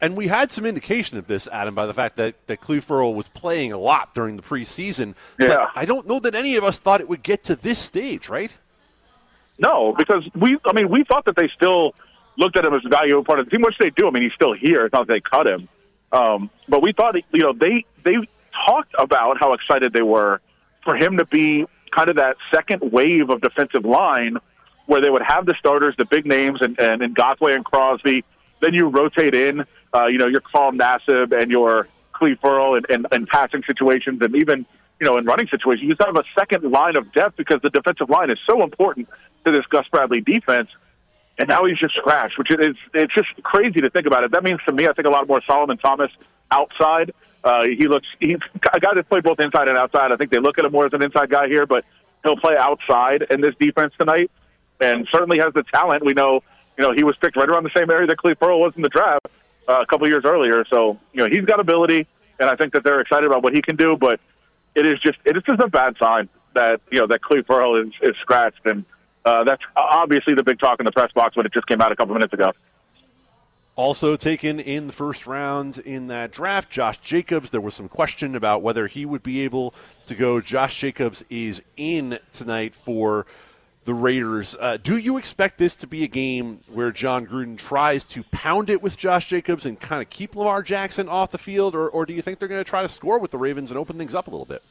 And 0.00 0.16
we 0.16 0.26
had 0.26 0.50
some 0.50 0.66
indication 0.66 1.16
of 1.16 1.26
this, 1.26 1.48
Adam, 1.48 1.74
by 1.74 1.86
the 1.86 1.94
fact 1.94 2.16
that, 2.16 2.34
that 2.46 2.60
Cleve 2.60 2.88
was 2.90 3.28
playing 3.28 3.72
a 3.72 3.78
lot 3.78 4.14
during 4.14 4.36
the 4.36 4.42
preseason. 4.42 5.14
Yeah. 5.38 5.48
But 5.48 5.70
I 5.74 5.86
don't 5.86 6.06
know 6.06 6.20
that 6.20 6.34
any 6.34 6.56
of 6.56 6.64
us 6.64 6.78
thought 6.78 7.00
it 7.00 7.08
would 7.08 7.22
get 7.22 7.44
to 7.44 7.56
this 7.56 7.78
stage, 7.78 8.28
right? 8.28 8.54
No, 9.58 9.94
because 9.96 10.28
we, 10.34 10.58
I 10.64 10.72
mean, 10.72 10.88
we 10.88 11.04
thought 11.04 11.26
that 11.26 11.36
they 11.36 11.48
still 11.48 11.94
looked 12.36 12.56
at 12.56 12.64
him 12.64 12.74
as 12.74 12.84
a 12.84 12.88
valuable 12.88 13.24
part 13.24 13.38
of 13.38 13.46
the 13.46 13.50
team, 13.50 13.62
which 13.62 13.78
they 13.78 13.90
do. 13.90 14.08
I 14.08 14.10
mean, 14.10 14.24
he's 14.24 14.32
still 14.32 14.52
here. 14.52 14.86
It's 14.86 14.92
not 14.92 15.06
that 15.06 15.12
they 15.12 15.20
cut 15.20 15.46
him. 15.46 15.68
Um, 16.10 16.50
but 16.68 16.82
we 16.82 16.92
thought, 16.92 17.14
you 17.32 17.42
know, 17.42 17.52
they, 17.52 17.84
they 18.02 18.16
talked 18.66 18.94
about 18.98 19.38
how 19.38 19.52
excited 19.52 19.92
they 19.92 20.02
were 20.02 20.40
for 20.82 20.96
him 20.96 21.18
to 21.18 21.24
be 21.24 21.66
kind 21.90 22.10
of 22.10 22.16
that 22.16 22.36
second 22.52 22.92
wave 22.92 23.30
of 23.30 23.40
defensive 23.40 23.84
line 23.84 24.38
where 24.86 25.00
they 25.00 25.10
would 25.10 25.22
have 25.22 25.46
the 25.46 25.54
starters, 25.58 25.94
the 25.96 26.04
big 26.04 26.26
names, 26.26 26.60
and, 26.60 26.78
and, 26.78 27.02
and 27.02 27.16
Ngakoue 27.16 27.54
and 27.54 27.64
Crosby. 27.64 28.24
Then 28.60 28.74
you 28.74 28.88
rotate 28.88 29.34
in, 29.34 29.64
uh, 29.94 30.06
you 30.06 30.18
know, 30.18 30.26
your 30.26 30.40
Carl 30.40 30.72
Nassib 30.72 31.32
and 31.32 31.50
your 31.50 31.88
Cleve 32.12 32.38
Ferrell 32.40 32.74
and, 32.74 32.86
and, 32.88 33.06
and 33.10 33.26
passing 33.28 33.62
situations 33.64 34.20
and 34.20 34.34
even, 34.36 34.66
you 35.04 35.10
know, 35.10 35.18
in 35.18 35.26
running 35.26 35.46
situations. 35.48 35.82
You 35.82 35.94
just 35.94 36.06
have 36.06 36.16
a 36.16 36.24
second 36.34 36.70
line 36.70 36.96
of 36.96 37.12
depth 37.12 37.36
because 37.36 37.60
the 37.60 37.68
defensive 37.68 38.08
line 38.08 38.30
is 38.30 38.38
so 38.48 38.62
important 38.62 39.06
to 39.44 39.52
this 39.52 39.66
Gus 39.66 39.86
Bradley 39.88 40.22
defense. 40.22 40.70
and 41.36 41.46
now 41.46 41.66
he's 41.66 41.78
just 41.78 41.94
scratched, 41.94 42.38
which 42.38 42.50
is 42.50 42.74
it's 42.94 43.12
just 43.12 43.28
crazy 43.42 43.82
to 43.82 43.90
think 43.90 44.06
about 44.06 44.24
it. 44.24 44.30
That 44.30 44.42
means 44.42 44.60
to 44.66 44.72
me, 44.72 44.88
I 44.88 44.94
think 44.94 45.06
a 45.06 45.10
lot 45.10 45.28
more 45.28 45.42
Solomon 45.46 45.76
Thomas 45.76 46.10
outside. 46.50 47.12
Uh, 47.42 47.64
he 47.64 47.86
looks 47.86 48.06
he's 48.18 48.38
a 48.72 48.80
guy 48.80 48.94
that's 48.94 49.06
played 49.06 49.24
both 49.24 49.40
inside 49.40 49.68
and 49.68 49.76
outside. 49.76 50.10
I 50.10 50.16
think 50.16 50.30
they 50.30 50.38
look 50.38 50.58
at 50.58 50.64
him 50.64 50.72
more 50.72 50.86
as 50.86 50.94
an 50.94 51.02
inside 51.02 51.28
guy 51.28 51.48
here, 51.48 51.66
but 51.66 51.84
he'll 52.22 52.38
play 52.38 52.56
outside 52.56 53.26
in 53.28 53.42
this 53.42 53.54
defense 53.60 53.92
tonight, 53.98 54.30
and 54.80 55.06
certainly 55.12 55.38
has 55.38 55.52
the 55.52 55.64
talent. 55.64 56.02
We 56.02 56.14
know, 56.14 56.42
you 56.78 56.84
know, 56.84 56.92
he 56.94 57.04
was 57.04 57.14
picked 57.16 57.36
right 57.36 57.48
around 57.48 57.64
the 57.64 57.76
same 57.76 57.90
area 57.90 58.06
that 58.06 58.16
Cleve 58.16 58.40
Pearl 58.40 58.58
was 58.58 58.72
in 58.74 58.80
the 58.80 58.88
draft 58.88 59.26
uh, 59.68 59.80
a 59.82 59.86
couple 59.86 60.08
years 60.08 60.24
earlier. 60.24 60.64
So 60.70 60.98
you 61.12 61.22
know, 61.22 61.28
he's 61.28 61.44
got 61.44 61.60
ability, 61.60 62.06
and 62.40 62.48
I 62.48 62.56
think 62.56 62.72
that 62.72 62.84
they're 62.84 63.02
excited 63.02 63.26
about 63.26 63.42
what 63.42 63.52
he 63.52 63.60
can 63.60 63.76
do. 63.76 63.98
But 63.98 64.18
it 64.74 64.86
is 64.86 64.98
just 65.00 65.18
it 65.24 65.36
is 65.36 65.42
just 65.44 65.60
a 65.60 65.68
bad 65.68 65.96
sign 65.98 66.28
that 66.54 66.80
you 66.90 67.00
know 67.00 67.06
that 67.06 67.22
Cleve 67.22 67.46
Pearl 67.46 67.76
is, 67.80 67.92
is 68.02 68.14
scratched 68.20 68.64
and 68.64 68.84
uh, 69.24 69.44
that's 69.44 69.62
obviously 69.76 70.34
the 70.34 70.42
big 70.42 70.58
talk 70.58 70.78
in 70.80 70.84
the 70.84 70.92
press 70.92 71.10
box 71.12 71.36
when 71.36 71.46
it 71.46 71.52
just 71.52 71.66
came 71.66 71.80
out 71.80 71.90
a 71.90 71.96
couple 71.96 72.14
minutes 72.14 72.32
ago. 72.32 72.52
Also 73.76 74.14
taken 74.16 74.60
in 74.60 74.86
the 74.86 74.92
first 74.92 75.26
round 75.26 75.78
in 75.78 76.06
that 76.06 76.30
draft, 76.30 76.70
Josh 76.70 76.98
Jacobs. 77.00 77.50
There 77.50 77.60
was 77.60 77.74
some 77.74 77.88
question 77.88 78.36
about 78.36 78.62
whether 78.62 78.86
he 78.86 79.04
would 79.04 79.22
be 79.22 79.40
able 79.40 79.74
to 80.06 80.14
go. 80.14 80.40
Josh 80.40 80.78
Jacobs 80.78 81.24
is 81.28 81.64
in 81.76 82.18
tonight 82.32 82.72
for 82.72 83.26
the 83.84 83.94
Raiders. 83.94 84.56
Uh, 84.58 84.78
do 84.82 84.96
you 84.96 85.18
expect 85.18 85.58
this 85.58 85.76
to 85.76 85.86
be 85.86 86.04
a 86.04 86.08
game 86.08 86.60
where 86.72 86.90
Jon 86.90 87.26
Gruden 87.26 87.58
tries 87.58 88.04
to 88.06 88.22
pound 88.24 88.70
it 88.70 88.82
with 88.82 88.96
Josh 88.96 89.28
Jacobs 89.28 89.66
and 89.66 89.78
kind 89.78 90.02
of 90.02 90.10
keep 90.10 90.34
Lamar 90.34 90.62
Jackson 90.62 91.08
off 91.08 91.30
the 91.30 91.38
field, 91.38 91.74
or, 91.74 91.88
or 91.88 92.06
do 92.06 92.14
you 92.14 92.22
think 92.22 92.38
they're 92.38 92.48
going 92.48 92.62
to 92.62 92.68
try 92.68 92.82
to 92.82 92.88
score 92.88 93.18
with 93.18 93.30
the 93.30 93.38
Ravens 93.38 93.70
and 93.70 93.78
open 93.78 93.98
things 93.98 94.14
up 94.14 94.26
a 94.26 94.30
little 94.30 94.46
bit? 94.46 94.62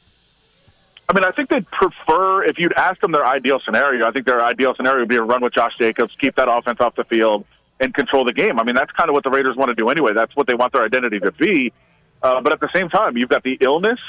I 1.10 1.14
mean, 1.14 1.24
I 1.24 1.32
think 1.32 1.50
they'd 1.50 1.68
prefer 1.68 2.44
if 2.46 2.58
you'd 2.58 2.74
ask 2.74 3.02
them 3.02 3.12
their 3.12 3.26
ideal 3.26 3.60
scenario. 3.64 4.08
I 4.08 4.12
think 4.12 4.26
their 4.26 4.42
ideal 4.42 4.74
scenario 4.76 5.02
would 5.02 5.10
be 5.10 5.18
a 5.18 5.22
run 5.22 5.42
with 5.42 5.54
Josh 5.54 5.78
Jacobs, 5.78 6.16
keep 6.20 6.36
that 6.36 6.50
offense 6.50 6.80
off 6.80 6.96
the 6.96 7.04
field, 7.04 7.46
and 7.80 7.94
control 7.94 8.24
the 8.24 8.34
game. 8.34 8.60
I 8.60 8.64
mean, 8.64 8.76
that's 8.76 8.92
kind 8.92 9.10
of 9.10 9.14
what 9.14 9.24
the 9.24 9.30
Raiders 9.30 9.56
want 9.56 9.70
to 9.70 9.76
do 9.76 9.90
anyway. 9.90 10.14
That's 10.14 10.36
what 10.36 10.48
they 10.48 10.56
want 10.56 10.74
their 10.74 10.84
identity 10.84 11.20
to 11.20 11.32
be. 11.32 11.74
Uh, 12.22 12.40
but 12.42 12.54
at 12.54 12.62
the 12.62 12.70
same 12.74 12.90
time, 12.90 13.18
you've 13.18 13.30
got 13.30 13.44
the 13.44 13.58
illness 13.60 14.00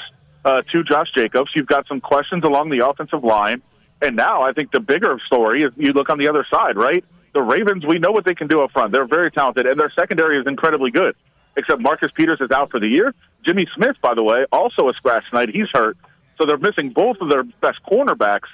uh, 0.45 0.63
to 0.71 0.85
Josh 0.85 1.13
Jacobs. 1.13 1.51
You've 1.55 1.67
got 1.67 1.89
some 1.89 2.01
questions 2.01 2.45
along 2.45 2.71
the 2.71 2.87
offensive 2.87 3.25
line, 3.25 3.61
and 4.03 4.17
now 4.17 4.43
I 4.43 4.53
think 4.53 4.71
the 4.71 4.81
bigger 4.81 5.19
story 5.27 5.63
is 5.63 5.73
you 5.77 5.93
look 5.93 6.11
on 6.11 6.19
the 6.19 6.29
other 6.29 6.47
side, 6.51 6.77
right? 6.77 7.05
The 7.33 7.43
Ravens, 7.43 7.85
we 7.85 7.99
know 7.99 8.13
what 8.13 8.25
they 8.25 8.35
can 8.35 8.47
do 8.47 8.63
up 8.63 8.73
front. 8.73 8.93
They're 8.93 9.07
very 9.07 9.31
talented, 9.31 9.67
and 9.67 9.79
their 9.79 9.91
secondary 9.91 10.39
is 10.39 10.47
incredibly 10.47 10.91
good. 10.91 11.17
Except 11.57 11.81
Marcus 11.81 12.13
Peters 12.13 12.41
is 12.41 12.51
out 12.51 12.71
for 12.71 12.81
the 12.81 12.89
year. 12.89 13.15
Jimmy 13.45 13.67
Smith, 13.75 13.97
by 14.01 14.15
the 14.15 14.23
way, 14.23 14.45
also 14.51 14.89
a 14.89 14.95
scratch 14.95 15.29
tonight. 15.31 15.51
He's 15.51 15.69
hurt. 15.71 15.97
So 16.37 16.47
they're 16.47 16.59
missing 16.59 16.91
both 16.91 17.21
of 17.21 17.29
their 17.29 17.45
best 17.45 17.81
cornerbacks. 17.85 18.49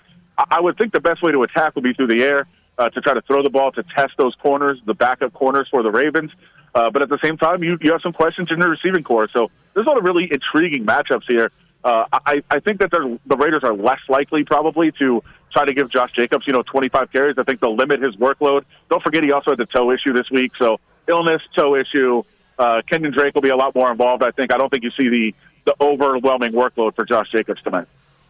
I 0.51 0.61
would 0.61 0.77
think 0.77 0.93
the 0.93 1.01
best 1.01 1.23
way 1.23 1.33
to 1.33 1.43
attack 1.43 1.75
would 1.75 1.85
be 1.85 1.95
through 1.95 2.09
the 2.09 2.23
air 2.23 2.47
uh, 2.79 2.91
to 2.91 3.01
try 3.01 3.15
to 3.15 3.21
throw 3.23 3.43
the 3.43 3.51
ball 3.51 3.73
to 3.73 3.83
test 3.83 4.15
those 4.17 4.35
corners, 4.35 4.81
the 4.85 4.95
backup 4.95 5.33
corners 5.33 5.69
for 5.71 5.83
the 5.83 5.91
Ravens. 5.91 6.31
Uh, 6.75 6.91
but 6.91 7.03
at 7.03 7.09
the 7.09 7.19
same 7.23 7.37
time, 7.37 7.63
you, 7.63 7.79
you 7.81 7.93
have 7.93 8.01
some 8.01 8.13
questions 8.13 8.51
in 8.51 8.59
your 8.59 8.71
receiving 8.71 9.03
corps. 9.03 9.29
So 9.33 9.51
there's 9.75 9.87
a 9.87 9.89
lot 9.89 9.99
of 9.99 10.05
really 10.05 10.31
intriguing 10.31 10.87
matchups 10.87 11.25
here. 11.27 11.51
Uh, 11.83 12.05
I, 12.13 12.43
I 12.51 12.61
think 12.61 12.81
that 12.81 12.91
the 12.91 13.37
Raiders 13.37 13.65
are 13.65 13.73
less 13.73 14.01
likely 14.09 14.45
probably 14.45 14.93
to 14.93 15.23
try 15.53 15.65
to 15.65 15.73
give 15.73 15.91
Josh 15.91 16.13
Jacobs, 16.13 16.47
you 16.47 16.53
know, 16.53 16.63
25 16.63 17.11
carries. 17.11 17.39
I 17.39 17.43
think 17.43 17.61
they'll 17.61 17.75
limit 17.77 18.03
his 18.03 18.17
workload. 18.17 18.65
Don't 18.91 19.03
forget 19.03 19.25
he 19.25 19.33
also 19.33 19.53
had 19.53 19.59
the 19.59 19.67
toe 19.67 19.91
issue 19.91 20.13
this 20.13 20.31
week. 20.31 20.53
So 20.57 20.79
illness, 21.09 21.43
toe 21.57 21.77
issue. 21.77 22.23
Uh, 22.59 22.83
Kenyan 22.91 23.15
Drake 23.15 23.35
will 23.35 23.43
be 23.43 23.49
a 23.49 23.57
lot 23.57 23.75
more 23.75 23.91
involved. 23.91 24.23
I 24.23 24.31
think. 24.31 24.53
I 24.53 24.59
don't 24.59 24.69
think 24.69 24.85
you 24.85 24.91
see 24.91 25.09
the 25.09 25.35
the 25.65 25.75
overwhelming 25.81 26.53
workload 26.53 26.95
for 26.95 27.05
Josh 27.05 27.31
Jacobs 27.31 27.63
tonight. 27.63 27.87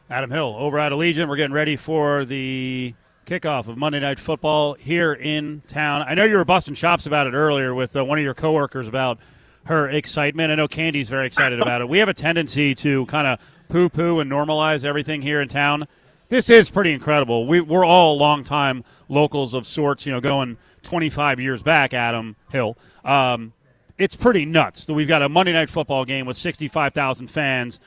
Adam 0.08 0.30
Hill 0.30 0.54
over 0.58 0.78
at 0.78 0.92
Allegiant. 0.92 1.28
We're 1.28 1.36
getting 1.36 1.54
ready 1.54 1.76
for 1.76 2.24
the 2.24 2.94
kickoff 3.26 3.68
of 3.68 3.76
Monday 3.76 4.00
Night 4.00 4.18
Football 4.18 4.74
here 4.74 5.12
in 5.12 5.62
town. 5.68 6.02
I 6.06 6.14
know 6.14 6.24
you 6.24 6.36
were 6.36 6.44
busting 6.44 6.74
chops 6.74 7.06
about 7.06 7.26
it 7.28 7.34
earlier 7.34 7.74
with 7.74 7.94
uh, 7.94 8.04
one 8.04 8.18
of 8.18 8.24
your 8.24 8.34
coworkers 8.34 8.88
about 8.88 9.18
her 9.64 9.88
excitement. 9.88 10.50
I 10.50 10.54
know 10.54 10.68
Candy's 10.68 11.08
very 11.08 11.26
excited 11.26 11.60
about 11.60 11.80
it. 11.80 11.88
We 11.88 11.98
have 11.98 12.08
a 12.08 12.14
tendency 12.14 12.74
to 12.76 13.06
kind 13.06 13.26
of 13.26 13.38
poo 13.68 13.88
poo 13.88 14.20
and 14.20 14.30
normalize 14.30 14.84
everything 14.84 15.22
here 15.22 15.40
in 15.40 15.48
town. 15.48 15.86
This 16.28 16.48
is 16.48 16.70
pretty 16.70 16.92
incredible. 16.92 17.46
We, 17.46 17.60
we're 17.60 17.84
all 17.84 18.16
longtime 18.16 18.84
locals 19.08 19.52
of 19.52 19.66
sorts, 19.66 20.06
you 20.06 20.12
know, 20.12 20.20
going 20.20 20.58
25 20.82 21.40
years 21.40 21.62
back, 21.62 21.92
Adam 21.92 22.36
Hill. 22.50 22.76
Um, 23.04 23.52
it's 23.98 24.16
pretty 24.16 24.46
nuts 24.46 24.86
that 24.86 24.94
we've 24.94 25.08
got 25.08 25.22
a 25.22 25.28
Monday 25.28 25.52
night 25.52 25.68
football 25.68 26.04
game 26.04 26.26
with 26.26 26.36
65,000 26.36 27.26
fans 27.28 27.80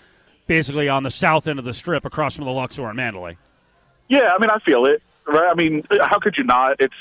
basically 0.46 0.90
on 0.90 1.04
the 1.04 1.12
south 1.12 1.48
end 1.48 1.58
of 1.58 1.66
the 1.66 1.74
strip 1.74 2.06
across 2.06 2.36
from 2.36 2.46
the 2.46 2.52
Luxor 2.52 2.88
and 2.88 2.98
Mandalay. 2.98 3.38
Yeah, 4.10 4.34
I 4.34 4.38
mean, 4.40 4.50
I 4.50 4.60
feel 4.60 4.86
it. 4.86 5.02
Right? 5.26 5.50
I 5.50 5.54
mean, 5.54 5.84
how 6.02 6.20
could 6.20 6.36
you 6.38 6.44
not? 6.44 6.76
It's 6.80 6.94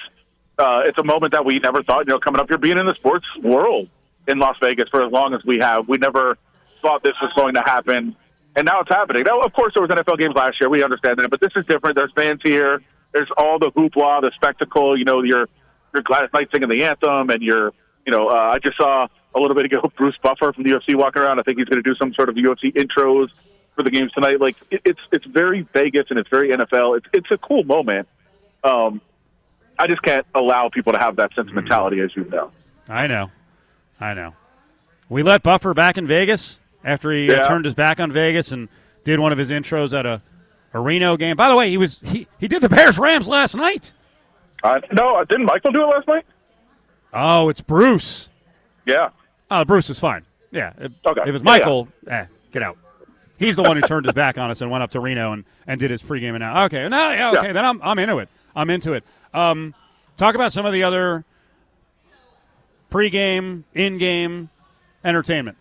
uh, 0.58 0.82
it's 0.84 0.98
a 0.98 1.02
moment 1.02 1.32
that 1.32 1.44
we 1.44 1.58
never 1.58 1.82
thought, 1.82 2.06
you 2.06 2.12
know, 2.12 2.20
coming 2.20 2.40
up 2.40 2.48
here, 2.48 2.58
being 2.58 2.78
in 2.78 2.86
the 2.86 2.94
sports 2.94 3.26
world 3.42 3.88
in 4.28 4.38
Las 4.38 4.56
Vegas 4.60 4.88
for 4.88 5.04
as 5.04 5.12
long 5.12 5.34
as 5.34 5.44
we 5.44 5.58
have. 5.58 5.88
We 5.88 5.98
never 5.98 6.36
thought 6.80 7.02
this 7.02 7.14
was 7.20 7.32
going 7.34 7.54
to 7.54 7.62
happen, 7.62 8.16
and 8.56 8.66
now 8.66 8.80
it's 8.80 8.88
happening. 8.88 9.24
Now, 9.24 9.40
of 9.40 9.52
course, 9.52 9.74
there 9.74 9.82
was 9.82 9.90
NFL 9.90 10.18
games 10.18 10.34
last 10.34 10.60
year. 10.60 10.68
We 10.68 10.82
understand 10.82 11.18
that, 11.18 11.30
but 11.30 11.40
this 11.40 11.52
is 11.56 11.64
different. 11.66 11.96
There's 11.96 12.12
fans 12.12 12.40
here. 12.42 12.82
There's 13.12 13.30
all 13.36 13.58
the 13.58 13.70
hoopla, 13.70 14.22
the 14.22 14.30
spectacle. 14.34 14.96
You 14.96 15.04
know, 15.04 15.22
your 15.22 15.48
your 15.92 16.02
Gladys 16.02 16.30
Knight 16.32 16.48
singing 16.52 16.68
the 16.68 16.84
anthem, 16.84 17.30
and 17.30 17.42
your 17.42 17.72
you 18.06 18.12
know, 18.12 18.28
uh, 18.28 18.52
I 18.54 18.58
just 18.58 18.76
saw 18.76 19.06
a 19.34 19.40
little 19.40 19.54
bit 19.54 19.66
ago 19.66 19.92
Bruce 19.96 20.16
Buffer 20.22 20.52
from 20.52 20.64
the 20.64 20.70
UFC 20.70 20.94
walking 20.94 21.22
around. 21.22 21.38
I 21.38 21.42
think 21.42 21.58
he's 21.58 21.66
going 21.68 21.82
to 21.82 21.88
do 21.88 21.94
some 21.94 22.12
sort 22.12 22.28
of 22.28 22.34
UFC 22.34 22.72
intros 22.74 23.28
for 23.74 23.82
the 23.82 23.90
games 23.90 24.12
tonight. 24.12 24.40
Like 24.40 24.56
it, 24.70 24.82
it's 24.84 25.00
it's 25.10 25.24
very 25.26 25.62
Vegas 25.72 26.06
and 26.10 26.18
it's 26.18 26.28
very 26.28 26.50
NFL. 26.50 26.98
It's 26.98 27.06
it's 27.12 27.30
a 27.30 27.38
cool 27.38 27.64
moment. 27.64 28.08
Um, 28.64 29.00
I 29.78 29.86
just 29.86 30.02
can't 30.02 30.26
allow 30.34 30.68
people 30.68 30.92
to 30.92 30.98
have 30.98 31.16
that 31.16 31.34
sentimentality, 31.34 32.00
as 32.00 32.14
you 32.14 32.24
know. 32.24 32.52
I 32.88 33.06
know, 33.06 33.30
I 34.02 34.14
know. 34.14 34.34
We 35.08 35.22
let 35.22 35.44
Buffer 35.44 35.74
back 35.74 35.96
in 35.96 36.08
Vegas 36.08 36.58
after 36.82 37.12
he 37.12 37.30
uh, 37.30 37.34
yeah. 37.34 37.40
uh, 37.42 37.48
turned 37.48 37.64
his 37.64 37.74
back 37.74 38.00
on 38.00 38.10
Vegas 38.10 38.50
and 38.50 38.68
did 39.04 39.20
one 39.20 39.30
of 39.30 39.38
his 39.38 39.50
intros 39.50 39.96
at 39.96 40.04
a, 40.04 40.20
a 40.74 40.80
Reno 40.80 41.16
game. 41.16 41.36
By 41.36 41.48
the 41.48 41.54
way, 41.54 41.70
he 41.70 41.76
was 41.76 42.00
he, 42.00 42.26
he 42.40 42.48
did 42.48 42.62
the 42.62 42.68
Bears 42.68 42.98
Rams 42.98 43.28
last 43.28 43.54
night. 43.54 43.92
Uh, 44.64 44.80
no, 44.90 45.24
didn't 45.24 45.46
Michael 45.46 45.70
do 45.70 45.82
it 45.82 45.86
last 45.86 46.08
night? 46.08 46.26
Oh, 47.12 47.48
it's 47.48 47.60
Bruce. 47.60 48.28
Yeah. 48.86 49.10
Oh, 49.52 49.64
Bruce 49.64 49.88
is 49.88 50.00
fine. 50.00 50.24
Yeah. 50.50 50.72
If, 50.78 50.92
okay. 51.06 51.20
if 51.24 51.34
it's 51.36 51.44
Michael, 51.44 51.86
yeah, 52.04 52.22
eh, 52.22 52.26
get 52.50 52.62
out. 52.64 52.78
He's 53.38 53.54
the 53.54 53.62
one 53.62 53.76
who 53.76 53.82
turned 53.82 54.06
his 54.06 54.14
back 54.14 54.36
on 54.36 54.50
us 54.50 54.62
and 54.62 54.70
went 54.70 54.82
up 54.82 54.90
to 54.92 55.00
Reno 55.00 55.32
and, 55.32 55.44
and 55.68 55.78
did 55.78 55.92
his 55.92 56.02
pregame 56.02 56.30
and 56.30 56.40
now. 56.40 56.64
Okay, 56.64 56.88
now 56.88 57.12
yeah, 57.12 57.30
okay, 57.32 57.46
yeah. 57.48 57.52
then 57.52 57.64
I'm 57.64 57.80
I'm 57.82 58.00
into 58.00 58.18
it. 58.18 58.28
I'm 58.56 58.68
into 58.68 58.94
it. 58.94 59.04
Um, 59.32 59.74
talk 60.16 60.34
about 60.34 60.52
some 60.52 60.66
of 60.66 60.72
the 60.72 60.82
other 60.82 61.24
pregame, 62.92 63.64
in-game 63.74 64.48
entertainment. 65.04 65.56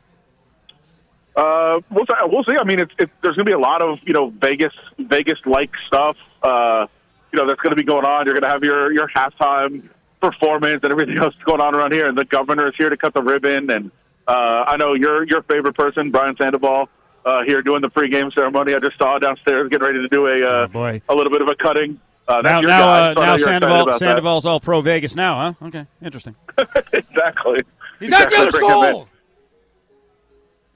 Uh, 1.36 1.80
we'll, 1.89 2.06
we'll 2.24 2.44
see. 2.44 2.58
I 2.60 2.63
mean, 2.65 2.80
it's, 2.80 2.94
it's, 3.00 3.12
there's 3.22 3.36
going 3.36 3.46
to 3.46 3.50
be 3.50 3.54
a 3.54 3.60
lot 3.60 3.82
of 3.82 4.06
you 4.06 4.13
know 4.13 4.30
Vegas 4.30 4.74
Vegas 4.98 5.39
like 5.46 5.72
stuff. 5.88 6.17
Uh, 6.44 6.88
you 7.32 7.39
know 7.39 7.48
that's 7.48 7.62
going 7.62 7.72
to 7.72 7.78
be 7.78 7.84
going 7.84 8.06
on. 8.06 8.26
You're 8.26 8.34
going 8.34 8.44
to 8.44 8.50
have 8.50 8.63
your 8.63 8.91
your 8.91 9.08
halftime 9.08 9.88
performance 10.20 10.84
and 10.84 10.91
everything 10.91 11.17
else 11.22 11.36
going 11.44 11.62
on 11.62 11.74
around 11.74 11.94
here. 11.94 12.08
And 12.08 12.17
the 12.17 12.26
governor 12.26 12.67
is 12.67 12.76
here 12.76 12.89
to 12.89 12.98
cut 12.98 13.13
the 13.13 13.24
ribbon. 13.24 13.70
And 13.70 13.91
uh, 14.28 14.65
I 14.67 14.78
know 14.78 14.94
your 14.94 15.24
your 15.24 15.41
favorite 15.44 15.76
person, 15.76 16.12
Brian 16.12 16.36
Sandoval, 16.36 16.89
uh, 17.26 17.44
here 17.44 17.62
doing 17.62 17.82
the 17.82 17.89
pregame 17.89 18.34
ceremony. 18.34 18.74
I 18.74 18.80
just 18.80 18.98
saw 18.98 19.17
downstairs 19.20 19.70
getting 19.70 19.86
ready 19.86 20.02
to 20.02 20.10
do 20.10 20.28
a 20.28 20.46
uh, 20.46 20.67
oh 20.74 21.00
a 21.10 21.15
little 21.15 21.32
bit 21.32 21.41
of 21.41 21.48
a 21.48 21.56
cutting. 21.56 22.00
Uh, 22.32 22.41
now, 22.41 22.62
now, 22.62 22.89
uh, 22.89 23.13
now 23.13 23.38
Sandoval, 23.38 23.94
Sandoval's 23.94 24.46
all 24.46 24.60
pro 24.62 24.80
Vegas 24.80 25.15
now, 25.15 25.54
huh? 25.60 25.67
Okay, 25.67 25.86
interesting. 26.02 26.34
exactly. 26.94 27.60
He's 28.00 28.10
exactly. 28.10 28.15
at 28.17 28.30
the 28.30 28.38
other 28.38 28.52
school. 28.52 29.10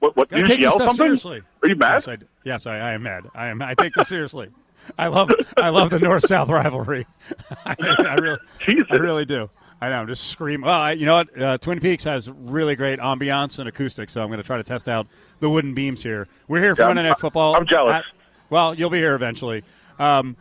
What? 0.00 0.16
What? 0.16 0.28
Did 0.28 0.48
you 0.48 0.56
yell 0.56 0.78
something? 0.78 0.96
Seriously. 0.96 1.42
Are 1.62 1.68
you 1.68 1.76
mad? 1.76 1.94
Yes, 1.94 2.08
I, 2.08 2.18
yes, 2.44 2.66
I, 2.66 2.78
I 2.78 2.92
am 2.92 3.02
mad. 3.02 3.24
I 3.34 3.46
am. 3.46 3.62
I 3.62 3.74
take 3.74 3.94
this 3.94 4.08
seriously. 4.08 4.50
I 4.98 5.06
love 5.08 5.30
I 5.56 5.70
love 5.70 5.90
the 5.90 5.98
North 5.98 6.26
South 6.26 6.50
rivalry. 6.50 7.06
I, 7.64 7.74
I, 7.80 8.14
really 8.16 8.38
Jesus. 8.58 8.86
I 8.90 8.96
really 8.96 9.24
do. 9.24 9.48
I 9.80 9.88
know. 9.88 9.96
I'm 9.96 10.06
just 10.06 10.24
screaming. 10.28 10.66
Well, 10.66 10.78
I, 10.78 10.92
you 10.92 11.06
know 11.06 11.14
what? 11.14 11.40
Uh, 11.40 11.58
Twin 11.58 11.80
Peaks 11.80 12.04
has 12.04 12.30
really 12.30 12.76
great 12.76 12.98
ambiance 12.98 13.58
and 13.58 13.68
acoustics, 13.68 14.12
so 14.12 14.22
I'm 14.22 14.28
going 14.28 14.38
to 14.38 14.44
try 14.44 14.58
to 14.58 14.62
test 14.62 14.88
out 14.88 15.06
the 15.40 15.48
wooden 15.48 15.72
beams 15.74 16.02
here. 16.02 16.28
We're 16.48 16.60
here 16.60 16.76
for 16.76 16.82
yeah, 16.82 16.88
Monday 16.88 17.02
Night 17.04 17.18
Football. 17.18 17.56
I'm 17.56 17.66
jealous. 17.66 17.96
At, 17.96 18.04
well, 18.50 18.74
you'll 18.74 18.90
be 18.90 18.98
here 18.98 19.14
eventually. 19.14 19.64
Um, 19.98 20.36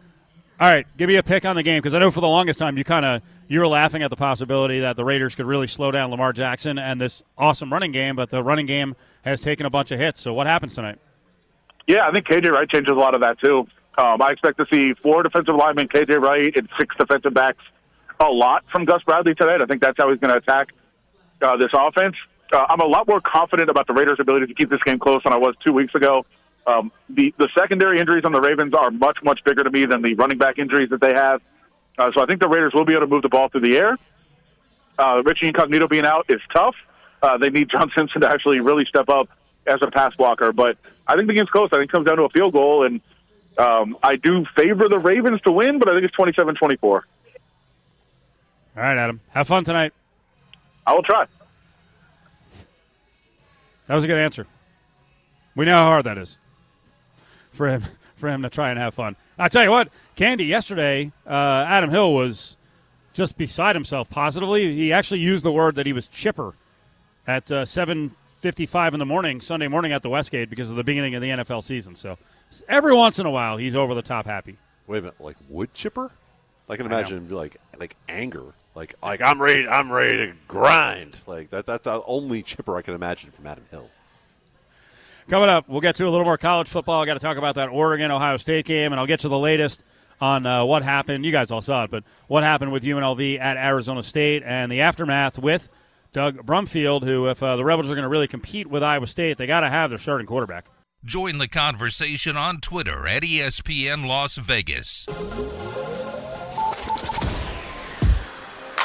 all 0.59 0.67
right, 0.67 0.87
give 0.97 1.07
me 1.07 1.15
a 1.17 1.23
pick 1.23 1.45
on 1.45 1.55
the 1.55 1.63
game 1.63 1.81
because 1.81 1.93
I 1.93 1.99
know 1.99 2.11
for 2.11 2.21
the 2.21 2.27
longest 2.27 2.59
time 2.59 2.77
you 2.77 2.83
kind 2.83 3.05
of 3.05 3.21
you 3.47 3.59
were 3.59 3.67
laughing 3.67 4.01
at 4.01 4.09
the 4.09 4.15
possibility 4.15 4.79
that 4.79 4.95
the 4.95 5.05
Raiders 5.05 5.35
could 5.35 5.45
really 5.45 5.67
slow 5.67 5.91
down 5.91 6.09
Lamar 6.11 6.33
Jackson 6.33 6.79
and 6.79 6.99
this 6.99 7.23
awesome 7.37 7.71
running 7.71 7.91
game, 7.91 8.15
but 8.15 8.29
the 8.29 8.43
running 8.43 8.65
game 8.65 8.95
has 9.23 9.39
taken 9.39 9.65
a 9.65 9.69
bunch 9.69 9.91
of 9.91 9.99
hits. 9.99 10.21
So 10.21 10.33
what 10.33 10.47
happens 10.47 10.73
tonight? 10.73 10.97
Yeah, 11.87 12.07
I 12.07 12.11
think 12.11 12.25
KJ 12.25 12.51
Wright 12.51 12.67
changes 12.67 12.91
a 12.91 12.95
lot 12.95 13.13
of 13.13 13.21
that 13.21 13.39
too. 13.39 13.67
Um, 13.97 14.21
I 14.21 14.31
expect 14.31 14.57
to 14.57 14.65
see 14.65 14.93
four 14.93 15.23
defensive 15.23 15.55
linemen, 15.55 15.87
KJ 15.87 16.21
Wright, 16.21 16.55
and 16.55 16.67
six 16.77 16.95
defensive 16.97 17.33
backs 17.33 17.63
a 18.19 18.25
lot 18.25 18.65
from 18.71 18.85
Gus 18.85 19.03
Bradley 19.03 19.35
tonight. 19.35 19.61
I 19.61 19.65
think 19.65 19.81
that's 19.81 19.97
how 19.97 20.09
he's 20.09 20.19
going 20.19 20.33
to 20.33 20.37
attack 20.37 20.73
uh, 21.41 21.57
this 21.57 21.71
offense. 21.73 22.15
Uh, 22.51 22.65
I'm 22.69 22.79
a 22.79 22.85
lot 22.85 23.07
more 23.07 23.21
confident 23.21 23.69
about 23.69 23.87
the 23.87 23.93
Raiders' 23.93 24.19
ability 24.19 24.47
to 24.47 24.53
keep 24.53 24.69
this 24.69 24.81
game 24.83 24.99
close 24.99 25.21
than 25.23 25.33
I 25.33 25.37
was 25.37 25.55
two 25.63 25.73
weeks 25.73 25.95
ago. 25.95 26.25
Um, 26.67 26.91
the 27.09 27.33
the 27.37 27.47
secondary 27.57 27.99
injuries 27.99 28.25
on 28.25 28.31
the 28.31 28.41
Ravens 28.41 28.73
are 28.73 28.89
much 28.89 29.17
much 29.23 29.43
bigger 29.43 29.63
to 29.63 29.69
me 29.69 29.85
than 29.85 30.01
the 30.01 30.15
running 30.15 30.37
back 30.37 30.57
injuries 30.57 30.89
that 30.89 30.99
they 31.01 31.13
have. 31.13 31.41
Uh, 31.97 32.11
so 32.13 32.21
I 32.21 32.25
think 32.25 32.41
the 32.41 32.49
Raiders 32.49 32.73
will 32.73 32.85
be 32.85 32.93
able 32.93 33.01
to 33.01 33.07
move 33.07 33.21
the 33.21 33.29
ball 33.29 33.49
through 33.49 33.61
the 33.61 33.77
air. 33.77 33.97
Uh, 34.97 35.21
Richie 35.23 35.47
Incognito 35.47 35.87
being 35.87 36.05
out 36.05 36.25
is 36.29 36.41
tough. 36.53 36.75
Uh, 37.21 37.37
they 37.37 37.49
need 37.49 37.69
John 37.71 37.91
Simpson 37.95 38.21
to 38.21 38.29
actually 38.29 38.59
really 38.59 38.85
step 38.85 39.09
up 39.09 39.29
as 39.67 39.79
a 39.81 39.91
pass 39.91 40.15
blocker. 40.15 40.51
But 40.51 40.77
I 41.07 41.15
think 41.15 41.27
the 41.27 41.33
game's 41.33 41.49
close. 41.49 41.69
I 41.71 41.77
think 41.77 41.89
it 41.89 41.91
comes 41.91 42.07
down 42.07 42.17
to 42.17 42.23
a 42.23 42.29
field 42.29 42.53
goal. 42.53 42.85
And 42.85 42.99
um, 43.57 43.97
I 44.03 44.15
do 44.15 44.45
favor 44.55 44.89
the 44.89 44.99
Ravens 44.99 45.41
to 45.41 45.51
win, 45.51 45.79
but 45.79 45.87
I 45.87 45.93
think 45.93 46.05
it's 46.05 46.15
27 46.15 46.55
24. 46.55 47.05
All 48.77 48.83
right, 48.83 48.97
Adam. 48.97 49.21
Have 49.29 49.47
fun 49.47 49.63
tonight. 49.63 49.93
I 50.85 50.93
will 50.93 51.03
try. 51.03 51.25
That 53.87 53.95
was 53.95 54.03
a 54.03 54.07
good 54.07 54.17
answer. 54.17 54.47
We 55.55 55.65
know 55.65 55.73
how 55.73 55.85
hard 55.85 56.05
that 56.05 56.17
is 56.17 56.39
for 57.55 57.69
him 57.69 57.83
for 58.15 58.29
him 58.29 58.41
to 58.43 58.49
try 58.49 58.69
and 58.69 58.79
have 58.79 58.93
fun. 58.93 59.15
I 59.37 59.49
tell 59.49 59.63
you 59.63 59.71
what, 59.71 59.89
Candy 60.15 60.45
yesterday, 60.45 61.11
uh, 61.27 61.65
Adam 61.67 61.89
Hill 61.89 62.13
was 62.13 62.57
just 63.13 63.37
beside 63.37 63.75
himself 63.75 64.09
positively. 64.09 64.75
He 64.75 64.93
actually 64.93 65.19
used 65.19 65.43
the 65.43 65.51
word 65.51 65.75
that 65.75 65.85
he 65.85 65.93
was 65.93 66.07
chipper 66.07 66.53
at 67.27 67.51
uh, 67.51 67.65
seven 67.65 68.15
fifty 68.39 68.65
five 68.65 68.93
in 68.93 68.99
the 68.99 69.05
morning 69.05 69.41
Sunday 69.41 69.67
morning 69.67 69.91
at 69.91 70.01
the 70.01 70.09
Westgate 70.09 70.49
because 70.49 70.69
of 70.69 70.75
the 70.75 70.83
beginning 70.83 71.15
of 71.15 71.21
the 71.21 71.29
NFL 71.29 71.63
season. 71.63 71.95
So 71.95 72.17
every 72.67 72.93
once 72.93 73.19
in 73.19 73.25
a 73.25 73.31
while, 73.31 73.57
he's 73.57 73.75
over 73.75 73.93
the 73.93 74.01
top 74.01 74.25
happy. 74.25 74.57
Wait 74.87 74.99
a 74.99 75.01
minute, 75.01 75.19
like 75.19 75.37
wood 75.49 75.73
chipper? 75.73 76.11
I 76.69 76.77
can 76.77 76.85
imagine 76.85 77.25
be 77.27 77.35
like 77.35 77.57
like 77.77 77.95
anger, 78.07 78.53
like 78.73 78.95
like 79.01 79.21
I'm 79.21 79.41
ready, 79.41 79.67
I'm 79.67 79.91
ready 79.91 80.27
to 80.27 80.33
grind. 80.47 81.19
Like 81.27 81.49
that. 81.51 81.65
That's 81.65 81.83
the 81.83 82.01
only 82.05 82.43
chipper 82.43 82.75
I 82.75 82.81
can 82.81 82.93
imagine 82.95 83.31
from 83.31 83.47
Adam 83.47 83.65
Hill. 83.69 83.89
Coming 85.27 85.49
up, 85.49 85.67
we'll 85.67 85.81
get 85.81 85.95
to 85.95 86.07
a 86.07 86.09
little 86.09 86.25
more 86.25 86.37
college 86.37 86.69
football. 86.69 87.01
I 87.01 87.05
got 87.07 87.15
to 87.15 87.19
talk 87.19 87.37
about 87.37 87.55
that 87.55 87.69
Oregon 87.69 88.11
Ohio 88.11 88.37
State 88.37 88.65
game, 88.65 88.93
and 88.93 88.99
I'll 88.99 89.07
get 89.07 89.21
to 89.21 89.29
the 89.29 89.39
latest 89.39 89.83
on 90.21 90.45
uh, 90.45 90.63
what 90.65 90.83
happened. 90.83 91.25
You 91.25 91.31
guys 91.31 91.49
all 91.49 91.61
saw 91.61 91.85
it, 91.85 91.91
but 91.91 92.03
what 92.27 92.43
happened 92.43 92.71
with 92.71 92.83
UNLV 92.83 93.39
at 93.39 93.57
Arizona 93.57 94.03
State 94.03 94.43
and 94.45 94.71
the 94.71 94.81
aftermath 94.81 95.39
with 95.39 95.69
Doug 96.13 96.45
Brumfield, 96.45 97.03
who, 97.03 97.27
if 97.27 97.41
uh, 97.41 97.55
the 97.55 97.65
Rebels 97.65 97.89
are 97.89 97.95
going 97.95 98.03
to 98.03 98.09
really 98.09 98.27
compete 98.27 98.67
with 98.67 98.83
Iowa 98.83 99.07
State, 99.07 99.37
they 99.37 99.47
got 99.47 99.61
to 99.61 99.69
have 99.69 99.89
their 99.89 99.99
starting 99.99 100.27
quarterback. 100.27 100.67
Join 101.03 101.39
the 101.39 101.47
conversation 101.47 102.37
on 102.37 102.61
Twitter 102.61 103.07
at 103.07 103.23
ESPN 103.23 104.07
Las 104.07 104.37
Vegas. 104.37 105.07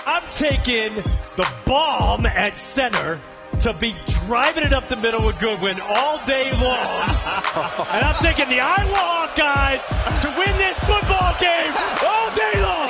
I'm 0.07 0.22
taking 0.33 0.94
the 1.37 1.48
bomb 1.66 2.24
at 2.24 2.57
center 2.57 3.20
to 3.62 3.75
be 3.75 3.94
driving 4.27 4.64
it 4.64 4.73
up 4.73 4.88
the 4.88 4.96
middle 4.96 5.27
with 5.27 5.38
Goodwin 5.38 5.79
all 5.81 6.25
day 6.25 6.51
long. 6.53 7.01
and 7.92 8.05
I'm 8.05 8.14
taking 8.23 8.49
the 8.49 8.59
Iowa 8.59 8.94
Hawkeyes 8.94 9.87
to 10.23 10.29
win 10.29 10.57
this 10.57 10.79
football 10.79 11.35
game 11.38 11.73
all 12.03 12.35
day 12.35 12.62
long. 12.62 12.88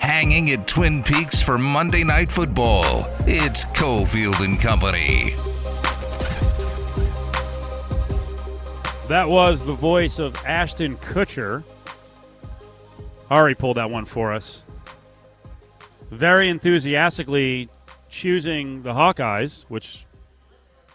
Hanging 0.00 0.50
at 0.50 0.66
Twin 0.66 1.04
Peaks 1.04 1.40
for 1.40 1.56
Monday 1.56 2.02
Night 2.02 2.28
Football. 2.28 3.08
It's 3.20 3.64
Cofield 3.66 4.44
and 4.44 4.60
Company. 4.60 5.30
That 9.08 9.28
was 9.28 9.64
the 9.64 9.74
voice 9.74 10.18
of 10.18 10.34
Ashton 10.44 10.96
Kutcher. 10.96 11.62
Ari 13.30 13.54
pulled 13.54 13.76
that 13.76 13.88
one 13.88 14.04
for 14.04 14.32
us. 14.32 14.64
Very 16.10 16.48
enthusiastically 16.48 17.68
choosing 18.08 18.82
the 18.82 18.94
Hawkeyes, 18.94 19.64
which 19.68 20.06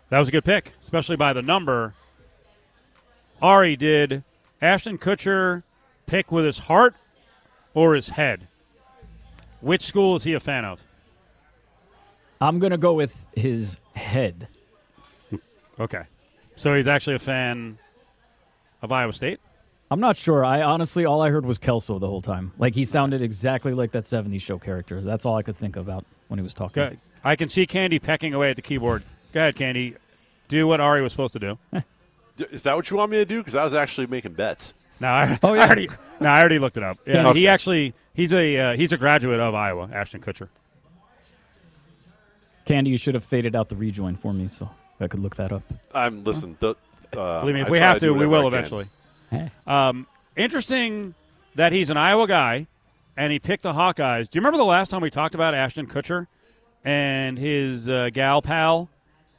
that 0.10 0.20
was 0.20 0.28
a 0.28 0.32
good 0.32 0.44
pick, 0.44 0.74
especially 0.82 1.16
by 1.16 1.34
the 1.34 1.42
number. 1.42 1.94
Ari, 3.42 3.76
did 3.76 4.24
Ashton 4.62 4.98
Kutcher 4.98 5.64
pick 6.06 6.32
with 6.32 6.46
his 6.46 6.60
heart 6.60 6.96
or 7.74 7.96
his 7.96 8.10
head? 8.10 8.48
Which 9.62 9.84
school 9.84 10.16
is 10.16 10.24
he 10.24 10.34
a 10.34 10.40
fan 10.40 10.66
of? 10.66 10.84
I'm 12.40 12.60
going 12.60 12.72
to 12.72 12.78
go 12.78 12.94
with 12.94 13.28
his 13.36 13.78
head. 13.94 14.48
Okay. 15.80 16.04
So 16.56 16.76
he's 16.76 16.88
actually 16.88 17.16
a 17.16 17.20
fan 17.20 17.78
of 18.82 18.92
Iowa 18.92 19.14
State? 19.14 19.40
I'm 19.90 20.00
not 20.00 20.16
sure. 20.18 20.44
I 20.46 20.62
honestly, 20.62 21.06
all 21.06 21.22
I 21.22 21.30
heard 21.30 21.46
was 21.46 21.58
Kelso 21.58 22.00
the 22.00 22.08
whole 22.08 22.22
time. 22.22 22.54
Like 22.58 22.76
he 22.76 22.86
sounded 22.86 23.22
exactly 23.22 23.74
like 23.74 23.92
that 23.92 24.04
70s 24.04 24.42
show 24.42 24.58
character. 24.58 25.02
That's 25.02 25.26
all 25.26 25.36
I 25.36 25.44
could 25.44 25.56
think 25.56 25.76
about 25.76 26.06
when 26.32 26.40
he 26.40 26.44
was 26.44 26.54
talking. 26.54 26.82
Good. 26.82 26.98
I 27.26 27.36
can 27.36 27.50
see 27.50 27.68
Candy 27.68 28.00
pecking 28.00 28.34
away 28.34 28.52
at 28.52 28.56
the 28.56 28.62
keyboard. 28.62 29.04
Go 29.34 29.42
ahead, 29.42 29.56
Candy. 29.58 29.96
Do 30.48 30.66
what 30.66 30.80
Ari 30.80 31.02
was 31.02 31.12
supposed 31.12 31.34
to 31.34 31.40
do. 31.40 31.58
Is 32.52 32.62
that 32.64 32.74
what 32.76 32.90
you 32.90 32.96
want 32.96 33.12
me 33.12 33.18
to 33.18 33.26
do? 33.26 33.40
Because 33.40 33.56
I 33.56 33.64
was 33.66 33.74
actually 33.74 34.08
making 34.08 34.34
bets. 34.34 34.74
No, 35.02 35.10
I, 35.10 35.38
Oh, 35.44 35.54
yeah. 35.54 35.62
I 35.64 35.66
already, 35.66 35.90
no, 36.22 36.30
I 36.30 36.40
already 36.40 36.58
looked 36.58 36.78
it 36.78 36.84
up. 36.84 36.98
Yeah, 37.06 37.28
Okay. 37.28 37.40
he 37.42 37.48
actually 37.50 37.94
he's 38.14 38.32
a 38.34 38.58
uh, 38.58 38.76
he's 38.78 38.94
a 38.94 38.98
graduate 38.98 39.42
of 39.42 39.54
Iowa, 39.54 39.90
Ashton 39.94 40.22
Kutcher. 40.22 40.48
Candy, 42.66 42.92
you 42.92 42.98
should 42.98 43.16
have 43.16 43.26
faded 43.26 43.56
out 43.56 43.68
the 43.70 43.76
rejoin 43.76 44.16
for 44.16 44.34
me 44.34 44.48
so 44.48 44.70
I 45.02 45.08
could 45.08 45.20
look 45.20 45.36
that 45.36 45.52
up. 45.52 45.64
I'm 45.94 46.24
listen. 46.24 46.56
The, 46.60 46.76
uh, 47.16 47.42
Believe 47.42 47.56
me, 47.56 47.62
if 47.62 47.68
I 47.68 47.72
we 47.72 47.78
have 47.80 48.00
do 48.00 48.08
to, 48.08 48.14
we 48.14 48.26
will 48.26 48.48
eventually. 48.48 48.88
Hey. 49.30 49.52
Um, 49.68 50.08
interesting 50.38 51.14
that 51.56 51.74
he's 51.74 51.90
an 51.90 51.98
Iowa 51.98 52.28
guy, 52.28 52.68
and 53.18 53.32
he 53.32 53.40
picked 53.40 53.64
the 53.64 53.74
Hawkeyes. 53.74 54.30
Do 54.30 54.38
you 54.38 54.42
remember 54.42 54.58
the 54.58 54.64
last 54.64 54.90
time 54.90 55.02
we 55.02 55.10
talked 55.10 55.36
about 55.36 55.54
Ashton 55.54 55.88
Kutcher 55.88 56.28
and 56.84 57.38
his 57.38 57.88
uh, 57.88 58.10
gal 58.12 58.42
pal 58.42 58.90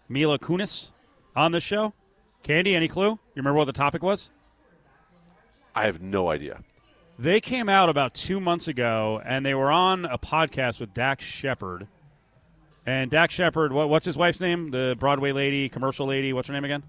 Mila 0.09 0.39
Kunis 0.39 0.93
on 1.35 1.53
this 1.53 1.65
show? 1.65 1.95
Candy, 2.43 2.75
any 2.75 2.89
clue? 2.89 3.11
You 3.11 3.19
remember 3.37 3.59
what 3.59 3.67
the 3.67 3.73
topic 3.73 4.03
was? 4.03 4.31
I 5.75 5.85
have 5.87 6.03
no 6.03 6.29
idea. 6.29 6.63
They 7.19 7.41
came 7.41 7.69
out 7.69 7.89
about 7.89 8.15
two 8.15 8.41
months 8.41 8.67
ago, 8.69 9.21
and 9.25 9.47
they 9.47 9.55
were 9.55 9.71
on 9.71 10.05
a 10.05 10.19
podcast 10.19 10.81
with 10.81 10.93
Dax 10.93 11.25
Shepard. 11.25 11.87
And 12.85 13.11
Dax 13.11 13.33
Shepard, 13.35 13.73
what, 13.73 13.89
what's 13.89 14.05
his 14.05 14.17
wife's 14.17 14.41
name? 14.41 14.69
The 14.69 14.97
Broadway 14.99 15.31
lady, 15.31 15.69
commercial 15.69 16.07
lady. 16.07 16.33
What's 16.33 16.49
her 16.49 16.55
name 16.55 16.65
again? 16.65 16.83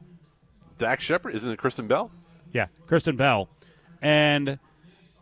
Dax 0.79 1.03
Shepard 1.03 1.35
isn't 1.35 1.49
it 1.49 1.57
Kristen 1.57 1.87
Bell? 1.87 2.11
Yeah, 2.51 2.67
Kristen 2.87 3.15
Bell. 3.15 3.47
And 4.01 4.57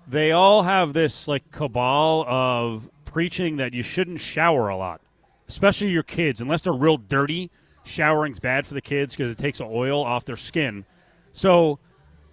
they 0.07 0.31
all 0.31 0.63
have 0.63 0.93
this 0.93 1.27
like 1.27 1.51
cabal 1.51 2.25
of 2.27 2.89
preaching 3.05 3.57
that 3.57 3.73
you 3.73 3.83
shouldn't 3.83 4.19
shower 4.19 4.69
a 4.69 4.77
lot, 4.77 5.01
especially 5.47 5.89
your 5.89 6.03
kids, 6.03 6.41
unless 6.41 6.61
they're 6.61 6.73
real 6.73 6.97
dirty. 6.97 7.49
Showering's 7.83 8.39
bad 8.39 8.65
for 8.65 8.73
the 8.73 8.81
kids 8.81 9.15
because 9.15 9.31
it 9.31 9.37
takes 9.37 9.57
the 9.57 9.65
oil 9.65 10.03
off 10.03 10.23
their 10.25 10.37
skin. 10.37 10.85
So 11.31 11.79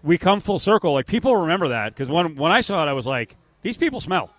we 0.03 0.19
come 0.19 0.41
full 0.41 0.59
circle. 0.59 0.93
Like 0.93 1.07
people 1.07 1.35
remember 1.37 1.69
that 1.69 1.95
because 1.95 2.09
when 2.09 2.37
when 2.37 2.53
I 2.53 2.61
saw 2.61 2.85
it, 2.87 2.89
I 2.89 2.93
was 2.93 3.07
like, 3.07 3.37
these 3.63 3.77
people 3.77 4.01
smell, 4.01 4.31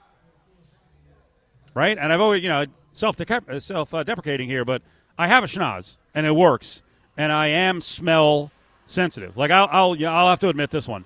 right? 1.73 1.97
And 1.97 2.13
I've 2.13 2.21
always 2.21 2.43
you 2.43 2.49
know 2.49 2.65
self 2.91 3.15
self 3.59 3.93
uh, 3.93 4.03
deprecating 4.03 4.49
here, 4.49 4.65
but 4.65 4.81
I 5.17 5.27
have 5.27 5.43
a 5.43 5.47
schnoz 5.47 5.97
and 6.13 6.25
it 6.25 6.35
works, 6.35 6.83
and 7.17 7.31
I 7.31 7.47
am 7.47 7.81
smell 7.81 8.51
sensitive. 8.85 9.37
Like 9.37 9.51
I'll 9.51 9.67
I'll 9.71 9.95
yeah, 9.95 10.13
I'll 10.13 10.29
have 10.29 10.39
to 10.39 10.49
admit 10.49 10.69
this 10.69 10.87
one. 10.87 11.05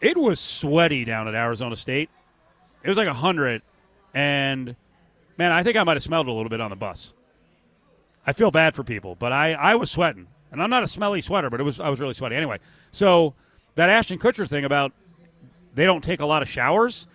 It 0.00 0.16
was 0.16 0.38
sweaty 0.38 1.04
down 1.04 1.28
at 1.28 1.34
Arizona 1.34 1.76
State. 1.76 2.10
It 2.82 2.88
was 2.88 2.98
like 2.98 3.08
hundred, 3.08 3.62
and 4.14 4.76
man, 5.38 5.52
I 5.52 5.62
think 5.62 5.76
I 5.76 5.84
might 5.84 5.96
have 5.96 6.02
smelled 6.02 6.28
a 6.28 6.32
little 6.32 6.50
bit 6.50 6.60
on 6.60 6.70
the 6.70 6.76
bus. 6.76 7.14
I 8.26 8.32
feel 8.32 8.50
bad 8.50 8.74
for 8.74 8.82
people, 8.82 9.16
but 9.18 9.32
I, 9.32 9.52
I 9.52 9.74
was 9.76 9.90
sweating, 9.90 10.26
and 10.50 10.62
I'm 10.62 10.70
not 10.70 10.82
a 10.82 10.88
smelly 10.88 11.20
sweater, 11.20 11.50
but 11.50 11.60
it 11.60 11.64
was 11.64 11.80
I 11.80 11.88
was 11.88 12.00
really 12.00 12.14
sweaty 12.14 12.36
anyway. 12.36 12.58
So 12.90 13.34
that 13.74 13.88
Ashton 13.88 14.18
Kutcher 14.18 14.48
thing 14.48 14.64
about 14.64 14.92
they 15.74 15.84
don't 15.84 16.02
take 16.02 16.20
a 16.20 16.26
lot 16.26 16.42
of 16.42 16.48
showers. 16.48 17.06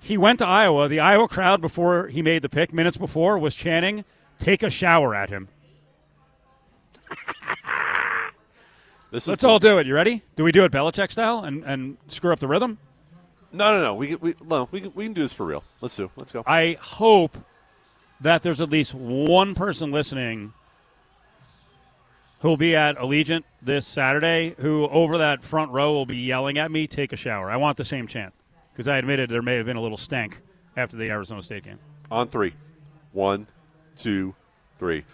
He 0.00 0.18
went 0.18 0.38
to 0.40 0.46
Iowa. 0.46 0.88
The 0.88 1.00
Iowa 1.00 1.28
crowd 1.28 1.60
before 1.60 2.08
he 2.08 2.20
made 2.22 2.42
the 2.42 2.48
pick, 2.48 2.72
minutes 2.72 2.96
before, 2.96 3.38
was 3.38 3.54
chanting, 3.54 4.04
"Take 4.38 4.62
a 4.62 4.70
shower 4.70 5.14
at 5.14 5.30
him." 5.30 5.48
This 9.14 9.28
Let's 9.28 9.44
all 9.44 9.60
do 9.60 9.78
it. 9.78 9.86
You 9.86 9.94
ready? 9.94 10.22
Do 10.34 10.42
we 10.42 10.50
do 10.50 10.64
it 10.64 10.72
Belichick 10.72 11.12
style 11.12 11.44
and, 11.44 11.62
and 11.62 11.96
screw 12.08 12.32
up 12.32 12.40
the 12.40 12.48
rhythm? 12.48 12.78
no, 13.52 13.72
no, 13.72 13.80
no. 13.80 13.94
We 13.94 14.08
can- 14.08 14.18
we 14.20 14.34
no, 14.44 14.68
we 14.72 14.80
we 14.88 15.04
can 15.04 15.12
do 15.12 15.22
this 15.22 15.32
for 15.32 15.46
real. 15.46 15.62
Let's 15.80 15.94
do. 15.94 16.10
Let's 16.16 16.32
go. 16.32 16.42
I 16.48 16.76
hope 16.80 17.38
that 18.20 18.42
there's 18.42 18.60
at 18.60 18.70
least 18.70 18.92
one 18.92 19.54
person 19.54 19.92
listening 19.92 20.52
who 22.40 22.48
will 22.48 22.56
be 22.56 22.74
at 22.74 22.96
Allegiant 22.98 23.44
this 23.62 23.86
Saturday 23.86 24.56
who, 24.58 24.88
over 24.88 25.16
that 25.18 25.44
front 25.44 25.70
row, 25.70 25.92
will 25.92 26.06
be 26.06 26.16
yelling 26.16 26.58
at 26.58 26.72
me, 26.72 26.88
take 26.88 27.12
a 27.12 27.16
shower. 27.16 27.48
I 27.52 27.56
want 27.56 27.76
the 27.76 27.84
same 27.84 28.08
chant 28.08 28.34
because 28.72 28.88
I 28.88 28.98
admitted 28.98 29.30
there 29.30 29.42
may 29.42 29.54
have 29.54 29.66
been 29.66 29.76
a 29.76 29.80
little 29.80 29.96
stank 29.96 30.40
after 30.76 30.96
the 30.96 31.08
Arizona 31.08 31.40
State 31.40 31.62
game. 31.62 31.78
On 32.10 32.26
three. 32.26 32.52
One, 33.12 33.46
two, 33.96 34.34
three. 34.80 35.04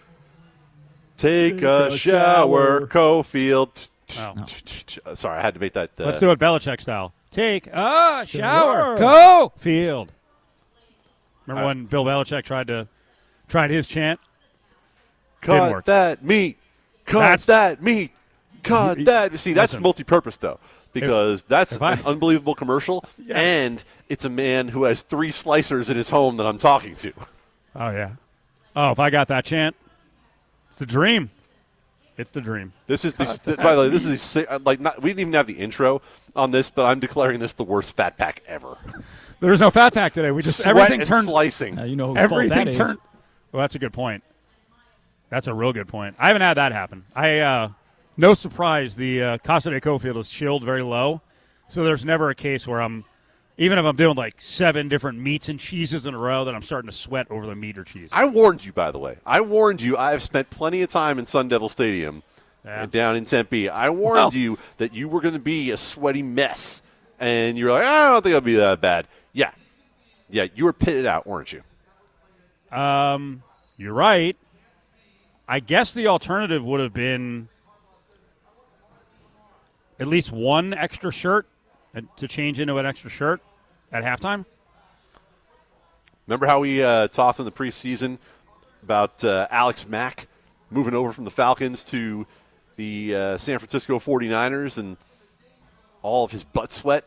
Take 1.29 1.61
a 1.61 1.95
shower, 1.97 2.87
Cofield. 2.87 3.89
Oh. 4.17 5.13
Sorry, 5.15 5.37
I 5.37 5.41
had 5.41 5.53
to 5.53 5.59
make 5.59 5.73
that. 5.73 5.91
Uh, 5.99 6.05
Let's 6.05 6.19
do 6.19 6.31
it 6.31 6.39
Belichick 6.39 6.81
style. 6.81 7.13
Take 7.29 7.67
a 7.67 8.25
shower. 8.27 8.97
Shower. 8.97 8.97
Cofield. 8.97 10.09
Remember 11.45 11.67
when 11.67 11.85
Bill 11.85 12.03
Belichick 12.05 12.43
tried 12.43 12.67
to 12.67 12.87
tried 13.47 13.71
his 13.71 13.87
chant? 13.87 14.19
Cut 15.41 15.85
that 15.85 16.23
meat. 16.23 16.57
Cut 17.05 17.19
That's- 17.19 17.45
that 17.47 17.81
meat. 17.81 18.11
Cut 18.63 18.99
You- 18.99 19.05
that. 19.05 19.37
See, 19.39 19.53
that's 19.53 19.73
listen. 19.73 19.81
multi-purpose 19.83 20.37
though. 20.37 20.59
because 20.93 21.43
that's 21.43 21.71
if 21.73 21.81
I- 21.81 21.93
an 21.93 22.01
unbelievable 22.05 22.53
commercial, 22.53 23.03
and 23.33 23.83
it's 24.09 24.25
a 24.25 24.29
man 24.29 24.67
who 24.67 24.83
has 24.83 25.01
three 25.01 25.29
slicers 25.31 25.89
in 25.89 25.97
his 25.97 26.09
home 26.09 26.37
that 26.37 26.45
I'm 26.45 26.57
talking 26.57 26.95
to. 26.95 27.13
Oh 27.75 27.89
yeah. 27.91 28.11
Oh, 28.75 28.91
if 28.91 28.99
I 28.99 29.09
got 29.09 29.27
that 29.29 29.45
chant, 29.45 29.75
it's 30.71 30.79
the 30.79 30.85
dream. 30.85 31.29
It's 32.15 32.31
the 32.31 32.39
dream. 32.39 32.71
This 32.87 33.03
is 33.03 33.13
the, 33.15 33.25
th- 33.43 33.57
by 33.57 33.75
the 33.75 33.81
way, 33.81 33.89
this 33.89 34.05
is 34.05 34.33
the 34.33 34.61
like 34.63 34.79
not, 34.79 35.01
we 35.01 35.09
didn't 35.09 35.19
even 35.19 35.33
have 35.33 35.45
the 35.45 35.55
intro 35.55 36.01
on 36.33 36.51
this, 36.51 36.69
but 36.69 36.85
I'm 36.85 37.01
declaring 37.01 37.41
this 37.41 37.51
the 37.51 37.65
worst 37.65 37.97
fat 37.97 38.17
pack 38.17 38.41
ever. 38.47 38.77
There 39.41 39.49
was 39.49 39.59
no 39.59 39.71
fat 39.71 39.91
pack 39.95 40.13
today. 40.13 40.29
We 40.29 40.43
just 40.43 40.59
Sweat 40.61 40.67
everything 40.67 40.99
and 41.01 41.09
turned 41.09 41.25
slicing. 41.25 41.79
Uh, 41.79 41.85
you 41.85 41.95
know 41.95 42.09
whose 42.09 42.17
fault 42.17 42.31
everything 42.31 42.57
that 42.59 42.67
is. 42.67 42.77
turned. 42.77 42.99
Well, 43.51 43.61
that's 43.61 43.73
a 43.73 43.79
good 43.79 43.91
point. 43.91 44.23
That's 45.29 45.47
a 45.47 45.53
real 45.55 45.73
good 45.73 45.87
point. 45.87 46.15
I 46.19 46.27
haven't 46.27 46.43
had 46.43 46.53
that 46.57 46.71
happen. 46.71 47.05
I 47.15 47.39
uh, 47.39 47.69
no 48.17 48.35
surprise 48.35 48.95
the 48.95 49.23
uh, 49.23 49.37
Casa 49.39 49.71
de 49.71 49.81
Cofield 49.81 50.17
is 50.17 50.29
chilled 50.29 50.63
very 50.63 50.83
low, 50.83 51.21
so 51.67 51.83
there's 51.83 52.05
never 52.05 52.29
a 52.29 52.35
case 52.35 52.67
where 52.67 52.83
I'm 52.83 53.03
even 53.61 53.77
if 53.77 53.85
I'm 53.85 53.95
doing 53.95 54.15
like 54.15 54.41
seven 54.41 54.89
different 54.89 55.19
meats 55.19 55.47
and 55.47 55.59
cheeses 55.59 56.07
in 56.07 56.15
a 56.15 56.17
row 56.17 56.45
that 56.45 56.55
I'm 56.55 56.63
starting 56.63 56.89
to 56.89 56.95
sweat 56.95 57.27
over 57.29 57.45
the 57.45 57.55
meat 57.55 57.77
or 57.77 57.83
cheese. 57.83 58.09
I 58.11 58.25
warned 58.27 58.65
you, 58.65 58.73
by 58.73 58.89
the 58.89 58.97
way. 58.97 59.17
I 59.23 59.41
warned 59.41 59.83
you. 59.83 59.97
I 59.97 60.13
have 60.13 60.23
spent 60.23 60.49
plenty 60.49 60.81
of 60.81 60.89
time 60.89 61.19
in 61.19 61.27
Sun 61.27 61.49
Devil 61.49 61.69
Stadium 61.69 62.23
Yeah. 62.65 62.81
uh, 62.81 62.85
down 62.87 63.15
in 63.15 63.23
Tempe. 63.25 63.69
I 63.69 63.91
warned 63.91 64.15
Well- 64.15 64.33
you 64.33 64.57
that 64.77 64.95
you 64.95 65.07
were 65.07 65.21
going 65.21 65.35
to 65.35 65.39
be 65.39 65.69
a 65.69 65.77
sweaty 65.77 66.23
mess, 66.23 66.81
and 67.19 67.55
you're 67.55 67.71
like, 67.71 67.83
I 67.83 68.09
don't 68.09 68.23
think 68.23 68.31
it'll 68.35 68.41
be 68.41 68.55
that 68.55 68.81
bad. 68.81 69.07
Yeah, 69.31 69.51
yeah, 70.31 70.47
you 70.55 70.65
were 70.65 70.73
pitted 70.73 71.05
out, 71.05 71.27
weren't 71.27 71.53
you? 71.53 71.61
Um, 72.75 73.43
you're 73.77 73.93
right. 73.93 74.35
I 75.47 75.59
guess 75.59 75.93
the 75.93 76.07
alternative 76.07 76.63
would 76.65 76.79
have 76.79 76.93
been 76.93 77.47
at 79.99 80.07
least 80.07 80.31
one 80.31 80.73
extra 80.73 81.11
shirt 81.11 81.45
to 82.15 82.27
change 82.27 82.59
into 82.59 82.77
an 82.77 82.87
extra 82.87 83.09
shirt 83.11 83.39
at 83.91 84.03
halftime. 84.03 84.45
Remember 86.27 86.45
how 86.45 86.59
we 86.61 86.83
uh, 86.83 87.07
talked 87.09 87.39
in 87.39 87.45
the 87.45 87.51
preseason 87.51 88.17
about 88.83 89.23
uh, 89.23 89.47
Alex 89.51 89.87
Mack 89.87 90.27
moving 90.69 90.93
over 90.93 91.11
from 91.11 91.25
the 91.25 91.31
Falcons 91.31 91.83
to 91.85 92.25
the 92.77 93.15
uh, 93.15 93.37
San 93.37 93.59
Francisco 93.59 93.99
49ers 93.99 94.77
and 94.77 94.97
all 96.01 96.23
of 96.23 96.31
his 96.31 96.43
butt 96.43 96.71
sweat 96.71 97.05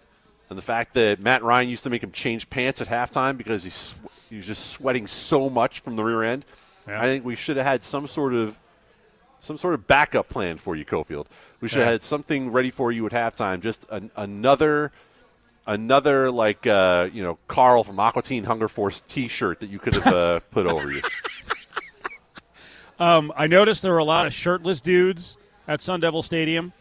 and 0.51 0.59
the 0.59 0.63
fact 0.63 0.95
that 0.95 1.21
Matt 1.21 1.43
Ryan 1.43 1.69
used 1.69 1.85
to 1.85 1.91
make 1.91 2.03
him 2.03 2.13
change 2.13 2.51
pants 2.51 2.81
at 2.83 2.89
halftime 2.89 3.37
because 3.39 3.65
he's, 3.65 3.75
sw- 3.75 3.97
he 4.29 4.37
was 4.37 4.47
just 4.47 4.67
sweating 4.71 5.07
so 5.07 5.49
much 5.49 5.81
from 5.81 5.97
the 5.97 6.05
rear 6.05 6.23
end. 6.23 6.45
Yeah. 6.87 7.01
I 7.01 7.05
think 7.05 7.25
we 7.25 7.35
should 7.35 7.57
have 7.57 7.67
had 7.67 7.83
some 7.83 8.07
sort 8.07 8.35
of 8.35 8.59
some 9.41 9.57
sort 9.59 9.75
of 9.75 9.87
backup 9.87 10.29
plan 10.31 10.57
for 10.57 10.75
you, 10.75 10.87
Cofield. 10.87 11.27
We 11.61 11.69
should 11.69 11.79
have 11.81 11.87
Yeah. 11.89 11.93
had 11.93 12.03
something 12.03 12.51
ready 12.51 12.71
for 12.71 12.91
you 12.93 13.05
at 13.07 13.13
halftime. 13.13 13.61
Just 13.61 13.85
an, 13.91 14.11
another 14.17 14.91
another 15.67 16.31
like 16.31 16.67
uh, 16.67 17.09
you 17.13 17.23
know 17.23 17.39
Carl 17.49 17.85
from 17.85 17.99
Aqua 18.01 18.23
Teen 18.23 18.45
Hunger 18.45 18.69
Force 18.69 19.01
T-shirt 19.03 19.61
that 19.61 19.69
you 19.71 19.79
could 19.79 19.95
have 19.95 20.07
uh, 20.07 20.41
put 20.51 20.67
over 20.67 20.91
you. 20.93 21.03
Um, 22.99 23.33
I 23.37 23.47
noticed 23.47 23.83
there 23.83 23.93
were 23.93 23.99
a 23.99 24.05
lot 24.05 24.27
of 24.27 24.33
shirtless 24.33 24.81
dudes 24.81 25.37
at 25.67 25.81
Sun 25.81 26.01
Devil 26.01 26.23
Stadium, 26.23 26.73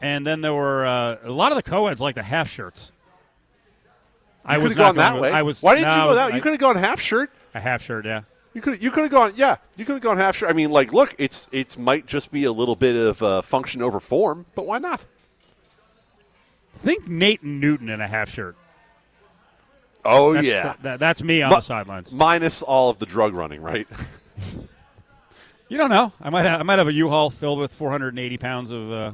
and 0.00 0.26
then 0.26 0.40
there 0.40 0.54
were 0.54 0.86
uh, 0.86 1.16
a 1.24 1.30
lot 1.32 1.50
of 1.52 1.56
the 1.56 1.62
co-eds 1.62 2.00
like 2.00 2.14
the 2.14 2.22
half 2.22 2.48
shirts. 2.48 2.92
I 4.44 4.54
You 4.54 4.60
could 4.60 4.68
was 4.68 4.76
have 4.76 4.78
gone 4.86 4.96
that 4.96 5.14
with- 5.14 5.22
way. 5.22 5.32
I 5.32 5.42
was. 5.42 5.62
Why 5.62 5.74
didn't 5.74 5.88
no, 5.88 5.96
you 5.96 6.02
go 6.10 6.14
that? 6.14 6.26
way? 6.28 6.32
I- 6.34 6.36
You 6.36 6.42
could 6.42 6.52
have 6.52 6.60
gone 6.60 6.76
half 6.76 7.00
shirt. 7.00 7.32
a 7.54 7.60
half 7.60 7.82
shirt, 7.82 8.04
yeah. 8.06 8.22
You 8.54 8.60
could 8.62 8.80
you 8.82 8.90
could 8.90 9.02
have 9.02 9.10
gone 9.10 9.32
yeah. 9.36 9.56
You 9.76 9.84
could 9.84 9.94
have 9.94 10.02
gone 10.02 10.16
half 10.18 10.36
shirt. 10.36 10.48
I 10.48 10.52
mean, 10.54 10.70
like, 10.70 10.92
look, 10.92 11.14
it's 11.18 11.46
it's 11.52 11.76
might 11.76 12.06
just 12.06 12.30
be 12.30 12.44
a 12.44 12.52
little 12.52 12.76
bit 12.76 12.94
of 12.96 13.22
uh, 13.22 13.42
function 13.42 13.82
over 13.82 13.98
form, 14.00 14.46
but 14.54 14.66
why 14.66 14.78
not? 14.78 15.04
Think 16.78 17.08
Nathan 17.08 17.60
Newton 17.60 17.88
in 17.88 18.00
a 18.00 18.06
half 18.06 18.28
shirt. 18.30 18.56
Oh 20.04 20.34
That's, 20.34 20.46
yeah, 20.46 20.62
that- 20.62 20.82
that- 20.82 21.00
that's 21.00 21.22
me 21.22 21.42
on 21.42 21.50
the 21.50 21.60
sidelines. 21.60 22.12
minus 22.12 22.62
all 22.62 22.90
of 22.90 22.98
the 22.98 23.06
drug 23.06 23.34
running, 23.34 23.60
right? 23.62 23.86
You 25.68 25.78
don't 25.78 25.90
know. 25.90 26.12
I 26.22 26.30
might 26.30 26.46
have, 26.46 26.60
I 26.60 26.62
might 26.62 26.78
have 26.78 26.86
a 26.86 26.92
U-Haul 26.92 27.28
filled 27.28 27.58
with 27.58 27.74
480 27.74 28.38
pounds 28.38 28.70
of 28.70 28.92
uh, 28.92 29.12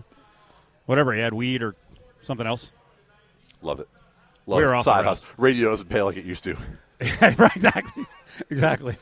whatever 0.84 1.14
he 1.14 1.20
had, 1.22 1.32
weed 1.32 1.62
or 1.62 1.74
something 2.20 2.46
else. 2.46 2.72
Love 3.62 3.80
it. 3.80 3.88
Love 4.46 4.58
We 4.58 4.66
were 4.66 4.74
it. 4.74 4.76
off 4.76 4.84
Side 4.84 5.06
house. 5.06 5.24
Radio 5.38 5.70
doesn't 5.70 5.88
pay 5.88 6.02
like 6.02 6.18
it 6.18 6.26
used 6.26 6.44
to. 6.44 6.54
exactly, 7.00 8.04
exactly. 8.50 8.96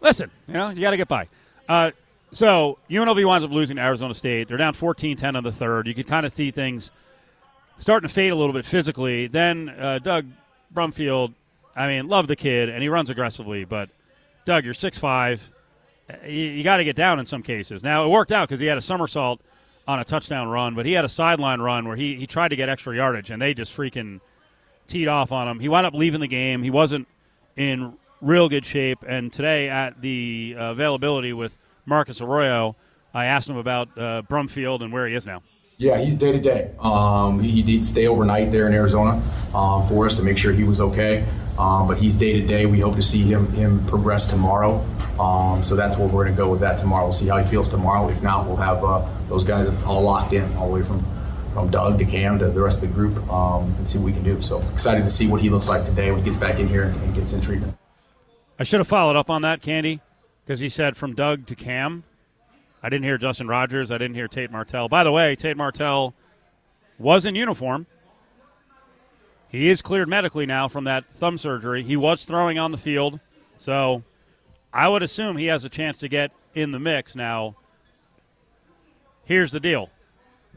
Listen, 0.00 0.30
you 0.46 0.54
know, 0.54 0.68
you 0.68 0.80
got 0.80 0.92
to 0.92 0.96
get 0.96 1.08
by. 1.08 1.26
Uh, 1.68 1.90
so 2.30 2.78
UNLV 2.88 3.26
winds 3.26 3.44
up 3.44 3.50
losing 3.50 3.74
to 3.74 3.82
Arizona 3.82 4.14
State. 4.14 4.46
They're 4.46 4.56
down 4.56 4.72
14-10 4.74 5.34
on 5.36 5.42
the 5.42 5.50
third. 5.50 5.88
You 5.88 5.94
could 5.94 6.06
kind 6.06 6.24
of 6.24 6.30
see 6.30 6.52
things 6.52 6.92
starting 7.78 8.06
to 8.06 8.14
fade 8.14 8.32
a 8.32 8.36
little 8.36 8.52
bit 8.52 8.64
physically. 8.64 9.26
Then 9.26 9.70
uh, 9.70 9.98
Doug 10.00 10.26
Brumfield, 10.74 11.32
I 11.74 11.88
mean, 11.88 12.08
love 12.08 12.26
the 12.28 12.36
kid, 12.36 12.68
and 12.68 12.82
he 12.82 12.88
runs 12.88 13.08
aggressively. 13.08 13.64
But 13.64 13.88
Doug, 14.44 14.64
you're 14.64 14.74
six 14.74 14.98
five. 14.98 15.52
You, 16.26 16.32
you 16.32 16.64
got 16.64 16.78
to 16.78 16.84
get 16.84 16.96
down 16.96 17.18
in 17.18 17.26
some 17.26 17.42
cases. 17.42 17.82
Now 17.82 18.04
it 18.04 18.10
worked 18.10 18.32
out 18.32 18.48
because 18.48 18.60
he 18.60 18.66
had 18.66 18.78
a 18.78 18.82
somersault 18.82 19.40
on 19.86 19.98
a 19.98 20.04
touchdown 20.04 20.48
run, 20.48 20.74
but 20.74 20.84
he 20.84 20.92
had 20.92 21.04
a 21.04 21.08
sideline 21.08 21.60
run 21.60 21.88
where 21.88 21.96
he 21.96 22.14
he 22.16 22.26
tried 22.26 22.48
to 22.48 22.56
get 22.56 22.68
extra 22.68 22.94
yardage, 22.94 23.30
and 23.30 23.40
they 23.40 23.54
just 23.54 23.74
freaking 23.76 24.20
teed 24.86 25.08
off 25.08 25.32
on 25.32 25.48
him. 25.48 25.60
He 25.60 25.68
wound 25.68 25.86
up 25.86 25.94
leaving 25.94 26.20
the 26.20 26.28
game. 26.28 26.62
He 26.62 26.70
wasn't 26.70 27.06
in 27.56 27.94
real 28.20 28.48
good 28.48 28.66
shape. 28.66 28.98
And 29.06 29.32
today 29.32 29.68
at 29.68 30.00
the 30.00 30.56
uh, 30.58 30.72
availability 30.72 31.32
with 31.32 31.58
Marcus 31.86 32.20
Arroyo, 32.20 32.74
I 33.14 33.26
asked 33.26 33.48
him 33.48 33.56
about 33.56 33.88
uh, 33.96 34.22
Brumfield 34.28 34.82
and 34.82 34.92
where 34.92 35.06
he 35.06 35.14
is 35.14 35.26
now. 35.26 35.42
Yeah, 35.80 35.98
he's 35.98 36.16
day 36.16 36.32
to 36.32 36.40
day. 36.40 36.72
He 37.40 37.62
did 37.62 37.84
stay 37.84 38.08
overnight 38.08 38.50
there 38.50 38.66
in 38.66 38.74
Arizona 38.74 39.22
um, 39.54 39.86
for 39.86 40.06
us 40.06 40.16
to 40.16 40.24
make 40.24 40.36
sure 40.36 40.52
he 40.52 40.64
was 40.64 40.80
okay. 40.80 41.24
Um, 41.56 41.86
but 41.86 41.98
he's 41.98 42.16
day 42.16 42.40
to 42.40 42.44
day. 42.44 42.66
We 42.66 42.80
hope 42.80 42.96
to 42.96 43.02
see 43.02 43.22
him 43.22 43.52
him 43.52 43.86
progress 43.86 44.26
tomorrow. 44.26 44.84
Um, 45.20 45.62
so 45.62 45.76
that's 45.76 45.96
where 45.96 46.08
we're 46.08 46.24
going 46.24 46.28
to 46.28 46.34
go 46.34 46.50
with 46.50 46.60
that 46.60 46.78
tomorrow. 46.78 47.04
We'll 47.04 47.12
see 47.12 47.28
how 47.28 47.38
he 47.38 47.48
feels 47.48 47.68
tomorrow. 47.68 48.08
If 48.08 48.24
not, 48.24 48.46
we'll 48.46 48.56
have 48.56 48.84
uh, 48.84 49.08
those 49.28 49.44
guys 49.44 49.72
all 49.84 50.02
locked 50.02 50.32
in, 50.32 50.52
all 50.56 50.68
the 50.68 50.74
way 50.74 50.82
from 50.82 51.04
from 51.54 51.70
Doug 51.70 51.98
to 52.00 52.04
Cam 52.04 52.40
to 52.40 52.48
the 52.48 52.60
rest 52.60 52.82
of 52.82 52.88
the 52.88 52.94
group, 52.94 53.16
um, 53.32 53.72
and 53.78 53.88
see 53.88 53.98
what 53.98 54.06
we 54.06 54.12
can 54.12 54.24
do. 54.24 54.40
So 54.40 54.60
excited 54.72 55.04
to 55.04 55.10
see 55.10 55.28
what 55.28 55.40
he 55.40 55.48
looks 55.48 55.68
like 55.68 55.84
today 55.84 56.10
when 56.10 56.18
he 56.20 56.24
gets 56.24 56.36
back 56.36 56.58
in 56.58 56.66
here 56.66 56.84
and 56.84 57.14
gets 57.14 57.32
in 57.32 57.40
treatment. 57.40 57.76
I 58.58 58.64
should 58.64 58.80
have 58.80 58.88
followed 58.88 59.14
up 59.14 59.30
on 59.30 59.42
that, 59.42 59.62
Candy, 59.62 60.00
because 60.44 60.58
he 60.58 60.68
said 60.68 60.96
from 60.96 61.14
Doug 61.14 61.46
to 61.46 61.54
Cam. 61.54 62.02
I 62.82 62.88
didn't 62.88 63.04
hear 63.04 63.18
Justin 63.18 63.48
Rogers. 63.48 63.90
I 63.90 63.98
didn't 63.98 64.14
hear 64.14 64.28
Tate 64.28 64.50
Martell. 64.50 64.88
By 64.88 65.04
the 65.04 65.12
way, 65.12 65.34
Tate 65.34 65.56
Martell 65.56 66.14
was 66.98 67.24
in 67.24 67.34
uniform. 67.34 67.86
He 69.48 69.68
is 69.68 69.82
cleared 69.82 70.08
medically 70.08 70.46
now 70.46 70.68
from 70.68 70.84
that 70.84 71.06
thumb 71.06 71.38
surgery. 71.38 71.82
He 71.82 71.96
was 71.96 72.24
throwing 72.24 72.58
on 72.58 72.70
the 72.70 72.78
field, 72.78 73.18
so 73.56 74.02
I 74.72 74.88
would 74.88 75.02
assume 75.02 75.36
he 75.36 75.46
has 75.46 75.64
a 75.64 75.68
chance 75.68 75.98
to 75.98 76.08
get 76.08 76.32
in 76.54 76.70
the 76.70 76.78
mix. 76.78 77.16
Now, 77.16 77.56
here's 79.24 79.52
the 79.52 79.60
deal 79.60 79.90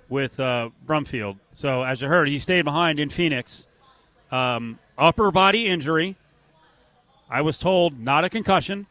with 0.09 0.39
uh, 0.39 0.71
Brumfield. 0.85 1.39
So, 1.53 1.83
as 1.83 2.01
you 2.01 2.09
heard, 2.09 2.27
he 2.27 2.37
stayed 2.37 2.63
behind 2.63 2.99
in 2.99 3.09
Phoenix. 3.09 3.67
Um, 4.29 4.77
upper 4.97 5.31
body 5.31 5.67
injury. 5.67 6.17
I 7.29 7.41
was 7.41 7.57
told 7.57 7.97
not 7.97 8.25
a 8.25 8.29
concussion 8.29 8.87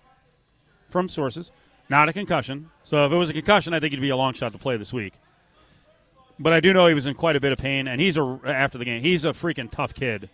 from 0.88 1.08
sources, 1.08 1.52
not 1.90 2.08
a 2.08 2.12
concussion. 2.12 2.70
So 2.84 3.04
if 3.04 3.12
it 3.12 3.16
was 3.16 3.28
a 3.28 3.34
concussion, 3.34 3.74
I 3.74 3.80
think 3.80 3.92
he'd 3.92 4.00
be 4.00 4.08
a 4.08 4.16
long 4.16 4.32
shot 4.32 4.52
to 4.52 4.58
play 4.58 4.76
this 4.76 4.92
week. 4.92 5.12
But 6.38 6.54
I 6.54 6.60
do 6.60 6.72
know 6.72 6.86
he 6.86 6.94
was 6.94 7.04
in 7.04 7.14
quite 7.14 7.36
a 7.36 7.40
bit 7.40 7.52
of 7.52 7.58
pain, 7.58 7.86
and 7.86 8.00
he's 8.00 8.16
a 8.16 8.40
after 8.46 8.78
the 8.78 8.84
game. 8.84 9.02
He's 9.02 9.24
a 9.24 9.30
freaking 9.32 9.70
tough 9.70 9.92
kid. 9.92 10.30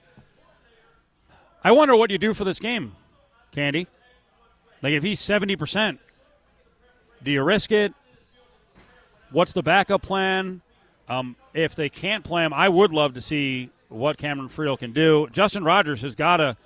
I 1.64 1.72
wonder 1.72 1.96
what 1.96 2.10
you 2.10 2.18
do 2.18 2.32
for 2.32 2.44
this 2.44 2.60
game, 2.60 2.94
Candy. 3.50 3.88
Like 4.82 4.92
if 4.92 5.02
he's 5.02 5.18
seventy 5.18 5.56
percent, 5.56 5.98
do 7.22 7.32
you 7.32 7.42
risk 7.42 7.72
it? 7.72 7.92
What's 9.30 9.52
the 9.52 9.62
backup 9.62 10.02
plan? 10.02 10.60
Um, 11.08 11.34
if 11.54 11.74
they 11.74 11.88
can't 11.88 12.22
play 12.22 12.44
him, 12.44 12.52
I 12.52 12.68
would 12.68 12.92
love 12.92 13.14
to 13.14 13.20
see 13.20 13.70
what 13.88 14.18
Cameron 14.18 14.48
Friel 14.48 14.78
can 14.78 14.92
do. 14.92 15.28
Justin 15.32 15.64
Rogers 15.64 16.02
has 16.02 16.14
got 16.14 16.36
to 16.36 16.56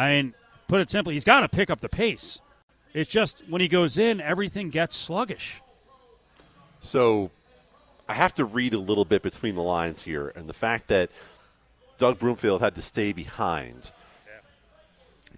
I 0.00 0.22
mean, 0.22 0.34
put 0.66 0.80
it 0.80 0.88
simply, 0.88 1.12
he's 1.12 1.26
got 1.26 1.40
to 1.40 1.48
pick 1.48 1.68
up 1.68 1.80
the 1.80 1.88
pace. 1.90 2.40
It's 2.92 3.10
just 3.10 3.44
when 3.48 3.60
he 3.60 3.68
goes 3.68 3.98
in, 3.98 4.20
everything 4.20 4.70
gets 4.70 4.96
sluggish. 4.96 5.60
So 6.80 7.30
I 8.08 8.14
have 8.14 8.34
to 8.36 8.44
read 8.44 8.74
a 8.74 8.78
little 8.78 9.04
bit 9.04 9.22
between 9.22 9.54
the 9.54 9.62
lines 9.62 10.02
here, 10.02 10.32
and 10.34 10.48
the 10.48 10.52
fact 10.52 10.88
that 10.88 11.10
Doug 11.98 12.18
Brumfield 12.18 12.60
had 12.60 12.74
to 12.74 12.82
stay 12.82 13.12
behind. 13.12 13.92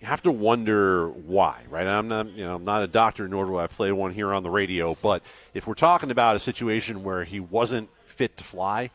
You 0.00 0.06
have 0.06 0.22
to 0.22 0.32
wonder 0.32 1.08
why, 1.08 1.62
right? 1.68 1.86
I'm 1.86 2.08
not, 2.08 2.34
you 2.34 2.44
know, 2.44 2.56
I'm 2.56 2.64
not 2.64 2.82
a 2.82 2.86
doctor, 2.86 3.28
nor 3.28 3.44
do 3.44 3.58
I 3.58 3.66
play 3.66 3.92
one 3.92 4.12
here 4.12 4.32
on 4.32 4.42
the 4.42 4.50
radio. 4.50 4.96
But 5.00 5.22
if 5.54 5.66
we're 5.66 5.74
talking 5.74 6.10
about 6.10 6.34
a 6.34 6.38
situation 6.40 7.04
where 7.04 7.24
he 7.24 7.38
wasn't 7.38 7.88
fit 8.04 8.36
to 8.38 8.44
fly, 8.44 8.90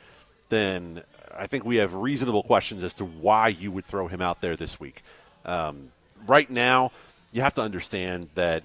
then 0.50 1.04
I 1.38 1.48
think 1.48 1.64
we 1.64 1.78
have 1.78 1.94
reasonable 1.94 2.44
questions 2.44 2.84
as 2.84 2.94
to 2.96 3.06
why 3.06 3.50
you 3.50 3.72
would 3.72 3.86
throw 3.86 4.08
him 4.08 4.22
out 4.22 4.42
there 4.42 4.56
this 4.56 4.80
week. 4.80 5.02
Um, 5.46 5.92
right 6.26 6.50
now, 6.50 6.92
you 7.32 7.42
have 7.42 7.56
to 7.56 7.62
understand 7.62 8.30
that 8.36 8.64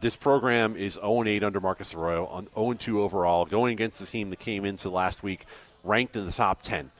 this 0.00 0.16
program 0.16 0.76
is 0.76 0.94
0 0.94 1.24
8 1.24 1.42
under 1.42 1.60
Marcus 1.60 1.94
Arroyo, 1.94 2.26
on 2.26 2.46
0 2.54 2.74
2 2.74 3.02
overall, 3.02 3.44
going 3.44 3.72
against 3.72 3.98
the 3.98 4.06
team 4.06 4.30
that 4.30 4.38
came 4.38 4.64
into 4.64 4.88
last 4.90 5.22
week 5.22 5.44
ranked 5.84 6.16
in 6.16 6.26
the 6.26 6.32
top 6.32 6.62
10. 6.62 6.90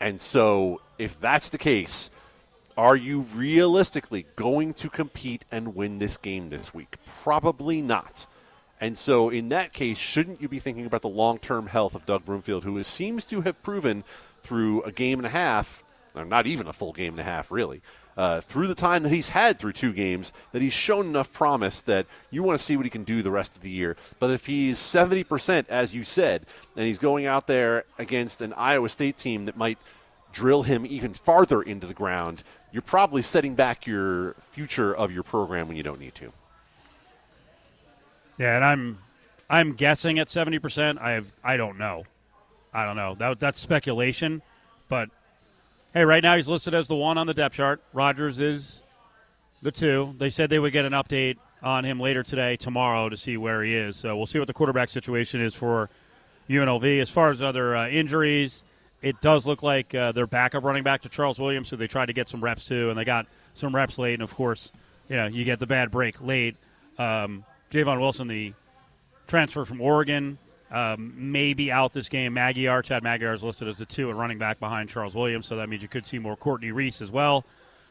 And 0.00 0.20
so, 0.20 0.80
if 0.98 1.20
that's 1.20 1.50
the 1.50 1.58
case, 1.58 2.10
are 2.76 2.96
you 2.96 3.22
realistically 3.34 4.26
going 4.36 4.72
to 4.74 4.88
compete 4.88 5.44
and 5.52 5.74
win 5.74 5.98
this 5.98 6.16
game 6.16 6.48
this 6.48 6.72
week? 6.72 6.96
Probably 7.22 7.82
not. 7.82 8.26
And 8.80 8.96
so, 8.96 9.28
in 9.28 9.50
that 9.50 9.74
case, 9.74 9.98
shouldn't 9.98 10.40
you 10.40 10.48
be 10.48 10.58
thinking 10.58 10.86
about 10.86 11.02
the 11.02 11.08
long 11.08 11.38
term 11.38 11.66
health 11.66 11.94
of 11.94 12.06
Doug 12.06 12.24
Brumfield, 12.24 12.62
who 12.62 12.78
is, 12.78 12.86
seems 12.86 13.26
to 13.26 13.42
have 13.42 13.62
proven 13.62 14.04
through 14.42 14.82
a 14.82 14.92
game 14.92 15.18
and 15.18 15.26
a 15.26 15.30
half, 15.30 15.84
or 16.14 16.24
not 16.24 16.46
even 16.46 16.66
a 16.66 16.72
full 16.72 16.92
game 16.92 17.12
and 17.12 17.20
a 17.20 17.24
half, 17.24 17.50
really, 17.50 17.82
uh, 18.20 18.38
through 18.42 18.66
the 18.66 18.74
time 18.74 19.02
that 19.02 19.08
he's 19.08 19.30
had 19.30 19.58
through 19.58 19.72
two 19.72 19.94
games, 19.94 20.30
that 20.52 20.60
he's 20.60 20.74
shown 20.74 21.06
enough 21.06 21.32
promise 21.32 21.80
that 21.80 22.04
you 22.30 22.42
want 22.42 22.58
to 22.58 22.62
see 22.62 22.76
what 22.76 22.84
he 22.84 22.90
can 22.90 23.02
do 23.02 23.22
the 23.22 23.30
rest 23.30 23.56
of 23.56 23.62
the 23.62 23.70
year. 23.70 23.96
But 24.18 24.30
if 24.30 24.44
he's 24.44 24.76
70%, 24.78 25.64
as 25.70 25.94
you 25.94 26.04
said, 26.04 26.44
and 26.76 26.84
he's 26.84 26.98
going 26.98 27.24
out 27.24 27.46
there 27.46 27.84
against 27.98 28.42
an 28.42 28.52
Iowa 28.52 28.90
State 28.90 29.16
team 29.16 29.46
that 29.46 29.56
might 29.56 29.78
drill 30.34 30.64
him 30.64 30.84
even 30.84 31.14
farther 31.14 31.62
into 31.62 31.86
the 31.86 31.94
ground, 31.94 32.42
you're 32.72 32.82
probably 32.82 33.22
setting 33.22 33.54
back 33.54 33.86
your 33.86 34.34
future 34.50 34.94
of 34.94 35.10
your 35.10 35.22
program 35.22 35.66
when 35.66 35.78
you 35.78 35.82
don't 35.82 35.98
need 35.98 36.14
to. 36.16 36.30
Yeah, 38.36 38.56
and 38.56 38.64
I'm 38.66 38.98
I'm 39.48 39.72
guessing 39.72 40.18
at 40.18 40.26
70%. 40.26 41.00
I 41.00 41.12
have 41.12 41.32
I 41.42 41.56
don't 41.56 41.78
know. 41.78 42.04
I 42.74 42.84
don't 42.84 42.96
know. 42.96 43.14
That 43.14 43.40
that's 43.40 43.58
speculation, 43.58 44.42
but 44.90 45.08
hey, 45.92 46.04
right 46.04 46.22
now 46.22 46.36
he's 46.36 46.48
listed 46.48 46.74
as 46.74 46.88
the 46.88 46.94
one 46.94 47.18
on 47.18 47.26
the 47.26 47.34
depth 47.34 47.56
chart. 47.56 47.82
Rogers 47.92 48.40
is 48.40 48.82
the 49.62 49.72
two. 49.72 50.14
They 50.18 50.30
said 50.30 50.50
they 50.50 50.58
would 50.58 50.72
get 50.72 50.84
an 50.84 50.92
update 50.92 51.36
on 51.62 51.84
him 51.84 52.00
later 52.00 52.22
today, 52.22 52.56
tomorrow, 52.56 53.08
to 53.08 53.16
see 53.16 53.36
where 53.36 53.62
he 53.62 53.74
is. 53.74 53.96
So 53.96 54.16
we'll 54.16 54.26
see 54.26 54.38
what 54.38 54.48
the 54.48 54.54
quarterback 54.54 54.88
situation 54.88 55.40
is 55.40 55.54
for 55.54 55.90
UNLV. 56.48 57.00
As 57.00 57.10
far 57.10 57.30
as 57.30 57.42
other 57.42 57.76
uh, 57.76 57.88
injuries, 57.88 58.64
it 59.02 59.20
does 59.20 59.46
look 59.46 59.62
like 59.62 59.94
uh, 59.94 60.12
their 60.12 60.26
backup 60.26 60.64
running 60.64 60.82
back 60.82 61.02
to 61.02 61.08
Charles 61.08 61.38
Williams, 61.38 61.70
who 61.70 61.76
they 61.76 61.86
tried 61.86 62.06
to 62.06 62.12
get 62.12 62.28
some 62.28 62.42
reps 62.42 62.64
to, 62.66 62.90
and 62.90 62.98
they 62.98 63.04
got 63.04 63.26
some 63.54 63.74
reps 63.74 63.98
late. 63.98 64.14
And 64.14 64.22
of 64.22 64.34
course, 64.34 64.72
you 65.08 65.16
know, 65.16 65.26
you 65.26 65.44
get 65.44 65.58
the 65.58 65.66
bad 65.66 65.90
break 65.90 66.20
late. 66.22 66.56
Um, 66.98 67.44
Javon 67.70 68.00
Wilson, 68.00 68.28
the 68.28 68.52
transfer 69.26 69.64
from 69.64 69.80
Oregon, 69.80 70.38
um, 70.70 71.12
maybe 71.16 71.72
out 71.72 71.92
this 71.92 72.08
game. 72.08 72.34
Maggie 72.34 72.62
Magyar, 72.62 72.82
Chad 72.82 73.02
Magyar 73.02 73.34
is 73.34 73.42
listed 73.42 73.68
as 73.68 73.78
the 73.78 73.86
two 73.86 74.10
at 74.10 74.16
running 74.16 74.38
back 74.38 74.60
behind 74.60 74.88
Charles 74.88 75.14
Williams, 75.14 75.46
so 75.46 75.56
that 75.56 75.68
means 75.68 75.82
you 75.82 75.88
could 75.88 76.06
see 76.06 76.18
more 76.18 76.36
Courtney 76.36 76.70
Reese 76.70 77.00
as 77.00 77.10
well. 77.10 77.44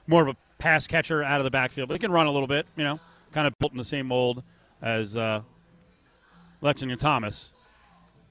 More 0.07 0.21
of 0.21 0.29
a 0.29 0.37
pass 0.57 0.87
catcher 0.87 1.23
out 1.23 1.39
of 1.39 1.43
the 1.43 1.51
backfield, 1.51 1.87
but 1.87 1.93
he 1.95 1.99
can 1.99 2.11
run 2.11 2.27
a 2.27 2.31
little 2.31 2.47
bit, 2.47 2.65
you 2.75 2.83
know, 2.83 2.99
kind 3.31 3.47
of 3.47 3.57
built 3.59 3.71
in 3.71 3.77
the 3.77 3.83
same 3.83 4.07
mold 4.07 4.43
as 4.81 5.15
uh, 5.15 5.41
Lexington 6.61 6.97
Thomas. 6.97 7.53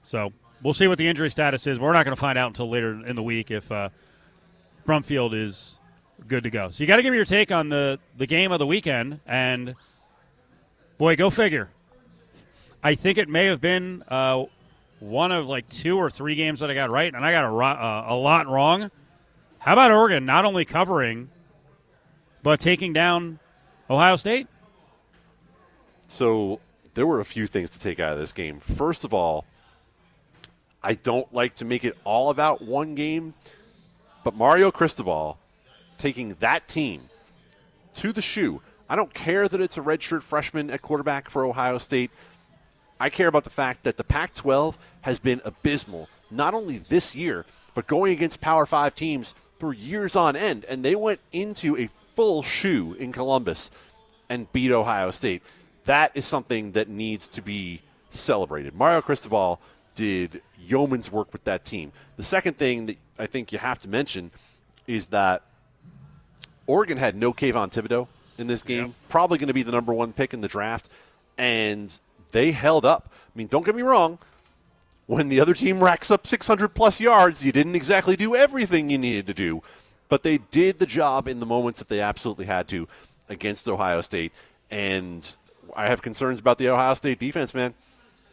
So 0.03 0.33
we'll 0.63 0.73
see 0.73 0.87
what 0.87 0.97
the 0.97 1.07
injury 1.07 1.29
status 1.29 1.67
is. 1.67 1.79
We're 1.79 1.93
not 1.93 2.05
going 2.05 2.15
to 2.15 2.21
find 2.21 2.37
out 2.37 2.47
until 2.47 2.69
later 2.69 3.05
in 3.05 3.15
the 3.15 3.23
week 3.23 3.51
if 3.51 3.71
uh, 3.71 3.89
Brumfield 4.87 5.33
is 5.33 5.79
good 6.27 6.43
to 6.43 6.49
go. 6.49 6.69
So 6.69 6.83
you 6.83 6.87
got 6.87 6.97
to 6.97 7.03
give 7.03 7.11
me 7.11 7.17
your 7.17 7.25
take 7.25 7.51
on 7.51 7.69
the, 7.69 7.99
the 8.17 8.27
game 8.27 8.51
of 8.51 8.59
the 8.59 8.67
weekend, 8.67 9.19
and 9.25 9.75
boy, 10.97 11.15
go 11.15 11.29
figure. 11.29 11.69
I 12.83 12.95
think 12.95 13.17
it 13.17 13.27
may 13.27 13.45
have 13.45 13.59
been 13.59 14.03
uh, 14.07 14.45
one 14.99 15.31
of 15.31 15.47
like 15.47 15.67
two 15.69 15.97
or 15.97 16.09
three 16.09 16.35
games 16.35 16.59
that 16.61 16.69
I 16.69 16.73
got 16.73 16.89
right, 16.89 17.13
and 17.13 17.25
I 17.25 17.31
got 17.31 17.45
a, 17.45 17.55
uh, 17.55 18.05
a 18.09 18.15
lot 18.15 18.47
wrong. 18.47 18.89
How 19.59 19.73
about 19.73 19.91
Oregon 19.91 20.25
not 20.25 20.45
only 20.45 20.63
covering, 20.63 21.29
but 22.41 22.59
taking 22.59 22.93
down 22.93 23.39
Ohio 23.89 24.15
State? 24.15 24.47
So 26.07 26.59
there 26.93 27.05
were 27.05 27.19
a 27.19 27.25
few 27.25 27.47
things 27.47 27.69
to 27.71 27.79
take 27.79 27.99
out 27.99 28.13
of 28.13 28.19
this 28.19 28.31
game. 28.31 28.59
First 28.59 29.03
of 29.03 29.13
all, 29.13 29.45
I 30.81 30.93
don't 30.93 31.31
like 31.33 31.55
to 31.55 31.65
make 31.65 31.83
it 31.83 31.97
all 32.05 32.29
about 32.29 32.61
one 32.61 32.95
game, 32.95 33.33
but 34.23 34.35
Mario 34.35 34.71
Cristobal 34.71 35.37
taking 35.97 36.35
that 36.39 36.67
team 36.67 37.01
to 37.95 38.13
the 38.13 38.21
shoe. 38.21 38.61
I 38.89 38.95
don't 38.95 39.13
care 39.13 39.47
that 39.47 39.59
it's 39.59 39.77
a 39.77 39.81
redshirt 39.81 40.23
freshman 40.23 40.69
at 40.71 40.81
quarterback 40.81 41.29
for 41.29 41.45
Ohio 41.45 41.77
State. 41.77 42.11
I 42.99 43.09
care 43.09 43.27
about 43.27 43.43
the 43.43 43.49
fact 43.49 43.83
that 43.83 43.97
the 43.97 44.03
Pac 44.03 44.33
12 44.35 44.77
has 45.01 45.19
been 45.19 45.41
abysmal, 45.45 46.09
not 46.29 46.53
only 46.53 46.77
this 46.77 47.15
year, 47.15 47.45
but 47.73 47.87
going 47.87 48.11
against 48.11 48.41
Power 48.41 48.65
5 48.65 48.93
teams 48.93 49.35
for 49.57 49.73
years 49.73 50.15
on 50.15 50.35
end. 50.35 50.65
And 50.65 50.83
they 50.83 50.95
went 50.95 51.19
into 51.31 51.77
a 51.77 51.87
full 52.15 52.43
shoe 52.43 52.95
in 52.99 53.11
Columbus 53.11 53.71
and 54.29 54.51
beat 54.51 54.71
Ohio 54.71 55.11
State. 55.11 55.41
That 55.85 56.11
is 56.15 56.25
something 56.25 56.73
that 56.73 56.89
needs 56.89 57.27
to 57.29 57.41
be 57.41 57.81
celebrated. 58.09 58.75
Mario 58.75 59.01
Cristobal 59.01 59.59
did 59.95 60.41
yeoman's 60.57 61.11
work 61.11 61.31
with 61.33 61.43
that 61.45 61.65
team. 61.65 61.91
The 62.17 62.23
second 62.23 62.57
thing 62.57 62.87
that 62.87 62.97
I 63.17 63.25
think 63.25 63.51
you 63.51 63.59
have 63.59 63.79
to 63.79 63.89
mention 63.89 64.31
is 64.87 65.07
that 65.07 65.43
Oregon 66.67 66.97
had 66.97 67.15
no 67.15 67.33
Kayvon 67.33 67.69
Thibodeaux 67.71 68.07
in 68.37 68.47
this 68.47 68.63
game, 68.63 68.85
yep. 68.85 68.91
probably 69.09 69.37
going 69.37 69.47
to 69.47 69.53
be 69.53 69.63
the 69.63 69.71
number 69.71 69.93
one 69.93 70.13
pick 70.13 70.33
in 70.33 70.41
the 70.41 70.47
draft. 70.47 70.89
And 71.37 71.91
they 72.31 72.51
held 72.51 72.85
up. 72.85 73.11
I 73.11 73.37
mean, 73.37 73.47
don't 73.47 73.65
get 73.65 73.75
me 73.75 73.81
wrong. 73.81 74.19
When 75.05 75.29
the 75.29 75.39
other 75.39 75.53
team 75.53 75.83
racks 75.83 76.11
up 76.11 76.27
600 76.27 76.69
plus 76.69 76.99
yards, 76.99 77.43
you 77.43 77.51
didn't 77.51 77.75
exactly 77.75 78.15
do 78.15 78.35
everything 78.35 78.89
you 78.89 78.97
needed 78.97 79.25
to 79.27 79.33
do, 79.33 79.63
but 80.07 80.21
they 80.21 80.37
did 80.37 80.77
the 80.77 80.85
job 80.85 81.27
in 81.27 81.39
the 81.39 81.47
moments 81.47 81.79
that 81.79 81.87
they 81.87 81.99
absolutely 81.99 82.45
had 82.45 82.67
to 82.67 82.87
against 83.27 83.67
Ohio 83.67 84.01
State. 84.01 84.31
And 84.69 85.35
I 85.75 85.87
have 85.87 86.01
concerns 86.01 86.39
about 86.39 86.59
the 86.59 86.69
Ohio 86.69 86.93
State 86.93 87.19
defense, 87.19 87.55
man, 87.55 87.73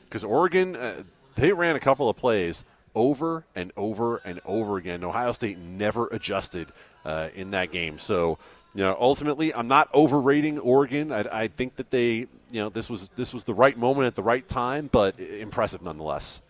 because 0.04 0.22
Oregon, 0.22 0.76
uh, 0.76 1.02
they 1.37 1.52
ran 1.52 1.76
a 1.76 1.80
couple 1.80 2.11
of 2.11 2.16
plays 2.16 2.64
over 2.94 3.44
and 3.54 3.72
over 3.76 4.18
and 4.24 4.40
over 4.44 4.76
again. 4.76 5.04
Ohio 5.04 5.32
State 5.32 5.59
never 5.59 6.09
adjusted 6.09 6.68
uh, 7.04 7.28
in 7.35 7.52
that 7.52 7.70
game. 7.70 7.98
So 7.98 8.38
you 8.76 8.82
know, 8.82 8.94
ultimately, 9.00 9.54
I'm 9.54 9.68
not 9.68 9.92
overrating 9.94 10.58
Oregon. 10.58 11.10
I, 11.10 11.24
I, 11.32 11.48
think 11.48 11.76
that 11.76 11.90
they, 11.90 12.12
you 12.50 12.60
know, 12.60 12.68
this 12.68 12.90
was 12.90 13.08
this 13.16 13.32
was 13.32 13.44
the 13.44 13.54
right 13.54 13.76
moment 13.76 14.06
at 14.06 14.14
the 14.14 14.22
right 14.22 14.46
time, 14.46 14.90
but 14.92 15.18
impressive 15.18 15.80
nonetheless. 15.80 16.42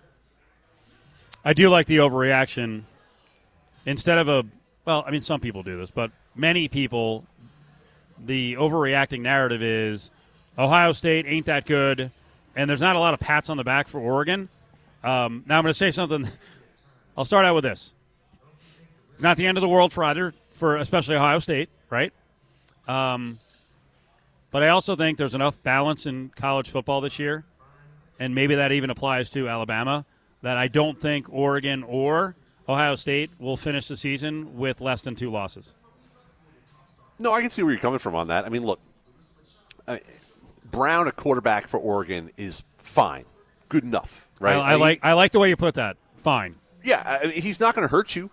I 1.44 1.52
do 1.52 1.68
like 1.68 1.86
the 1.86 1.98
overreaction. 1.98 2.82
Instead 3.84 4.18
of 4.18 4.26
a, 4.26 4.44
well, 4.84 5.04
I 5.06 5.12
mean, 5.12 5.20
some 5.20 5.38
people 5.38 5.62
do 5.62 5.76
this, 5.76 5.92
but 5.92 6.10
many 6.34 6.66
people, 6.66 7.24
the 8.18 8.54
overreacting 8.54 9.20
narrative 9.20 9.62
is 9.62 10.10
Ohio 10.58 10.90
State 10.90 11.26
ain't 11.28 11.46
that 11.46 11.64
good, 11.64 12.10
and 12.56 12.68
there's 12.68 12.80
not 12.80 12.96
a 12.96 12.98
lot 12.98 13.14
of 13.14 13.20
pats 13.20 13.48
on 13.48 13.56
the 13.56 13.62
back 13.62 13.86
for 13.86 14.00
Oregon. 14.00 14.48
Um, 15.04 15.44
now 15.46 15.58
I'm 15.58 15.62
going 15.62 15.70
to 15.70 15.78
say 15.78 15.92
something. 15.92 16.28
I'll 17.16 17.24
start 17.24 17.46
out 17.46 17.54
with 17.54 17.62
this. 17.62 17.94
It's 19.14 19.22
not 19.22 19.36
the 19.36 19.46
end 19.46 19.56
of 19.56 19.62
the 19.62 19.68
world 19.68 19.92
for 19.92 20.02
either, 20.02 20.34
for 20.54 20.76
especially 20.78 21.14
Ohio 21.14 21.38
State 21.38 21.68
right? 21.90 22.12
Um, 22.88 23.38
but 24.50 24.62
I 24.62 24.68
also 24.68 24.96
think 24.96 25.18
there's 25.18 25.34
enough 25.34 25.62
balance 25.62 26.06
in 26.06 26.30
college 26.36 26.70
football 26.70 27.00
this 27.00 27.18
year, 27.18 27.44
and 28.18 28.34
maybe 28.34 28.54
that 28.54 28.72
even 28.72 28.90
applies 28.90 29.30
to 29.30 29.48
Alabama, 29.48 30.04
that 30.42 30.56
I 30.56 30.68
don't 30.68 31.00
think 31.00 31.26
Oregon 31.30 31.82
or 31.82 32.36
Ohio 32.68 32.96
State 32.96 33.30
will 33.38 33.56
finish 33.56 33.88
the 33.88 33.96
season 33.96 34.56
with 34.56 34.80
less 34.80 35.00
than 35.00 35.14
two 35.14 35.30
losses. 35.30 35.74
No, 37.18 37.32
I 37.32 37.40
can 37.40 37.50
see 37.50 37.62
where 37.62 37.72
you're 37.72 37.80
coming 37.80 37.98
from 37.98 38.14
on 38.14 38.28
that. 38.28 38.44
I 38.44 38.48
mean, 38.48 38.64
look, 38.64 38.80
I, 39.88 40.00
Brown, 40.70 41.08
a 41.08 41.12
quarterback 41.12 41.68
for 41.68 41.78
Oregon, 41.78 42.30
is 42.36 42.62
fine, 42.78 43.24
good 43.68 43.84
enough, 43.84 44.28
right? 44.40 44.56
I, 44.56 44.72
I 44.72 44.74
like 44.76 45.00
I 45.02 45.12
like 45.14 45.32
the 45.32 45.38
way 45.38 45.48
you 45.48 45.56
put 45.56 45.74
that. 45.74 45.96
Fine. 46.18 46.56
Yeah, 46.82 47.02
I 47.22 47.26
mean, 47.26 47.42
he's 47.42 47.58
not 47.58 47.74
going 47.74 47.86
to 47.86 47.90
hurt 47.90 48.14
you. 48.14 48.30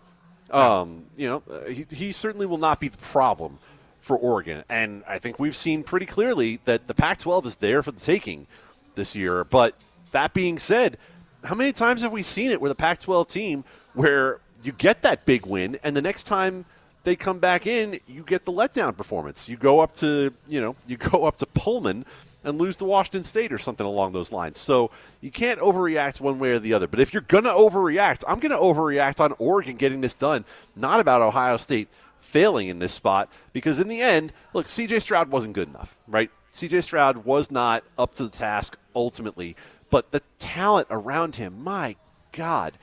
Um, 0.51 1.05
you 1.15 1.27
know, 1.27 1.43
uh, 1.49 1.65
he, 1.69 1.85
he 1.89 2.11
certainly 2.11 2.45
will 2.45 2.57
not 2.57 2.79
be 2.79 2.87
the 2.87 2.97
problem 2.97 3.57
for 4.01 4.17
Oregon. 4.17 4.63
And 4.69 5.03
I 5.07 5.17
think 5.17 5.39
we've 5.39 5.55
seen 5.55 5.83
pretty 5.83 6.05
clearly 6.05 6.59
that 6.65 6.87
the 6.87 6.93
Pac 6.93 7.19
12 7.19 7.45
is 7.45 7.55
there 7.57 7.81
for 7.81 7.91
the 7.91 8.01
taking 8.01 8.47
this 8.95 9.15
year. 9.15 9.43
But 9.45 9.75
that 10.11 10.33
being 10.33 10.59
said, 10.59 10.97
how 11.43 11.55
many 11.55 11.71
times 11.71 12.01
have 12.01 12.11
we 12.11 12.23
seen 12.23 12.51
it 12.51 12.61
with 12.61 12.71
a 12.71 12.75
Pac 12.75 12.99
12 12.99 13.27
team 13.27 13.63
where 13.93 14.39
you 14.61 14.73
get 14.73 15.01
that 15.03 15.25
big 15.25 15.45
win 15.45 15.79
and 15.83 15.95
the 15.95 16.01
next 16.01 16.23
time 16.23 16.65
they 17.03 17.15
come 17.15 17.39
back 17.39 17.65
in, 17.65 17.99
you 18.07 18.23
get 18.23 18.45
the 18.45 18.51
letdown 18.51 18.95
performance? 18.95 19.47
You 19.47 19.57
go 19.57 19.79
up 19.79 19.93
to, 19.95 20.33
you 20.47 20.59
know, 20.59 20.75
you 20.85 20.97
go 20.97 21.25
up 21.25 21.37
to 21.37 21.45
Pullman 21.45 22.05
and 22.43 22.59
lose 22.59 22.77
to 22.77 22.85
Washington 22.85 23.23
State 23.23 23.53
or 23.53 23.57
something 23.57 23.85
along 23.85 24.11
those 24.11 24.31
lines. 24.31 24.57
So 24.59 24.91
you 25.21 25.31
can't 25.31 25.59
overreact 25.59 26.21
one 26.21 26.39
way 26.39 26.51
or 26.51 26.59
the 26.59 26.73
other. 26.73 26.87
But 26.87 26.99
if 26.99 27.13
you're 27.13 27.21
going 27.21 27.45
to 27.45 27.51
overreact, 27.51 28.23
I'm 28.27 28.39
going 28.39 28.51
to 28.51 28.57
overreact 28.57 29.19
on 29.19 29.33
Oregon 29.39 29.77
getting 29.77 30.01
this 30.01 30.15
done, 30.15 30.45
not 30.75 30.99
about 30.99 31.21
Ohio 31.21 31.57
State 31.57 31.89
failing 32.19 32.69
in 32.69 32.79
this 32.79 32.93
spot 32.93 33.29
because 33.51 33.79
in 33.79 33.87
the 33.87 34.01
end, 34.01 34.31
look, 34.53 34.67
CJ 34.67 35.01
Stroud 35.01 35.29
wasn't 35.29 35.53
good 35.53 35.67
enough, 35.67 35.97
right? 36.07 36.31
CJ 36.53 36.83
Stroud 36.83 37.17
was 37.25 37.51
not 37.51 37.83
up 37.97 38.15
to 38.15 38.23
the 38.23 38.29
task 38.29 38.77
ultimately, 38.95 39.55
but 39.89 40.11
the 40.11 40.21
talent 40.39 40.87
around 40.89 41.35
him, 41.35 41.63
my 41.63 41.95
God. 42.31 42.73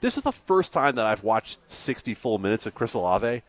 This 0.00 0.16
is 0.16 0.22
the 0.22 0.32
first 0.32 0.72
time 0.72 0.96
that 0.96 1.06
I've 1.06 1.24
watched 1.24 1.58
60 1.70 2.14
full 2.14 2.38
minutes 2.38 2.66
of 2.66 2.74
Chris 2.74 2.94
Olave. 2.94 3.42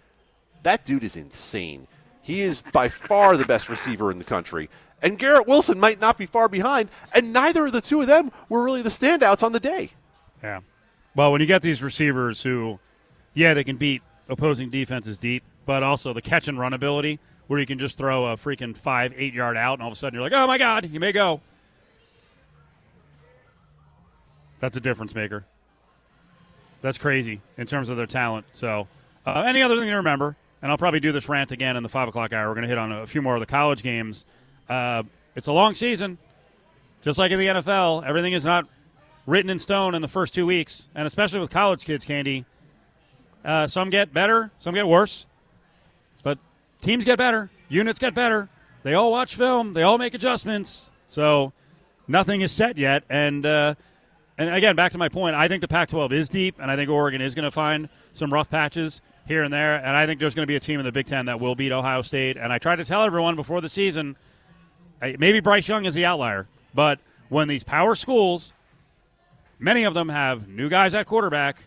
That 0.64 0.86
dude 0.86 1.04
is 1.04 1.16
insane. 1.16 1.88
He 2.22 2.42
is 2.42 2.62
by 2.62 2.90
far 2.90 3.38
the 3.38 3.46
best 3.46 3.70
receiver 3.70 4.12
in 4.12 4.18
the 4.18 4.24
country 4.24 4.70
and 5.02 5.18
Garrett 5.18 5.48
Wilson 5.48 5.80
might 5.80 6.00
not 6.00 6.18
be 6.18 6.26
far 6.26 6.48
behind, 6.50 6.90
and 7.14 7.34
neither 7.34 7.68
of 7.68 7.74
the 7.74 7.82
two 7.82 8.02
of 8.02 8.08
them 8.08 8.32
were 8.50 8.64
really 8.64 8.82
the 8.82 8.90
standouts 8.90 9.44
on 9.44 9.52
the 9.52 9.60
day. 9.60 9.92
Yeah. 10.44 10.62
Well, 11.16 11.32
when 11.32 11.42
you 11.42 11.48
get 11.48 11.62
these 11.62 11.82
receivers 11.82 12.42
who, 12.42 12.80
yeah, 13.34 13.54
they 13.54 13.64
can 13.64 13.78
beat 13.78 14.02
opposing 14.28 14.70
defenses 14.70 15.18
deep, 15.18 15.44
but 15.66 15.84
also 15.84 16.14
the 16.14 16.22
catch 16.22 16.48
and 16.48 16.58
run 16.58 16.74
ability 16.74 17.20
where 17.48 17.60
you 17.60 17.66
can 17.66 17.80
just 17.80 17.98
throw 17.98 18.28
a 18.28 18.38
freaking 18.38 18.78
five, 18.78 19.12
eight 19.18 19.34
yard 19.34 19.58
out, 19.58 19.74
and 19.74 19.82
all 19.82 19.88
of 19.88 19.94
a 19.94 19.96
sudden 19.96 20.16
you're 20.16 20.24
like, 20.24 20.34
oh 20.34 20.46
my 20.46 20.58
God, 20.58 20.90
you 20.90 21.00
may 21.00 21.12
go. 21.12 21.42
That's 24.60 24.76
a 24.76 24.80
difference 24.80 25.16
maker. 25.16 25.46
That's 26.82 26.98
crazy 26.98 27.42
in 27.58 27.66
terms 27.66 27.90
of 27.90 27.98
their 27.98 28.06
talent. 28.06 28.46
So, 28.54 28.88
uh, 29.26 29.44
any 29.48 29.62
other 29.62 29.78
thing 29.78 29.88
to 29.88 29.96
remember, 29.96 30.36
and 30.62 30.72
I'll 30.72 30.78
probably 30.78 31.00
do 31.00 31.12
this 31.12 31.28
rant 31.28 31.52
again 31.52 31.76
in 31.76 31.84
the 31.84 31.90
5 31.90 32.10
o'clock 32.10 32.34
hour. 32.34 32.48
We're 32.48 32.56
going 32.56 32.64
to 32.64 32.70
hit 32.70 32.78
on 32.78 32.92
a 32.92 33.08
few 33.08 33.22
more 33.22 33.36
of 33.36 33.40
the 33.40 33.46
college 33.46 33.84
games. 33.84 34.26
Uh, 34.70 35.04
it's 35.36 35.48
a 35.48 35.52
long 35.52 35.74
season. 35.74 36.18
Just 37.02 37.18
like 37.18 37.32
in 37.32 37.40
the 37.40 37.48
NFL, 37.48 38.06
everything 38.06 38.34
is 38.34 38.46
not 38.46 38.68
written 39.26 39.50
in 39.50 39.60
stone 39.60 39.96
in 39.96 40.02
the 40.02 40.08
first 40.08 40.34
two 40.34 40.46
weeks, 40.46 40.90
and 40.94 41.08
especially 41.08 41.40
with 41.40 41.50
college 41.50 41.86
kids, 41.86 42.04
Candy. 42.04 42.46
Uh, 43.44 43.68
some 43.68 43.90
get 43.90 44.14
better, 44.14 44.52
some 44.58 44.76
get 44.76 44.86
worse, 44.86 45.26
but 46.24 46.38
teams 46.82 47.06
get 47.06 47.18
better, 47.18 47.50
units 47.70 48.00
get 48.00 48.14
better. 48.14 48.50
They 48.84 48.94
all 48.94 49.12
watch 49.12 49.36
film, 49.36 49.74
they 49.74 49.84
all 49.84 49.98
make 49.98 50.14
adjustments. 50.14 50.92
So 51.08 51.54
nothing 52.08 52.42
is 52.42 52.52
set 52.52 52.78
yet, 52.78 53.04
and 53.10 53.46
uh, 53.46 53.76
and 54.38 54.54
again, 54.54 54.76
back 54.76 54.92
to 54.94 54.98
my 54.98 55.10
point, 55.10 55.36
I 55.36 55.48
think 55.48 55.62
the 55.62 55.68
Pac-12 55.68 56.12
is 56.12 56.30
deep, 56.30 56.56
and 56.60 56.70
I 56.70 56.76
think 56.76 56.90
Oregon 56.90 57.22
is 57.22 57.36
going 57.36 57.44
to 57.44 57.52
find 57.52 57.88
some 58.12 58.34
rough 58.34 58.50
patches 58.50 59.02
here 59.26 59.44
and 59.44 59.54
there, 59.54 59.78
and 59.78 59.96
I 59.96 60.06
think 60.06 60.20
there's 60.20 60.34
going 60.34 60.46
to 60.46 60.52
be 60.52 60.56
a 60.56 60.60
team 60.62 60.80
in 60.80 60.86
the 60.86 60.92
Big 60.92 61.08
Ten 61.08 61.28
that 61.28 61.40
will 61.40 61.56
beat 61.56 61.72
Ohio 61.72 62.02
State. 62.02 62.36
And 62.36 62.52
I 62.52 62.58
tried 62.58 62.78
to 62.78 62.86
tell 62.86 63.04
everyone 63.04 63.36
before 63.36 63.62
the 63.62 63.70
season, 63.70 64.16
maybe 65.02 65.40
Bryce 65.40 65.68
Young 65.68 65.86
is 65.86 65.94
the 65.94 66.06
outlier, 66.06 66.48
but 66.74 67.00
when 67.30 67.48
these 67.48 67.64
power 67.64 67.96
schools, 67.96 68.54
many 69.60 69.84
of 69.84 69.94
them 69.94 70.10
have 70.10 70.48
new 70.48 70.70
guys 70.70 70.94
at 70.94 71.06
quarterback. 71.06 71.64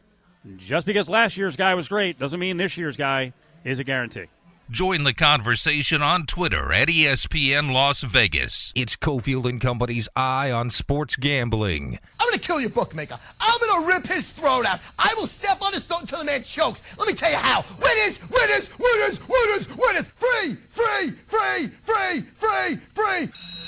Just 0.56 0.86
because 0.86 1.08
last 1.08 1.36
year's 1.36 1.54
guy 1.54 1.74
was 1.74 1.86
great 1.86 2.18
doesn't 2.18 2.40
mean 2.40 2.56
this 2.56 2.76
year's 2.76 2.96
guy 2.96 3.32
is 3.64 3.78
a 3.78 3.84
guarantee. 3.84 4.26
Join 4.70 5.04
the 5.04 5.12
conversation 5.12 6.00
on 6.02 6.24
Twitter 6.24 6.72
at 6.72 6.88
ESPN 6.88 7.72
Las 7.72 8.02
Vegas. 8.02 8.72
It's 8.74 8.96
Cofield 8.96 9.44
and 9.44 9.60
Company's 9.60 10.08
Eye 10.16 10.50
on 10.50 10.70
Sports 10.70 11.16
Gambling. 11.16 11.98
I'm 12.18 12.28
going 12.28 12.38
to 12.38 12.46
kill 12.46 12.60
your 12.60 12.70
bookmaker. 12.70 13.18
I'm 13.40 13.58
going 13.60 13.82
to 13.82 13.88
rip 13.88 14.06
his 14.06 14.32
throat 14.32 14.64
out. 14.64 14.80
I 14.98 15.12
will 15.18 15.26
step 15.26 15.60
on 15.60 15.72
his 15.74 15.84
throat 15.84 16.02
until 16.02 16.20
the 16.20 16.24
man 16.24 16.42
chokes. 16.42 16.80
Let 16.98 17.06
me 17.06 17.12
tell 17.14 17.30
you 17.30 17.36
how. 17.36 17.64
Winners, 17.82 18.20
winners, 18.30 18.70
winners, 18.78 19.20
winners, 19.28 19.68
winners. 19.76 20.06
Free, 20.06 20.56
free, 20.70 21.10
free, 21.26 21.68
free, 21.82 22.22
free, 22.34 22.76
free. 22.94 23.61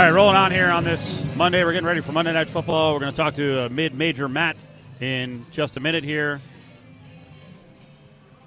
All 0.00 0.06
right, 0.06 0.14
rolling 0.14 0.36
on 0.36 0.50
here 0.50 0.70
on 0.70 0.82
this 0.82 1.26
Monday. 1.36 1.62
We're 1.62 1.74
getting 1.74 1.86
ready 1.86 2.00
for 2.00 2.12
Monday 2.12 2.32
Night 2.32 2.48
Football. 2.48 2.94
We're 2.94 3.00
going 3.00 3.12
to 3.12 3.16
talk 3.16 3.34
to 3.34 3.66
uh, 3.66 3.68
mid-major 3.68 4.30
Matt 4.30 4.56
in 4.98 5.44
just 5.50 5.76
a 5.76 5.80
minute 5.80 6.04
here. 6.04 6.40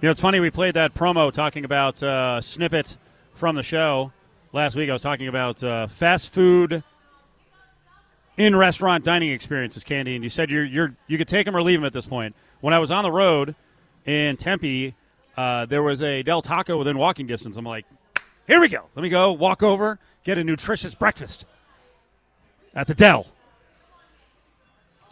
You 0.02 0.08
know, 0.08 0.10
it's 0.10 0.20
funny. 0.20 0.40
We 0.40 0.50
played 0.50 0.74
that 0.74 0.96
promo 0.96 1.32
talking 1.32 1.64
about 1.64 2.02
uh, 2.02 2.42
snippet 2.42 2.98
from 3.36 3.56
the 3.56 3.62
show 3.62 4.12
last 4.52 4.76
week. 4.76 4.90
I 4.90 4.94
was 4.94 5.04
talking 5.04 5.28
about 5.28 5.64
uh, 5.64 5.86
fast 5.86 6.34
food 6.34 6.82
in 8.36 8.56
restaurant 8.56 9.04
dining 9.04 9.30
experiences, 9.30 9.84
Candy, 9.84 10.16
and 10.16 10.24
you 10.24 10.32
said 10.32 10.50
you're, 10.50 10.66
you're 10.66 10.96
you 11.06 11.20
could 11.20 11.28
take 11.28 11.46
them 11.46 11.56
or 11.56 11.62
leave 11.62 11.78
them 11.78 11.86
at 11.86 11.94
this 11.94 12.08
point. 12.08 12.36
When 12.62 12.74
I 12.74 12.80
was 12.80 12.90
on 12.90 13.04
the 13.04 13.12
road 13.12 13.54
in 14.08 14.38
Tempe, 14.38 14.96
uh, 15.38 15.68
there 15.68 15.84
was 15.84 16.02
a 16.02 16.24
Del 16.24 16.42
Taco 16.42 16.80
within 16.80 16.98
walking 16.98 17.28
distance. 17.28 17.58
I'm 17.58 17.64
like, 17.64 17.86
here 18.48 18.60
we 18.60 18.70
go. 18.70 18.86
Let 18.96 19.04
me 19.04 19.10
go 19.10 19.32
walk 19.32 19.64
over 19.64 20.00
get 20.24 20.38
a 20.38 20.44
nutritious 20.44 20.96
breakfast 20.96 21.46
at 22.74 22.88
the 22.88 22.94
Dell. 22.94 23.28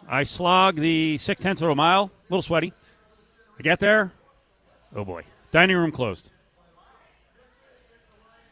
I 0.08 0.24
slog 0.24 0.76
the 0.76 1.16
six 1.18 1.40
tenths 1.40 1.62
of 1.62 1.68
a 1.68 1.74
mile, 1.74 2.04
a 2.04 2.32
little 2.32 2.42
sweaty. 2.42 2.72
I 3.58 3.62
get 3.62 3.78
there. 3.78 4.12
Oh 4.94 5.04
boy. 5.04 5.22
Dining 5.50 5.76
room 5.76 5.92
closed. 5.92 6.30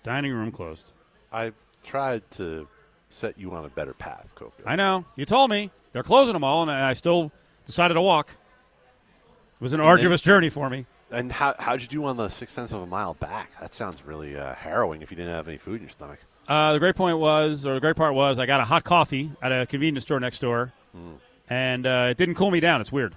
Dining 0.03 0.33
room 0.33 0.53
closed. 0.53 0.93
I 1.33 1.53
tried 1.83 2.29
to 2.33 2.69
set 3.09 3.39
you 3.39 3.53
on 3.53 3.65
a 3.65 3.69
better 3.69 3.93
path, 3.93 4.33
Kofi. 4.37 4.63
I 4.65 4.77
know. 4.77 5.05
You 5.17 5.25
told 5.25 5.51
me. 5.51 5.71
They're 5.93 6.03
closing 6.03 6.35
them 6.35 6.45
all, 6.45 6.63
and 6.63 6.71
I 6.71 6.93
still 6.93 7.33
decided 7.67 7.95
to 7.95 8.01
walk. 8.01 8.31
It 8.31 9.63
was 9.63 9.73
an 9.73 9.81
arduous 9.81 10.23
journey 10.23 10.49
for 10.49 10.71
me. 10.71 10.87
And 11.13 11.33
how, 11.33 11.55
how'd 11.59 11.83
you 11.83 11.89
do 11.89 12.05
on 12.05 12.17
the 12.17 12.29
six 12.29 12.55
tenths 12.55 12.73
of 12.73 12.83
a 12.83 12.87
mile 12.87 13.15
back? 13.15 13.59
That 13.61 13.75
sounds 13.75 14.05
really 14.05 14.37
uh, 14.37 14.55
harrowing 14.55 15.03
if 15.03 15.11
you 15.11 15.17
didn't 15.17 15.35
have 15.35 15.49
any 15.49 15.59
food 15.59 15.77
in 15.77 15.83
your 15.83 15.91
stomach. 15.91 16.21
Uh, 16.47 16.73
the 16.73 16.79
great 16.79 16.97
point 16.97 17.19
was, 17.19 17.67
or 17.67 17.75
the 17.75 17.81
great 17.81 17.97
part 17.97 18.15
was, 18.15 18.39
I 18.39 18.47
got 18.47 18.61
a 18.61 18.65
hot 18.65 18.85
coffee 18.85 19.31
at 19.43 19.53
a 19.53 19.67
convenience 19.67 20.05
store 20.05 20.19
next 20.21 20.41
door, 20.41 20.73
mm. 20.97 21.15
and 21.49 21.87
uh, 21.87 22.09
it 22.11 22.17
didn't 22.17 22.35
cool 22.35 22.51
me 22.51 22.61
down. 22.61 22.81
It's 22.81 22.91
weird. 22.91 23.15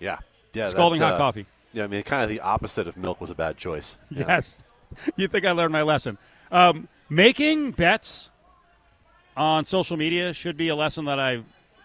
Yeah, 0.00 0.18
yeah, 0.52 0.68
scalding 0.68 1.00
that, 1.00 1.12
hot 1.12 1.14
uh, 1.14 1.18
coffee. 1.18 1.46
Yeah, 1.72 1.84
I 1.84 1.86
mean, 1.86 2.02
kind 2.02 2.22
of 2.22 2.30
the 2.30 2.40
opposite 2.40 2.88
of 2.88 2.96
milk 2.96 3.20
was 3.20 3.30
a 3.30 3.34
bad 3.34 3.56
choice. 3.56 3.98
Yes, 4.10 4.62
you 5.16 5.28
think 5.28 5.44
I 5.44 5.50
learned 5.50 5.72
my 5.72 5.82
lesson? 5.82 6.16
Um, 6.50 6.88
making 7.10 7.72
bets 7.72 8.30
on 9.36 9.64
social 9.64 9.96
media 9.96 10.32
should 10.32 10.56
be 10.56 10.68
a 10.68 10.76
lesson 10.76 11.04
that 11.06 11.18
I've 11.18 11.44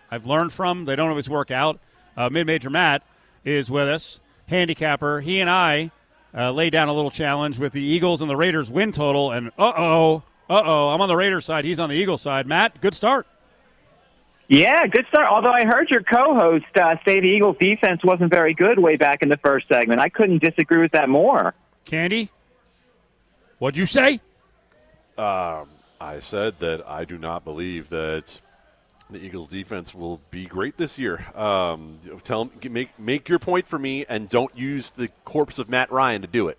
I've 0.09 0.25
learned 0.25 0.53
from. 0.53 0.85
They 0.85 0.95
don't 0.95 1.09
always 1.09 1.29
work 1.29 1.51
out. 1.51 1.79
Uh, 2.15 2.29
Mid 2.29 2.47
Major 2.47 2.69
Matt 2.69 3.03
is 3.43 3.71
with 3.71 3.87
us, 3.87 4.21
handicapper. 4.51 5.21
He 5.21 5.41
and 5.41 5.49
I 5.49 5.89
uh, 6.35 6.51
laid 6.51 6.71
down 6.71 6.87
a 6.87 6.93
little 6.93 7.09
challenge 7.09 7.57
with 7.57 7.73
the 7.73 7.81
Eagles 7.81 8.21
and 8.21 8.29
the 8.29 8.37
Raiders 8.37 8.69
win 8.69 8.91
total, 8.91 9.31
and 9.31 9.47
uh 9.57 9.73
oh, 9.75 10.23
uh 10.49 10.61
oh, 10.63 10.89
I'm 10.89 11.01
on 11.01 11.09
the 11.09 11.15
Raiders 11.15 11.45
side. 11.45 11.65
He's 11.65 11.79
on 11.79 11.89
the 11.89 11.95
Eagles 11.95 12.21
side. 12.21 12.45
Matt, 12.45 12.79
good 12.79 12.93
start. 12.93 13.25
Yeah, 14.47 14.85
good 14.85 15.05
start. 15.07 15.29
Although 15.29 15.53
I 15.53 15.63
heard 15.63 15.89
your 15.89 16.03
co-host 16.03 16.65
uh, 16.75 16.97
say 17.05 17.21
the 17.21 17.27
Eagles' 17.27 17.55
defense 17.57 18.03
wasn't 18.03 18.31
very 18.31 18.53
good 18.53 18.79
way 18.79 18.97
back 18.97 19.23
in 19.23 19.29
the 19.29 19.37
first 19.37 19.67
segment, 19.69 20.01
I 20.01 20.09
couldn't 20.09 20.43
disagree 20.43 20.81
with 20.81 20.91
that 20.91 21.07
more. 21.07 21.53
Candy, 21.85 22.29
what'd 23.59 23.77
you 23.77 23.85
say? 23.85 24.19
Um, 25.17 25.69
I 26.01 26.19
said 26.19 26.59
that 26.59 26.85
I 26.85 27.05
do 27.05 27.17
not 27.17 27.45
believe 27.45 27.89
that 27.89 28.41
the 29.11 29.19
Eagles' 29.19 29.47
defense 29.47 29.93
will 29.93 30.21
be 30.31 30.45
great 30.45 30.77
this 30.77 30.97
year. 30.97 31.25
Um, 31.35 31.99
tell 32.23 32.49
make 32.63 32.97
make 32.99 33.29
your 33.29 33.39
point 33.39 33.67
for 33.67 33.79
me, 33.79 34.05
and 34.07 34.29
don't 34.29 34.55
use 34.57 34.91
the 34.91 35.09
corpse 35.25 35.59
of 35.59 35.69
Matt 35.69 35.91
Ryan 35.91 36.21
to 36.21 36.27
do 36.27 36.47
it. 36.47 36.57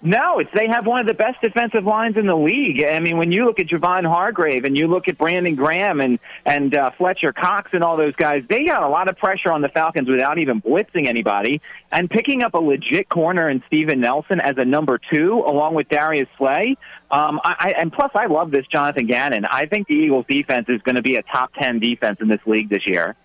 No, 0.00 0.38
it's 0.38 0.50
they 0.54 0.68
have 0.68 0.86
one 0.86 1.00
of 1.00 1.08
the 1.08 1.14
best 1.14 1.40
defensive 1.42 1.84
lines 1.84 2.16
in 2.16 2.26
the 2.26 2.36
league. 2.36 2.84
I 2.84 3.00
mean, 3.00 3.18
when 3.18 3.32
you 3.32 3.44
look 3.44 3.58
at 3.58 3.66
Javon 3.66 4.06
Hargrave 4.06 4.62
and 4.62 4.78
you 4.78 4.86
look 4.86 5.08
at 5.08 5.18
Brandon 5.18 5.56
Graham 5.56 6.00
and 6.00 6.20
and 6.46 6.76
uh, 6.76 6.92
Fletcher 6.96 7.32
Cox 7.32 7.70
and 7.72 7.82
all 7.82 7.96
those 7.96 8.14
guys, 8.14 8.44
they 8.46 8.64
got 8.64 8.84
a 8.84 8.88
lot 8.88 9.08
of 9.08 9.18
pressure 9.18 9.50
on 9.50 9.60
the 9.60 9.68
Falcons 9.68 10.08
without 10.08 10.38
even 10.38 10.62
blitzing 10.62 11.08
anybody. 11.08 11.60
And 11.90 12.08
picking 12.08 12.44
up 12.44 12.54
a 12.54 12.58
legit 12.58 13.08
corner 13.08 13.48
in 13.48 13.60
Steven 13.66 13.98
Nelson 14.00 14.40
as 14.40 14.56
a 14.56 14.64
number 14.64 15.00
two, 15.12 15.42
along 15.44 15.74
with 15.74 15.88
Darius 15.88 16.28
Slay. 16.38 16.76
Um, 17.10 17.40
I, 17.42 17.74
and 17.76 17.92
plus, 17.92 18.12
I 18.14 18.26
love 18.26 18.52
this 18.52 18.66
Jonathan 18.68 19.06
Gannon. 19.06 19.46
I 19.46 19.66
think 19.66 19.88
the 19.88 19.94
Eagles' 19.94 20.26
defense 20.28 20.66
is 20.68 20.80
going 20.82 20.96
to 20.96 21.02
be 21.02 21.16
a 21.16 21.22
top 21.24 21.50
ten 21.58 21.80
defense 21.80 22.18
in 22.20 22.28
this 22.28 22.40
league 22.46 22.68
this 22.68 22.86
year. 22.86 23.16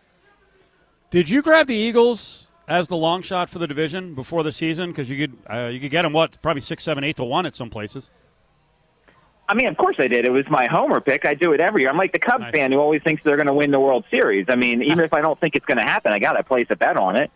Did 1.12 1.30
you 1.30 1.44
grab 1.44 1.68
the 1.68 1.76
Eagles 1.76 2.50
as 2.68 2.88
the 2.88 2.97
long 2.97 3.22
shot 3.22 3.49
for 3.49 3.59
the 3.59 3.68
division 3.68 4.16
before 4.16 4.43
the 4.43 4.51
season? 4.51 4.91
Because 4.91 5.09
you 5.09 5.28
could 5.28 5.38
uh, 5.47 5.70
you 5.72 5.80
could 5.80 5.91
get 5.91 6.03
them 6.03 6.14
what 6.14 6.41
probably 6.41 6.61
six, 6.61 6.84
seven, 6.84 7.03
eight 7.03 7.18
to 7.18 7.24
one 7.24 7.45
at 7.45 7.55
some 7.55 7.70
places. 7.70 8.09
I 9.47 9.55
mean, 9.55 9.68
of 9.68 9.78
course 9.78 9.97
I 9.99 10.07
did. 10.07 10.26
It 10.26 10.32
was 10.32 10.45
my 10.49 10.68
homer 10.68 11.01
pick. 11.01 11.26
I 11.26 11.34
do 11.34 11.51
it 11.51 11.59
every 11.59 11.82
year. 11.82 11.89
I'm 11.89 11.97
like 11.97 12.14
the 12.14 12.20
Cubs 12.20 12.43
nice. 12.43 12.53
fan 12.53 12.72
who 12.72 12.80
always 12.80 13.03
thinks 13.03 13.22
they're 13.24 13.36
going 13.36 13.47
to 13.47 13.53
win 13.53 13.72
the 13.72 13.80
World 13.80 14.05
Series. 14.09 14.45
I 14.47 14.55
mean, 14.55 14.82
even 14.82 14.99
if 15.03 15.14
I 15.14 15.22
don't 15.22 15.39
think 15.39 15.55
it's 15.55 15.66
going 15.66 15.78
to 15.78 15.84
happen, 15.84 16.14
I 16.14 16.20
got 16.20 16.34
to 16.34 16.43
place 16.43 16.68
a 16.70 16.76
bet 16.76 16.97
on 16.97 17.16
it. 17.16 17.30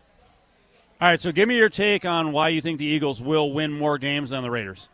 All 0.99 1.09
right, 1.09 1.21
so 1.21 1.31
give 1.31 1.47
me 1.47 1.57
your 1.57 1.69
take 1.69 2.05
on 2.05 2.31
why 2.31 2.49
you 2.49 2.59
think 2.59 2.79
the 2.79 2.85
Eagles 2.85 3.21
will 3.21 3.51
win 3.51 3.71
more 3.71 3.99
games 3.99 4.31
than 4.31 4.41
the 4.41 4.49
Raiders. 4.49 4.89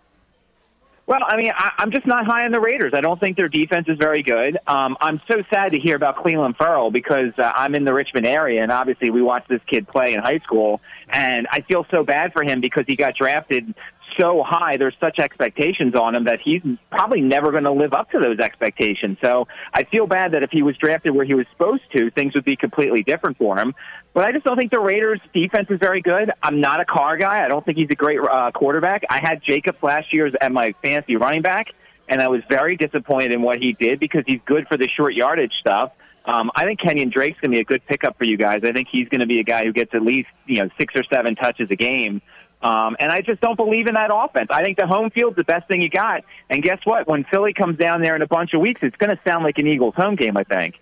Well, 1.05 1.19
I 1.27 1.35
mean, 1.35 1.51
I, 1.53 1.71
I'm 1.79 1.91
just 1.91 2.07
not 2.07 2.25
high 2.25 2.45
on 2.45 2.51
the 2.51 2.61
Raiders. 2.61 2.93
I 2.95 3.01
don't 3.01 3.19
think 3.19 3.35
their 3.35 3.49
defense 3.49 3.87
is 3.89 3.97
very 3.97 4.23
good. 4.23 4.57
Um, 4.67 4.95
I'm 5.01 5.19
so 5.29 5.43
sad 5.53 5.73
to 5.73 5.79
hear 5.79 5.97
about 5.97 6.23
Clelin 6.23 6.55
Ferrell 6.55 6.91
because 6.91 7.33
uh, 7.37 7.51
I'm 7.55 7.75
in 7.75 7.83
the 7.83 7.93
Richmond 7.93 8.25
area, 8.25 8.63
and 8.63 8.71
obviously 8.71 9.09
we 9.09 9.21
watched 9.21 9.49
this 9.49 9.59
kid 9.67 9.85
play 9.89 10.13
in 10.13 10.21
high 10.21 10.39
school, 10.39 10.79
and 11.09 11.45
I 11.51 11.59
feel 11.61 11.85
so 11.91 12.03
bad 12.03 12.31
for 12.31 12.43
him 12.43 12.61
because 12.61 12.85
he 12.87 12.95
got 12.95 13.15
drafted 13.15 13.75
so 14.19 14.43
high. 14.43 14.77
There's 14.77 14.95
such 14.99 15.19
expectations 15.19 15.95
on 15.95 16.15
him 16.15 16.25
that 16.25 16.39
he's 16.43 16.61
probably 16.89 17.21
never 17.21 17.51
going 17.51 17.63
to 17.63 17.71
live 17.71 17.93
up 17.93 18.11
to 18.11 18.19
those 18.19 18.39
expectations. 18.39 19.17
So 19.23 19.47
I 19.73 19.83
feel 19.83 20.07
bad 20.07 20.33
that 20.33 20.43
if 20.43 20.51
he 20.51 20.61
was 20.61 20.75
drafted 20.77 21.15
where 21.15 21.25
he 21.25 21.33
was 21.33 21.45
supposed 21.51 21.83
to, 21.95 22.11
things 22.11 22.35
would 22.35 22.45
be 22.45 22.55
completely 22.55 23.03
different 23.03 23.37
for 23.37 23.57
him. 23.57 23.73
But 24.13 24.25
I 24.25 24.31
just 24.31 24.45
don't 24.45 24.57
think 24.57 24.71
the 24.71 24.79
Raiders' 24.79 25.19
defense 25.33 25.67
is 25.69 25.79
very 25.79 26.01
good. 26.01 26.31
I'm 26.41 26.61
not 26.61 26.79
a 26.79 26.85
Carr 26.85 27.17
guy. 27.17 27.43
I 27.43 27.47
don't 27.47 27.65
think 27.65 27.77
he's 27.77 27.89
a 27.89 27.95
great 27.95 28.19
uh, 28.19 28.51
quarterback. 28.51 29.03
I 29.09 29.19
had 29.19 29.41
Jacobs 29.43 29.81
last 29.81 30.13
year 30.13 30.27
as 30.27 30.33
my 30.51 30.73
fantasy 30.83 31.15
running 31.15 31.41
back, 31.41 31.67
and 32.07 32.21
I 32.21 32.27
was 32.27 32.41
very 32.49 32.77
disappointed 32.77 33.31
in 33.31 33.41
what 33.41 33.59
he 33.59 33.73
did 33.73 33.99
because 33.99 34.23
he's 34.27 34.41
good 34.45 34.67
for 34.67 34.77
the 34.77 34.87
short 34.87 35.13
yardage 35.13 35.53
stuff. 35.59 35.91
Um, 36.25 36.51
I 36.55 36.63
think 36.65 36.79
Kenyan 36.79 37.11
Drake's 37.11 37.39
going 37.41 37.51
to 37.51 37.55
be 37.55 37.59
a 37.59 37.65
good 37.65 37.85
pickup 37.85 38.17
for 38.17 38.23
you 38.23 38.37
guys. 38.37 38.61
I 38.63 38.71
think 38.71 38.87
he's 38.89 39.09
going 39.09 39.21
to 39.21 39.27
be 39.27 39.39
a 39.39 39.43
guy 39.43 39.65
who 39.65 39.73
gets 39.73 39.93
at 39.93 40.01
least 40.01 40.29
you 40.45 40.59
know 40.59 40.69
six 40.79 40.93
or 40.95 41.03
seven 41.03 41.35
touches 41.35 41.69
a 41.69 41.75
game. 41.75 42.21
Um, 42.63 42.95
and 42.99 43.11
I 43.11 43.21
just 43.21 43.41
don't 43.41 43.57
believe 43.57 43.87
in 43.87 43.95
that 43.95 44.09
offense. 44.11 44.47
I 44.49 44.63
think 44.63 44.77
the 44.77 44.87
home 44.87 45.09
field's 45.09 45.35
the 45.35 45.43
best 45.43 45.67
thing 45.67 45.81
you 45.81 45.89
got. 45.89 46.23
And 46.49 46.63
guess 46.63 46.79
what? 46.85 47.07
When 47.07 47.25
Philly 47.25 47.53
comes 47.53 47.77
down 47.77 48.01
there 48.01 48.15
in 48.15 48.21
a 48.21 48.27
bunch 48.27 48.53
of 48.53 48.61
weeks, 48.61 48.79
it's 48.81 48.95
going 48.95 49.09
to 49.09 49.19
sound 49.27 49.43
like 49.43 49.57
an 49.57 49.67
Eagles 49.67 49.95
home 49.95 50.15
game. 50.15 50.37
I 50.37 50.43
think. 50.43 50.79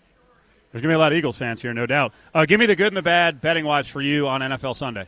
There's 0.71 0.81
going 0.81 0.89
to 0.91 0.93
be 0.93 0.95
a 0.95 0.99
lot 0.99 1.11
of 1.11 1.17
Eagles 1.17 1.37
fans 1.37 1.61
here, 1.61 1.73
no 1.73 1.85
doubt. 1.85 2.13
Uh, 2.33 2.45
give 2.45 2.59
me 2.59 2.65
the 2.65 2.77
good 2.77 2.87
and 2.87 2.97
the 2.97 3.01
bad 3.01 3.41
betting 3.41 3.65
watch 3.65 3.91
for 3.91 3.99
you 3.99 4.27
on 4.27 4.39
NFL 4.39 4.75
Sunday. 4.75 5.05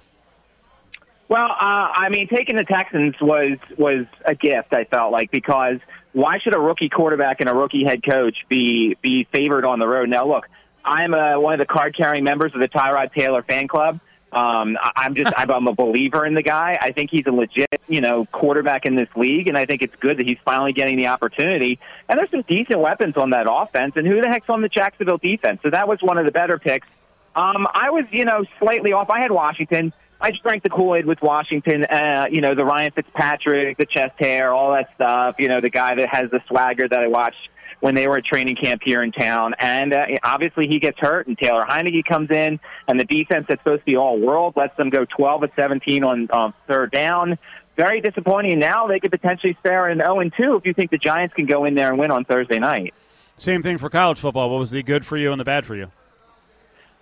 Well, 1.30 1.50
uh, 1.50 1.56
I 1.58 2.10
mean, 2.10 2.28
taking 2.28 2.58
the 2.58 2.66
Texans 2.66 3.16
was 3.22 3.58
was 3.78 4.06
a 4.26 4.36
gift. 4.36 4.74
I 4.74 4.84
felt 4.84 5.12
like 5.12 5.32
because 5.32 5.80
why 6.12 6.40
should 6.40 6.56
a 6.56 6.60
rookie 6.60 6.90
quarterback 6.90 7.40
and 7.40 7.50
a 7.50 7.54
rookie 7.54 7.86
head 7.86 8.04
coach 8.04 8.36
be 8.50 8.98
be 9.02 9.28
favored 9.32 9.64
on 9.64 9.80
the 9.80 9.88
road? 9.88 10.10
Now, 10.10 10.28
look, 10.28 10.50
I'm 10.84 11.14
a, 11.14 11.40
one 11.40 11.54
of 11.54 11.60
the 11.60 11.66
card 11.66 11.96
carrying 11.96 12.24
members 12.24 12.54
of 12.54 12.60
the 12.60 12.68
Tyrod 12.68 13.14
Taylor 13.14 13.42
fan 13.42 13.68
club. 13.68 14.00
Um, 14.34 14.78
I'm 14.82 15.16
just 15.16 15.32
I'm 15.38 15.68
a 15.68 15.74
believer 15.74 16.26
in 16.26 16.34
the 16.34 16.42
guy. 16.42 16.78
I 16.82 16.92
think 16.92 17.12
he's 17.12 17.26
a 17.28 17.32
legit, 17.32 17.82
you 17.88 18.02
know, 18.02 18.26
quarterback 18.26 18.86
in 18.86 18.96
this 18.96 19.10
league, 19.16 19.48
and 19.48 19.58
I 19.58 19.66
think 19.66 19.82
it's 19.82 19.96
good 19.98 20.18
that 20.18 20.28
he's 20.28 20.40
finally 20.44 20.74
getting 20.74 20.98
the 20.98 21.08
opportunity. 21.08 21.80
And 22.10 22.18
there's 22.18 22.32
some 22.32 22.44
decent 22.48 22.80
weapons 22.80 23.16
on 23.16 23.30
that 23.30 23.46
offense. 23.50 23.94
And 23.96 24.08
who 24.08 24.22
the 24.22 24.28
heck's 24.28 24.50
on 24.50 24.62
the 24.62 24.70
Jacksonville 24.70 25.20
defense? 25.20 25.60
So 25.62 25.70
that 25.70 25.88
was 25.88 26.02
one 26.02 26.18
of 26.18 26.26
the 26.26 26.32
better 26.32 26.58
picks. 26.58 26.88
Um, 27.36 27.68
I 27.74 27.90
was, 27.92 28.06
you 28.12 28.26
know, 28.26 28.44
slightly 28.60 28.94
off. 28.94 29.10
I 29.10 29.22
had 29.22 29.32
Washington. 29.32 29.94
I 30.20 30.32
just 30.32 30.42
drank 30.42 30.64
the 30.64 30.70
Kool 30.70 30.96
Aid 30.96 31.06
with 31.06 31.22
Washington. 31.22 31.84
Uh, 31.86 32.28
you 32.32 32.42
know, 32.42 32.56
the 32.56 32.66
Ryan 32.66 32.92
Fitzpatrick, 32.92 33.78
the 33.78 33.86
chest 33.86 34.16
hair, 34.18 34.54
all 34.54 34.72
that 34.74 34.90
stuff. 34.96 35.36
You 35.38 35.48
know, 35.48 35.62
the 35.62 35.70
guy 35.70 35.96
that 35.96 36.10
has 36.10 36.32
the 36.32 36.42
swagger 36.48 36.88
that 36.88 37.00
I 37.00 37.08
watched 37.08 37.50
when 37.84 37.96
they 37.96 38.08
were 38.08 38.16
at 38.16 38.24
training 38.24 38.56
camp 38.56 38.82
here 38.82 39.04
in 39.04 39.12
town. 39.12 39.54
And 39.60 39.92
uh, 39.92 40.06
obviously 40.24 40.70
he 40.70 40.80
gets 40.80 40.98
hurt, 41.00 41.28
and 41.28 41.38
Taylor 41.38 41.66
Heinicke 41.66 42.06
comes 42.06 42.32
in, 42.32 42.58
and 42.88 42.98
the 42.98 43.04
defense 43.04 43.46
that's 43.50 43.60
supposed 43.60 43.82
to 43.82 43.86
be 43.86 43.98
all 43.98 44.18
world 44.18 44.54
lets 44.56 44.78
them 44.78 44.90
go 44.90 45.04
12 45.04 45.44
of 45.44 45.52
17 45.58 46.02
on 46.02 46.30
um, 46.32 46.54
third 46.66 46.92
down. 46.92 47.38
Very 47.76 48.00
disappointing. 48.00 48.58
Now 48.58 48.88
they 48.88 49.02
could 49.02 49.12
potentially 49.12 49.58
spare 49.60 49.90
an 49.90 49.98
0 49.98 50.22
and 50.22 50.34
2 50.34 50.56
if 50.56 50.66
you 50.66 50.74
think 50.74 50.92
the 50.92 50.98
Giants 50.98 51.36
can 51.36 51.46
go 51.46 51.66
in 51.66 51.76
there 51.76 51.90
and 51.90 52.00
win 52.00 52.10
on 52.10 52.24
Thursday 52.24 52.58
night. 52.58 52.94
Same 53.36 53.62
thing 53.62 53.78
for 53.78 53.90
college 53.90 54.20
football. 54.20 54.50
What 54.50 54.60
was 54.60 54.72
the 54.72 54.82
good 54.82 55.06
for 55.06 55.18
you 55.18 55.34
and 55.34 55.40
the 55.42 55.44
bad 55.44 55.66
for 55.66 55.76
you? 55.76 55.92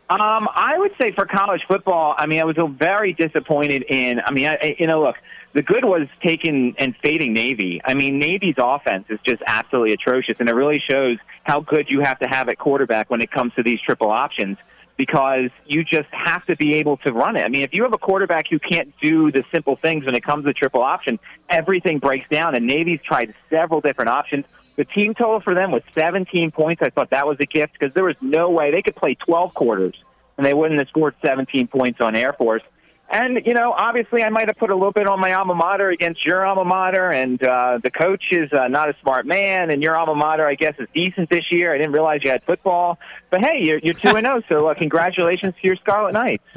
Um, 0.10 0.50
I 0.56 0.80
would 0.80 0.94
say 1.00 1.12
for 1.12 1.28
college 1.28 1.62
football, 1.68 2.16
I 2.18 2.26
mean, 2.26 2.40
I 2.40 2.44
was 2.44 2.58
very 2.58 3.14
disappointed 3.14 3.86
in. 3.88 4.20
I 4.20 4.32
mean, 4.32 4.48
I, 4.48 4.76
you 4.80 4.88
know, 4.88 5.04
look, 5.04 5.18
the 5.54 5.62
good 5.62 5.84
was 5.84 6.08
taking 6.24 6.76
and 6.78 6.96
fading 7.04 7.34
Navy. 7.34 7.82
I 7.84 7.94
mean, 7.94 8.20
Navy's 8.20 8.56
offense 8.58 9.06
is 9.10 9.20
just 9.28 9.42
absolutely 9.46 9.94
atrocious, 9.94 10.38
and 10.40 10.50
it 10.50 10.54
really 10.54 10.82
shows 10.90 11.18
how 11.44 11.60
good 11.60 11.88
you 11.90 12.02
have 12.02 12.20
to 12.20 12.28
have 12.28 12.50
at 12.50 12.58
quarterback 12.58 13.10
when 13.10 13.22
it 13.22 13.32
comes 13.32 13.54
to 13.56 13.64
these 13.64 13.80
triple 13.82 14.10
options 14.10 14.58
because 14.98 15.50
you 15.66 15.84
just 15.84 16.10
have 16.12 16.46
to 16.46 16.56
be 16.56 16.76
able 16.76 16.98
to 16.98 17.12
run 17.12 17.36
it. 17.36 17.42
I 17.42 17.50
mean, 17.50 17.64
if 17.64 17.74
you 17.74 17.84
have 17.84 17.94
a 17.94 17.98
quarterback 17.98 18.48
who 18.50 18.60
can't 18.60 18.94
do 19.02 19.32
the 19.32 19.44
simple 19.52 19.76
things 19.76 20.06
when 20.06 20.16
it 20.16 20.24
comes 20.24 20.46
to 20.46 20.54
triple 20.54 20.84
option, 20.84 21.20
everything 21.50 22.00
breaks 22.00 22.30
down, 22.30 22.56
and 22.56 22.68
Navy's 22.68 23.00
tried 23.04 23.34
several 23.50 23.82
different 23.82 24.10
options. 24.10 24.46
The 24.76 24.86
team 24.86 25.14
total 25.14 25.42
for 25.42 25.54
them 25.54 25.72
was 25.72 25.82
17 25.92 26.52
points. 26.52 26.82
I 26.82 26.90
thought 26.90 27.10
that 27.10 27.28
was 27.28 27.38
a 27.40 27.46
gift 27.46 27.74
because 27.78 27.94
there 27.94 28.04
was 28.04 28.16
no 28.22 28.50
way 28.50 28.72
they 28.72 28.82
could 28.82 28.96
play 28.96 29.16
12 29.16 29.54
quarters 29.54 29.96
and 30.38 30.46
they 30.46 30.54
wouldn't 30.54 30.80
have 30.80 30.88
scored 30.88 31.16
17 31.24 31.68
points 31.68 32.00
on 32.02 32.16
Air 32.16 32.34
Force. 32.34 32.64
And, 33.12 33.46
you 33.46 33.54
know, 33.54 33.74
obviously 33.74 34.24
I 34.24 34.30
might 34.30 34.48
have 34.48 34.58
put 34.58 34.70
a 34.70 34.76
little 34.76 34.94
bit 34.94 35.06
on 35.06 35.20
my 35.20 35.34
alma 35.34 35.54
mater 35.54 35.90
against 35.90 36.26
your 36.26 36.46
alma 36.46 36.64
mater, 36.64 37.12
and 37.12 37.42
uh, 37.46 37.80
the 37.84 37.92
coach 37.92 38.24
is 38.32 38.52
uh, 38.54 38.70
not 38.70 38.90
a 38.90 38.96
smart 39.02 39.26
man, 39.26 39.70
and 39.70 39.84
your 39.84 39.98
alma 39.98 40.16
mater, 40.16 40.48
I 40.48 40.56
guess, 40.56 40.76
is 40.80 40.88
decent 40.94 41.30
this 41.30 41.52
year. 41.52 41.74
I 41.74 41.78
didn't 41.78 41.92
realize 41.92 42.22
you 42.24 42.32
had 42.32 42.42
football. 42.44 42.98
But, 43.30 43.42
hey, 43.42 43.60
you're, 43.64 43.80
2 43.80 44.16
and 44.16 44.26
0, 44.26 44.44
so 44.50 44.68
uh, 44.68 44.74
congratulations 44.76 45.54
to 45.62 45.68
your 45.68 45.76
Scarlet 45.76 46.14
Knights. 46.14 46.44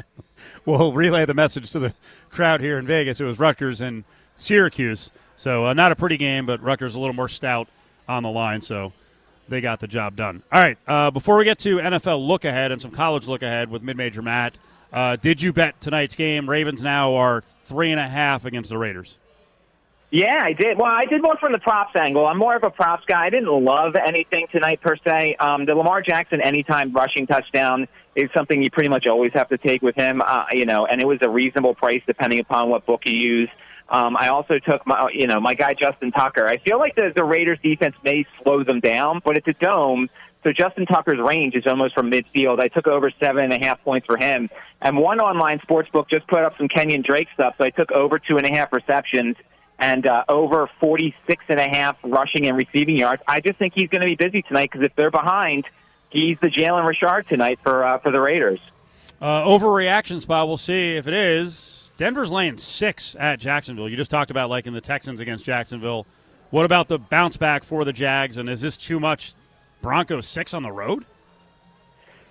We'll 0.65 0.93
relay 0.93 1.25
the 1.25 1.35
message 1.35 1.69
to 1.71 1.79
the 1.79 1.93
crowd 2.31 2.59
here 2.59 2.79
in 2.79 2.87
Vegas. 2.87 3.19
It 3.19 3.23
was 3.23 3.37
Rutgers 3.37 3.81
and 3.81 4.03
Syracuse. 4.35 5.11
So 5.35 5.67
uh, 5.67 5.73
not 5.73 5.91
a 5.91 5.95
pretty 5.95 6.17
game, 6.17 6.47
but 6.47 6.59
Rutgers 6.61 6.95
a 6.95 6.99
little 6.99 7.13
more 7.13 7.29
stout 7.29 7.67
on 8.09 8.23
the 8.23 8.31
line. 8.31 8.61
So 8.61 8.91
they 9.47 9.61
got 9.61 9.79
the 9.79 9.87
job 9.87 10.15
done. 10.15 10.41
All 10.51 10.59
right. 10.59 10.77
Uh, 10.87 11.11
before 11.11 11.37
we 11.37 11.43
get 11.45 11.59
to 11.59 11.77
NFL 11.77 12.25
look 12.25 12.45
ahead 12.45 12.71
and 12.71 12.81
some 12.81 12.91
college 12.91 13.27
look 13.27 13.43
ahead 13.43 13.69
with 13.69 13.83
mid 13.83 13.95
major 13.95 14.21
Matt, 14.23 14.57
uh, 14.95 15.17
did 15.17 15.41
you 15.41 15.53
bet 15.53 15.79
tonight's 15.81 16.15
game? 16.15 16.49
Ravens 16.49 16.81
now 16.81 17.13
are 17.15 17.41
three 17.41 17.91
and 17.91 17.99
a 17.99 18.07
half 18.07 18.45
against 18.45 18.69
the 18.69 18.77
Raiders. 18.77 19.19
Yeah, 20.09 20.39
I 20.41 20.53
did. 20.53 20.77
Well, 20.77 20.89
I 20.89 21.03
did 21.03 21.21
more 21.21 21.35
from 21.37 21.51
the 21.51 21.59
props 21.59 21.93
angle. 21.99 22.25
I'm 22.25 22.37
more 22.37 22.55
of 22.55 22.63
a 22.63 22.69
props 22.69 23.03
guy. 23.05 23.25
I 23.25 23.29
didn't 23.29 23.51
love 23.51 23.95
anything 23.95 24.47
tonight 24.51 24.79
per 24.79 24.95
se. 25.05 25.35
Um, 25.41 25.65
the 25.65 25.75
Lamar 25.75 26.01
Jackson 26.01 26.39
anytime 26.39 26.93
rushing 26.93 27.27
touchdown 27.27 27.89
is 28.15 28.29
something 28.33 28.63
you 28.63 28.71
pretty 28.71 28.87
much 28.87 29.07
always 29.07 29.33
have 29.33 29.49
to 29.49 29.57
take 29.57 29.81
with 29.81 29.95
him. 29.95 30.21
Uh, 30.25 30.45
you 30.53 30.65
know, 30.65 30.85
and 30.85 31.01
it 31.01 31.07
was 31.07 31.19
a 31.21 31.29
reasonable 31.29 31.75
price 31.75 32.01
depending 32.07 32.39
upon 32.39 32.69
what 32.69 32.85
book 32.85 33.01
you 33.05 33.17
use. 33.17 33.49
Um, 33.89 34.15
I 34.17 34.29
also 34.29 34.57
took 34.57 34.87
my, 34.87 35.09
you 35.13 35.27
know, 35.27 35.39
my 35.39 35.53
guy 35.53 35.73
Justin 35.73 36.11
Tucker. 36.11 36.47
I 36.47 36.57
feel 36.57 36.79
like 36.79 36.95
the, 36.95 37.11
the 37.15 37.23
Raiders 37.23 37.59
defense 37.61 37.95
may 38.03 38.25
slow 38.41 38.63
them 38.63 38.79
down, 38.79 39.21
but 39.23 39.37
it's 39.37 39.47
a 39.47 39.53
dome. 39.53 40.09
So 40.45 40.51
Justin 40.51 40.85
Tucker's 40.85 41.19
range 41.19 41.55
is 41.55 41.65
almost 41.65 41.95
from 41.95 42.11
midfield. 42.11 42.59
I 42.59 42.67
took 42.67 42.85
over 42.85 43.11
seven 43.19 43.45
and 43.45 43.51
a 43.51 43.65
half 43.65 43.83
points 43.83 44.05
for 44.05 44.15
him. 44.15 44.51
And 44.79 44.95
one 44.95 45.19
online 45.19 45.59
sports 45.61 45.89
book 45.89 46.07
just 46.07 46.27
put 46.27 46.43
up 46.43 46.55
some 46.55 46.67
Kenyan 46.67 47.03
Drake 47.03 47.29
stuff. 47.33 47.55
So 47.57 47.63
I 47.63 47.71
took 47.71 47.91
over 47.91 48.19
two 48.19 48.37
and 48.37 48.45
a 48.45 48.53
half 48.53 48.71
receptions 48.71 49.37
and 49.79 50.05
uh, 50.05 50.23
over 50.29 50.69
46 50.79 51.45
and 51.49 51.59
a 51.59 51.67
half 51.67 51.97
rushing 52.03 52.45
and 52.45 52.55
receiving 52.55 52.95
yards. 52.95 53.23
I 53.27 53.41
just 53.41 53.57
think 53.57 53.73
he's 53.73 53.89
going 53.89 54.03
to 54.03 54.07
be 54.07 54.13
busy 54.13 54.43
tonight 54.43 54.69
because 54.71 54.85
if 54.85 54.95
they're 54.95 55.09
behind, 55.09 55.65
he's 56.11 56.37
the 56.41 56.49
Jalen 56.49 56.87
Richard 56.87 57.27
tonight 57.27 57.57
for 57.57 57.83
uh, 57.83 57.97
for 57.97 58.11
the 58.11 58.21
Raiders. 58.21 58.59
Uh, 59.19 59.45
overreaction 59.45 60.21
spot. 60.21 60.47
We'll 60.47 60.57
see 60.57 60.95
if 60.95 61.07
it 61.07 61.13
is. 61.15 61.89
Denver's 61.97 62.29
laying 62.29 62.57
six 62.57 63.15
at 63.19 63.39
Jacksonville. 63.39 63.89
You 63.89 63.97
just 63.97 64.11
talked 64.11 64.29
about 64.29 64.51
like 64.51 64.67
in 64.67 64.73
the 64.73 64.81
Texans 64.81 65.19
against 65.19 65.43
Jacksonville. 65.43 66.05
What 66.51 66.65
about 66.65 66.87
the 66.87 66.99
bounce 66.99 67.35
back 67.35 67.63
for 67.63 67.83
the 67.83 67.93
Jags? 67.93 68.37
And 68.37 68.47
is 68.47 68.61
this 68.61 68.77
too 68.77 68.99
much? 68.99 69.33
Broncos 69.85 70.25
six 70.25 70.55
on 70.55 70.63
the 70.63 70.71
road. 70.71 71.05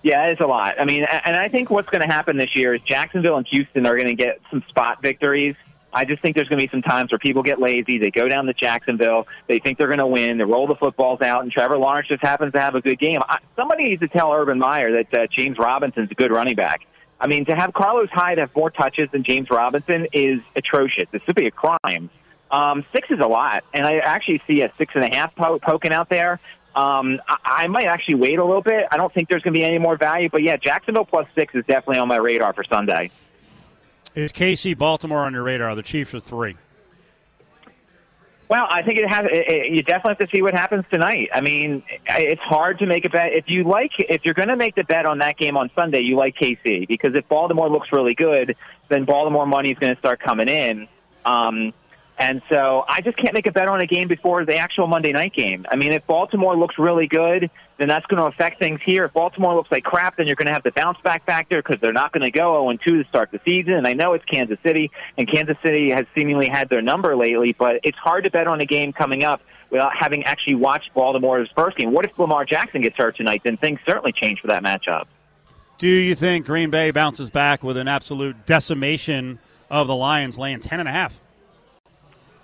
Yeah, 0.02 0.26
it's 0.26 0.40
a 0.40 0.46
lot. 0.46 0.80
I 0.80 0.84
mean, 0.84 1.05
and 1.05 1.36
I 1.36 1.46
think 1.46 1.70
what's 1.70 1.88
going 1.88 2.00
to 2.00 2.12
happen 2.12 2.36
this 2.36 2.57
year 2.57 2.74
is 2.74 2.80
Jacksonville 2.82 3.36
and 3.36 3.46
Houston 3.46 3.86
are 3.86 3.94
going 3.94 4.09
to 4.09 4.14
get 4.14 4.40
some 4.50 4.61
spot 4.68 5.00
victories. 5.00 5.55
I 5.92 6.05
just 6.05 6.20
think 6.20 6.34
there's 6.34 6.48
going 6.48 6.59
to 6.59 6.66
be 6.66 6.70
some 6.70 6.82
times 6.82 7.12
where 7.12 7.20
people 7.20 7.44
get 7.44 7.61
lazy. 7.61 7.98
They 7.98 8.11
go 8.11 8.26
down 8.26 8.46
to 8.46 8.55
Jacksonville. 8.55 9.28
They 9.46 9.61
think 9.61 9.78
they're 9.78 9.86
going 9.86 10.00
to 10.00 10.07
win. 10.07 10.38
They 10.38 10.44
roll 10.44 10.66
the 10.66 10.74
footballs 10.74 11.22
out, 11.22 11.44
and 11.44 11.52
Trevor 11.52 11.78
Lawrence 11.78 12.09
just 12.09 12.22
happens 12.22 12.52
to 12.55 12.61
have 12.61 12.74
a 12.74 12.80
good 12.80 12.98
game. 12.98 13.22
I, 13.28 13.38
somebody 13.55 13.84
needs 13.84 14.00
to 14.00 14.09
tell 14.09 14.32
Urban 14.32 14.59
Meyer 14.59 14.90
that 15.05 15.14
uh, 15.14 15.26
James 15.28 15.57
Robinson's 15.57 16.11
a 16.11 16.14
good 16.14 16.32
running 16.32 16.57
back. 16.57 16.84
I 17.20 17.28
mean, 17.28 17.44
to 17.44 17.55
have 17.55 17.72
Carlos 17.72 18.11
Hyde 18.11 18.38
have 18.38 18.55
more 18.57 18.70
touches 18.70 19.12
than 19.12 19.22
James 19.22 19.48
Robinson 19.48 20.09
is 20.12 20.40
atrocious. 20.57 21.09
This 21.12 21.24
would 21.28 21.36
be 21.36 21.46
a 21.46 21.52
crime. 21.52 22.11
Um, 22.50 22.84
six 22.92 23.12
is 23.12 23.20
a 23.20 23.28
lot, 23.28 23.62
and 23.72 23.86
I 23.86 23.98
actually 23.98 24.42
see 24.48 24.62
a 24.62 24.72
six 24.76 24.96
and 24.96 25.05
a 25.05 25.14
half 25.14 25.36
po- 25.36 25.61
poking 25.61 25.92
out 25.92 26.09
there. 26.09 26.40
Um, 26.77 27.20
I, 27.29 27.37
I 27.45 27.66
might 27.68 27.87
actually 27.87 28.16
wait 28.16 28.39
a 28.39 28.45
little 28.45 28.62
bit. 28.62 28.87
I 28.91 28.97
don't 28.97 29.12
think 29.12 29.29
there's 29.29 29.43
going 29.43 29.55
to 29.55 29.59
be 29.59 29.64
any 29.64 29.79
more 29.79 29.97
value, 29.97 30.29
but 30.29 30.43
yeah, 30.43 30.57
Jacksonville 30.57 31.05
plus 31.05 31.29
six 31.35 31.55
is 31.55 31.64
definitely 31.64 31.99
on 31.99 32.09
my 32.09 32.16
radar 32.16 32.53
for 32.53 32.64
Sunday. 32.64 33.11
Is 34.14 34.33
KC 34.33 34.77
Baltimore 34.77 35.20
on 35.20 35.33
your 35.33 35.43
radar? 35.43 35.75
The 35.75 35.83
Chiefs 35.83 36.14
are 36.14 36.20
three. 36.20 36.57
Well, 38.49 38.66
I 38.70 38.83
think 38.83 38.99
it 38.99 39.09
has. 39.09 39.27
It, 39.27 39.49
it, 39.49 39.72
you 39.72 39.83
definitely 39.83 40.16
have 40.18 40.31
to 40.31 40.37
see 40.37 40.43
what 40.43 40.55
happens 40.55 40.85
tonight. 40.91 41.31
I 41.35 41.41
mean, 41.41 41.83
it's 42.07 42.43
hard 42.43 42.79
to 42.81 42.87
make 42.87 43.07
a 43.07 43.09
bet. 43.09 43.33
If 43.33 43.49
you 43.49 43.64
like, 43.64 43.93
if 43.99 44.25
you're 44.25 44.35
going 44.35 44.49
to 44.49 44.57
make 44.57 44.75
the 44.75 44.85
bet 44.85 45.07
on 45.07 45.18
that 45.18 45.39
game 45.39 45.57
on 45.57 45.70
Sunday, 45.75 46.01
you 46.01 46.16
like 46.16 46.37
KC 46.37 46.87
because 46.87 47.14
if 47.14 47.27
Baltimore 47.29 47.70
looks 47.70 47.91
really 47.91 48.14
good, 48.14 48.55
then 48.89 49.05
Baltimore 49.05 49.47
money 49.47 49.72
is 49.72 49.79
going 49.79 49.95
to 49.95 49.99
start 49.99 50.20
coming 50.20 50.49
in. 50.49 50.87
Um, 51.25 51.72
and 52.19 52.43
so 52.49 52.85
I 52.89 53.01
just 53.01 53.17
can't 53.17 53.35
make 53.35 53.47
a 53.47 53.53
bet 53.53 53.69
on 53.69 53.81
a 53.81 53.87
game 53.87 54.07
before 54.07 54.45
the 54.45 54.57
actual 54.57 54.87
Monday 54.87 55.12
night 55.12 55.33
game. 55.33 55.67
I 55.69 55.77
mean, 55.77 55.93
if 55.93 56.07
Baltimore 56.07 56.57
looks 56.57 56.79
really 56.79 57.09
good, 57.09 57.51
then 57.77 57.89
that's 57.89 58.07
going 58.07 58.19
to 58.21 58.27
affect 58.27 58.61
things 58.61 58.81
here. 58.83 59.07
If 59.07 59.12
Baltimore 59.12 59.55
looks 59.55 59.73
like 59.73 59.83
crap, 59.83 60.17
then 60.17 60.27
you're 60.27 60.37
going 60.37 60.47
to 60.47 60.53
have 60.53 60.62
the 60.62 60.71
bounce 60.71 61.01
back 61.01 61.25
factor 61.25 61.61
because 61.61 61.81
they're 61.81 61.93
not 61.93 62.12
going 62.12 62.23
to 62.23 62.31
go 62.31 62.71
0 62.71 62.79
2 62.85 63.03
to 63.03 63.09
start 63.09 63.33
the 63.33 63.41
season. 63.45 63.75
And 63.75 63.87
I 63.87 63.95
know 63.95 64.12
it's 64.12 64.25
Kansas 64.25 64.59
City, 64.62 64.93
and 65.19 65.29
Kansas 65.29 65.57
City 65.62 65.91
has 65.91 66.07
seemingly 66.15 66.49
had 66.49 66.69
their 66.69 66.83
number 66.83 67.17
lately, 67.17 67.53
but 67.53 67.81
it's 67.83 67.99
hard 67.99 68.25
to 68.25 68.31
bet 68.31 68.47
on 68.47 68.61
a 68.61 68.67
game 68.67 68.93
coming 68.93 69.25
up 69.25 69.43
without 69.71 69.97
having 69.97 70.23
actually 70.23 70.55
watched 70.55 70.95
Baltimore's 70.95 71.51
first 71.57 71.77
game. 71.77 71.91
What 71.93 72.05
if 72.05 72.17
Lamar 72.17 72.45
Jackson 72.45 72.81
gets 72.81 72.97
hurt 72.97 73.17
tonight? 73.17 73.43
Then 73.43 73.57
things 73.57 73.81
certainly 73.85 74.12
change 74.12 74.41
for 74.41 74.47
that 74.47 74.62
matchup. 74.62 75.07
Do 75.79 75.89
you 75.89 76.15
think 76.15 76.47
Green 76.47 76.71
Bay 76.71 76.93
bounces 76.93 77.31
back 77.31 77.65
with 77.65 77.77
an 77.77 77.89
absolute 77.89 78.47
decimation 78.47 79.41
of 79.69 79.89
the 79.89 79.97
Lions, 79.97 80.39
laying 80.39 80.61
ten 80.61 80.79
and 80.79 80.89
a 80.89 80.93
half? 80.93 81.21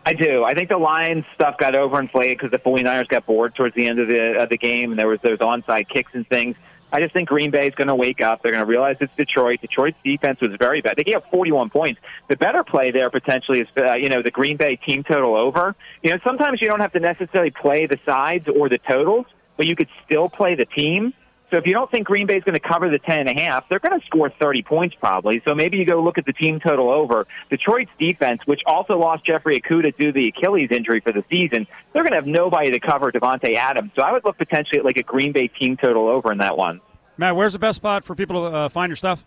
I 0.05 0.15
do. 0.15 0.45
I 0.45 0.55
think 0.55 0.71
the 0.71 0.79
Lions 0.79 1.25
stuff 1.35 1.59
got 1.59 1.75
overinflated 1.75 2.35
because 2.35 2.51
the 2.51 2.59
49ers 2.59 3.09
got 3.09 3.27
bored 3.27 3.55
towards 3.55 3.75
the 3.75 3.87
end 3.87 3.99
of 3.99 4.09
the 4.09 4.41
of 4.43 4.49
the 4.49 4.57
game, 4.57 4.93
and 4.93 4.99
there 4.99 5.09
was 5.09 5.21
those 5.21 5.39
onside 5.39 5.89
kicks 5.89 6.15
and 6.15 6.27
things. 6.27 6.57
I 6.93 7.01
just 7.01 7.13
think 7.13 7.29
Green 7.29 7.51
Bay 7.51 7.69
is 7.69 7.75
going 7.75 7.89
to 7.89 7.95
wake 7.95 8.21
up. 8.21 8.43
They're 8.43 8.53
going 8.53 8.65
to 8.65 8.69
realize 8.69 8.97
it's 9.01 9.15
Detroit. 9.17 9.61
Detroit's 9.61 9.97
defense 10.03 10.41
was 10.41 10.53
very 10.57 10.81
bad. 10.81 10.97
They 10.97 11.05
gave 11.05 11.17
up 11.17 11.31
41 11.31 11.71
points. 11.71 12.01
The 12.29 12.37
better 12.37 12.65
play 12.65 12.91
there 12.91 13.11
potentially 13.11 13.61
is, 13.61 13.69
uh, 13.77 13.95
you 13.95 14.09
know, 14.09 14.23
the 14.23 14.31
Green 14.31 14.57
Bay 14.57 14.77
team 14.77 15.05
total 15.05 15.37
over. 15.37 15.77
You 16.03 16.11
know, 16.11 16.19
sometimes 16.25 16.61
you 16.61 16.69
don't 16.69 16.81
have 16.81 16.93
to 16.93 17.01
necessarily 17.01 17.53
play 17.53 17.87
the 17.87 17.99
sides 18.05 18.49
or 18.49 18.69
the 18.69 18.79
totals, 18.79 19.27
but 19.57 19.67
you 19.67 19.77
could 19.77 19.89
still 20.05 20.29
play 20.29 20.57
the 20.57 20.65
team. 20.65 21.15
So 21.51 21.57
if 21.57 21.67
you 21.67 21.73
don't 21.73 21.91
think 21.91 22.07
Green 22.07 22.27
Bay 22.27 22.37
is 22.37 22.45
going 22.45 22.55
to 22.55 22.61
cover 22.61 22.89
the 22.89 22.99
10 22.99 23.27
and 23.27 23.29
a 23.29 23.43
half, 23.43 23.69
they're 23.69 23.81
going 23.81 23.99
to 23.99 24.07
score 24.07 24.31
30 24.31 24.63
points 24.63 24.95
probably. 24.95 25.43
So 25.47 25.55
maybe 25.55 25.79
you 25.79 25.85
go 25.85 26.03
look 26.03 26.17
at 26.17 26.27
the 26.27 26.33
team 26.33 26.61
total 26.61 26.91
over. 26.91 27.27
Detroit's 27.49 27.91
defense, 27.99 28.47
which 28.47 28.61
also 28.67 28.99
lost 28.99 29.25
Jeffrey 29.25 29.61
Okudah 29.61 29.97
due 29.97 30.07
to 30.07 30.13
the 30.13 30.29
Achilles 30.29 30.69
injury 30.71 31.01
for 31.01 31.13
the 31.13 31.25
season, 31.29 31.67
they're 31.93 32.03
going 32.03 32.13
to 32.13 32.17
have 32.17 32.27
nobody 32.27 32.71
to 32.71 32.79
cover 32.79 33.11
Davante 33.11 33.57
Adams. 33.57 33.91
So 33.97 34.03
I 34.03 34.13
would 34.13 34.25
look 34.25 34.39
potentially 34.39 34.79
at 34.79 34.85
like 34.85 34.97
a 34.97 35.03
Green 35.03 35.33
Bay 35.33 35.49
team 35.49 35.77
total 35.77 36.09
over 36.09 36.31
in 36.31 36.39
that 36.39 36.57
one. 36.57 36.81
Matt, 37.17 37.35
where's 37.37 37.53
the 37.53 37.59
best 37.59 37.77
spot 37.77 38.05
for 38.05 38.15
people 38.15 38.49
to 38.49 38.57
uh, 38.57 38.69
find 38.69 38.89
your 38.89 38.97
stuff? 38.97 39.25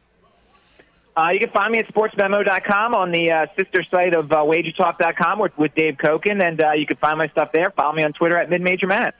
Uh, 1.15 1.30
you 1.32 1.39
can 1.39 1.49
find 1.49 1.71
me 1.71 1.78
at 1.78 1.88
sportsmemo.com 1.88 2.95
on 2.95 3.11
the 3.11 3.32
uh, 3.32 3.45
sister 3.55 3.84
site 3.84 4.15
of 4.15 4.32
uh, 4.32 4.38
wagertalk.com 4.38 5.38
with, 5.38 5.55
with 5.59 5.76
Dave 5.76 5.97
Cokin, 5.97 6.41
and 6.41 6.59
uh, 6.59 6.71
you 6.71 6.88
can 6.88 6.97
find 6.97 7.19
my 7.19 7.28
stuff 7.28 7.51
there. 7.51 7.69
Follow 7.69 7.93
me 7.93 8.03
on 8.03 8.13
Twitter 8.13 8.36
at 8.38 8.49
midmajormatt. 8.49 9.13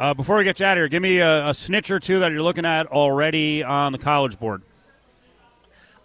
Uh, 0.00 0.14
before 0.14 0.38
we 0.38 0.44
get 0.44 0.58
you 0.58 0.64
out 0.64 0.78
of 0.78 0.80
here, 0.80 0.88
give 0.88 1.02
me 1.02 1.18
a, 1.18 1.48
a 1.48 1.52
snitch 1.52 1.90
or 1.90 2.00
two 2.00 2.20
that 2.20 2.32
you're 2.32 2.40
looking 2.40 2.64
at 2.64 2.86
already 2.86 3.62
on 3.62 3.92
the 3.92 3.98
college 3.98 4.38
board. 4.40 4.62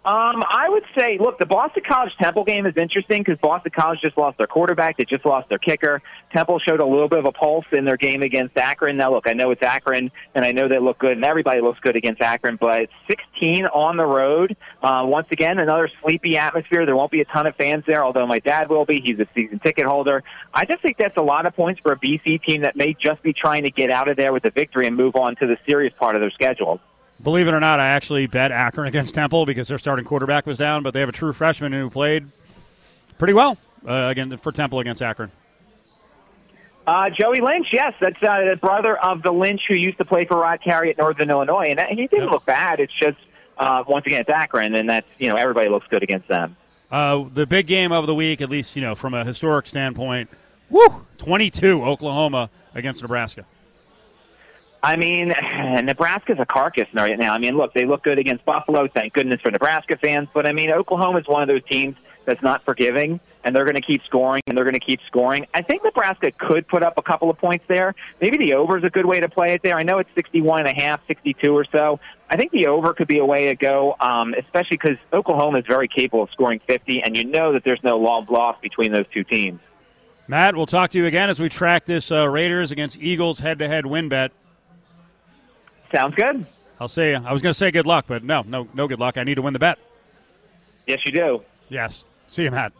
Um, 0.06 0.44
I 0.48 0.68
would 0.68 0.84
say, 0.96 1.18
look, 1.18 1.36
the 1.36 1.46
Boston 1.46 1.82
College 1.84 2.14
Temple 2.16 2.44
game 2.44 2.64
is 2.64 2.76
interesting 2.76 3.24
because 3.24 3.40
Boston 3.40 3.72
College 3.74 4.00
just 4.00 4.16
lost 4.16 4.38
their 4.38 4.46
quarterback. 4.46 4.98
They 4.98 5.04
just 5.04 5.26
lost 5.26 5.48
their 5.48 5.58
kicker. 5.58 6.00
Temple 6.30 6.60
showed 6.60 6.78
a 6.78 6.86
little 6.86 7.08
bit 7.08 7.18
of 7.18 7.24
a 7.24 7.32
pulse 7.32 7.64
in 7.72 7.84
their 7.84 7.96
game 7.96 8.22
against 8.22 8.56
Akron. 8.56 8.96
Now, 8.96 9.10
look, 9.10 9.26
I 9.26 9.32
know 9.32 9.50
it's 9.50 9.64
Akron, 9.64 10.12
and 10.36 10.44
I 10.44 10.52
know 10.52 10.68
they 10.68 10.78
look 10.78 10.98
good, 10.98 11.16
and 11.16 11.24
everybody 11.24 11.60
looks 11.60 11.80
good 11.80 11.96
against 11.96 12.22
Akron, 12.22 12.54
but 12.54 12.88
16 13.08 13.66
on 13.66 13.96
the 13.96 14.06
road. 14.06 14.56
Uh, 14.80 15.02
once 15.08 15.26
again, 15.32 15.58
another 15.58 15.90
sleepy 16.00 16.36
atmosphere. 16.38 16.86
There 16.86 16.94
won't 16.94 17.10
be 17.10 17.20
a 17.20 17.24
ton 17.24 17.48
of 17.48 17.56
fans 17.56 17.82
there, 17.84 18.04
although 18.04 18.28
my 18.28 18.38
dad 18.38 18.68
will 18.68 18.84
be. 18.84 19.00
He's 19.00 19.18
a 19.18 19.26
season 19.34 19.58
ticket 19.58 19.86
holder. 19.86 20.22
I 20.54 20.66
just 20.66 20.82
think 20.82 20.98
that's 20.98 21.16
a 21.16 21.22
lot 21.22 21.46
of 21.46 21.56
points 21.56 21.80
for 21.80 21.90
a 21.90 21.98
BC 21.98 22.44
team 22.44 22.60
that 22.60 22.76
may 22.76 22.94
just 22.94 23.24
be 23.24 23.32
trying 23.32 23.64
to 23.64 23.72
get 23.72 23.90
out 23.90 24.06
of 24.06 24.16
there 24.16 24.32
with 24.32 24.44
a 24.44 24.50
victory 24.50 24.86
and 24.86 24.94
move 24.94 25.16
on 25.16 25.34
to 25.36 25.48
the 25.48 25.58
serious 25.68 25.92
part 25.98 26.14
of 26.14 26.20
their 26.20 26.30
schedule. 26.30 26.80
Believe 27.22 27.48
it 27.48 27.54
or 27.54 27.60
not, 27.60 27.80
I 27.80 27.88
actually 27.88 28.26
bet 28.26 28.52
Akron 28.52 28.86
against 28.86 29.14
Temple 29.14 29.46
because 29.46 29.68
their 29.68 29.78
starting 29.78 30.04
quarterback 30.04 30.46
was 30.46 30.58
down, 30.58 30.82
but 30.82 30.92
they 30.92 31.00
have 31.00 31.08
a 31.08 31.12
true 31.12 31.32
freshman 31.32 31.72
who 31.72 31.88
played 31.88 32.26
pretty 33.18 33.32
well 33.32 33.56
uh, 33.86 34.08
again 34.10 34.36
for 34.36 34.52
Temple 34.52 34.80
against 34.80 35.00
Akron. 35.02 35.30
Uh, 36.86 37.10
Joey 37.10 37.40
Lynch, 37.40 37.68
yes, 37.72 37.94
that's 38.00 38.22
uh, 38.22 38.44
the 38.44 38.56
brother 38.56 38.96
of 38.98 39.22
the 39.22 39.32
Lynch 39.32 39.62
who 39.66 39.74
used 39.74 39.98
to 39.98 40.04
play 40.04 40.24
for 40.24 40.36
Rod 40.36 40.60
Carey 40.62 40.90
at 40.90 40.98
Northern 40.98 41.30
Illinois, 41.30 41.74
and 41.76 41.80
he 41.98 42.06
didn't 42.06 42.30
look 42.30 42.44
bad. 42.44 42.78
It's 42.78 42.92
just 42.92 43.18
uh, 43.58 43.82
once 43.88 44.06
again 44.06 44.20
it's 44.20 44.30
Akron, 44.30 44.74
and 44.74 44.88
that's 44.88 45.08
you 45.18 45.28
know 45.28 45.34
everybody 45.36 45.68
looks 45.68 45.86
good 45.88 46.04
against 46.04 46.28
them. 46.28 46.56
Uh, 46.90 47.24
the 47.34 47.46
big 47.46 47.66
game 47.66 47.90
of 47.90 48.06
the 48.06 48.14
week, 48.14 48.40
at 48.40 48.48
least 48.48 48.76
you 48.76 48.82
know 48.82 48.94
from 48.94 49.14
a 49.14 49.24
historic 49.24 49.66
standpoint, 49.66 50.30
woo, 50.70 51.06
twenty-two 51.18 51.82
Oklahoma 51.82 52.50
against 52.74 53.02
Nebraska. 53.02 53.46
I 54.86 54.94
mean, 54.94 55.28
Nebraska's 55.84 56.38
a 56.38 56.46
carcass 56.46 56.86
right 56.94 57.18
now. 57.18 57.34
I 57.34 57.38
mean, 57.38 57.56
look, 57.56 57.74
they 57.74 57.84
look 57.84 58.04
good 58.04 58.20
against 58.20 58.44
Buffalo. 58.44 58.86
Thank 58.86 59.14
goodness 59.14 59.40
for 59.40 59.50
Nebraska 59.50 59.96
fans. 59.96 60.28
But 60.32 60.46
I 60.46 60.52
mean, 60.52 60.70
Oklahoma 60.70 61.18
is 61.18 61.26
one 61.26 61.42
of 61.42 61.48
those 61.48 61.64
teams 61.64 61.96
that's 62.24 62.42
not 62.42 62.64
forgiving, 62.64 63.18
and 63.42 63.54
they're 63.54 63.64
going 63.64 63.76
to 63.76 63.80
keep 63.80 64.04
scoring, 64.04 64.42
and 64.46 64.56
they're 64.56 64.64
going 64.64 64.74
to 64.74 64.80
keep 64.80 65.00
scoring. 65.06 65.46
I 65.54 65.62
think 65.62 65.82
Nebraska 65.82 66.30
could 66.30 66.68
put 66.68 66.84
up 66.84 66.98
a 66.98 67.02
couple 67.02 67.30
of 67.30 67.38
points 67.38 67.64
there. 67.66 67.96
Maybe 68.20 68.36
the 68.36 68.54
over 68.54 68.78
is 68.78 68.84
a 68.84 68.90
good 68.90 69.06
way 69.06 69.18
to 69.18 69.28
play 69.28 69.54
it 69.54 69.62
there. 69.62 69.74
I 69.74 69.82
know 69.82 69.98
it's 69.98 70.10
61 70.14 70.66
and 70.66 70.68
a 70.68 70.80
half, 70.80 71.00
62 71.08 71.52
or 71.52 71.64
so. 71.64 71.98
I 72.30 72.36
think 72.36 72.52
the 72.52 72.68
over 72.68 72.94
could 72.94 73.08
be 73.08 73.18
a 73.18 73.24
way 73.24 73.46
to 73.48 73.56
go, 73.56 73.96
um, 73.98 74.34
especially 74.34 74.76
because 74.76 74.98
Oklahoma 75.12 75.58
is 75.58 75.66
very 75.66 75.88
capable 75.88 76.22
of 76.22 76.30
scoring 76.30 76.60
50, 76.64 77.02
and 77.02 77.16
you 77.16 77.24
know 77.24 77.52
that 77.52 77.64
there's 77.64 77.82
no 77.82 77.98
long 77.98 78.26
loss 78.26 78.56
between 78.60 78.92
those 78.92 79.06
two 79.08 79.24
teams. 79.24 79.60
Matt, 80.28 80.56
we'll 80.56 80.66
talk 80.66 80.90
to 80.90 80.98
you 80.98 81.06
again 81.06 81.30
as 81.30 81.38
we 81.38 81.48
track 81.48 81.86
this 81.86 82.10
uh, 82.10 82.28
Raiders 82.28 82.72
against 82.72 83.00
Eagles 83.00 83.40
head-to-head 83.40 83.86
win 83.86 84.08
bet. 84.08 84.32
Sounds 85.92 86.14
good. 86.14 86.46
I'll 86.80 86.88
say 86.88 87.14
I 87.14 87.32
was 87.32 87.42
going 87.42 87.52
to 87.52 87.58
say 87.58 87.70
good 87.70 87.86
luck, 87.86 88.04
but 88.06 88.22
no, 88.22 88.42
no, 88.46 88.68
no 88.74 88.86
good 88.86 89.00
luck. 89.00 89.16
I 89.16 89.24
need 89.24 89.36
to 89.36 89.42
win 89.42 89.52
the 89.52 89.58
bet. 89.58 89.78
Yes, 90.86 91.00
you 91.04 91.12
do. 91.12 91.42
Yes. 91.68 92.04
See 92.26 92.44
you, 92.44 92.50
Matt. 92.50 92.72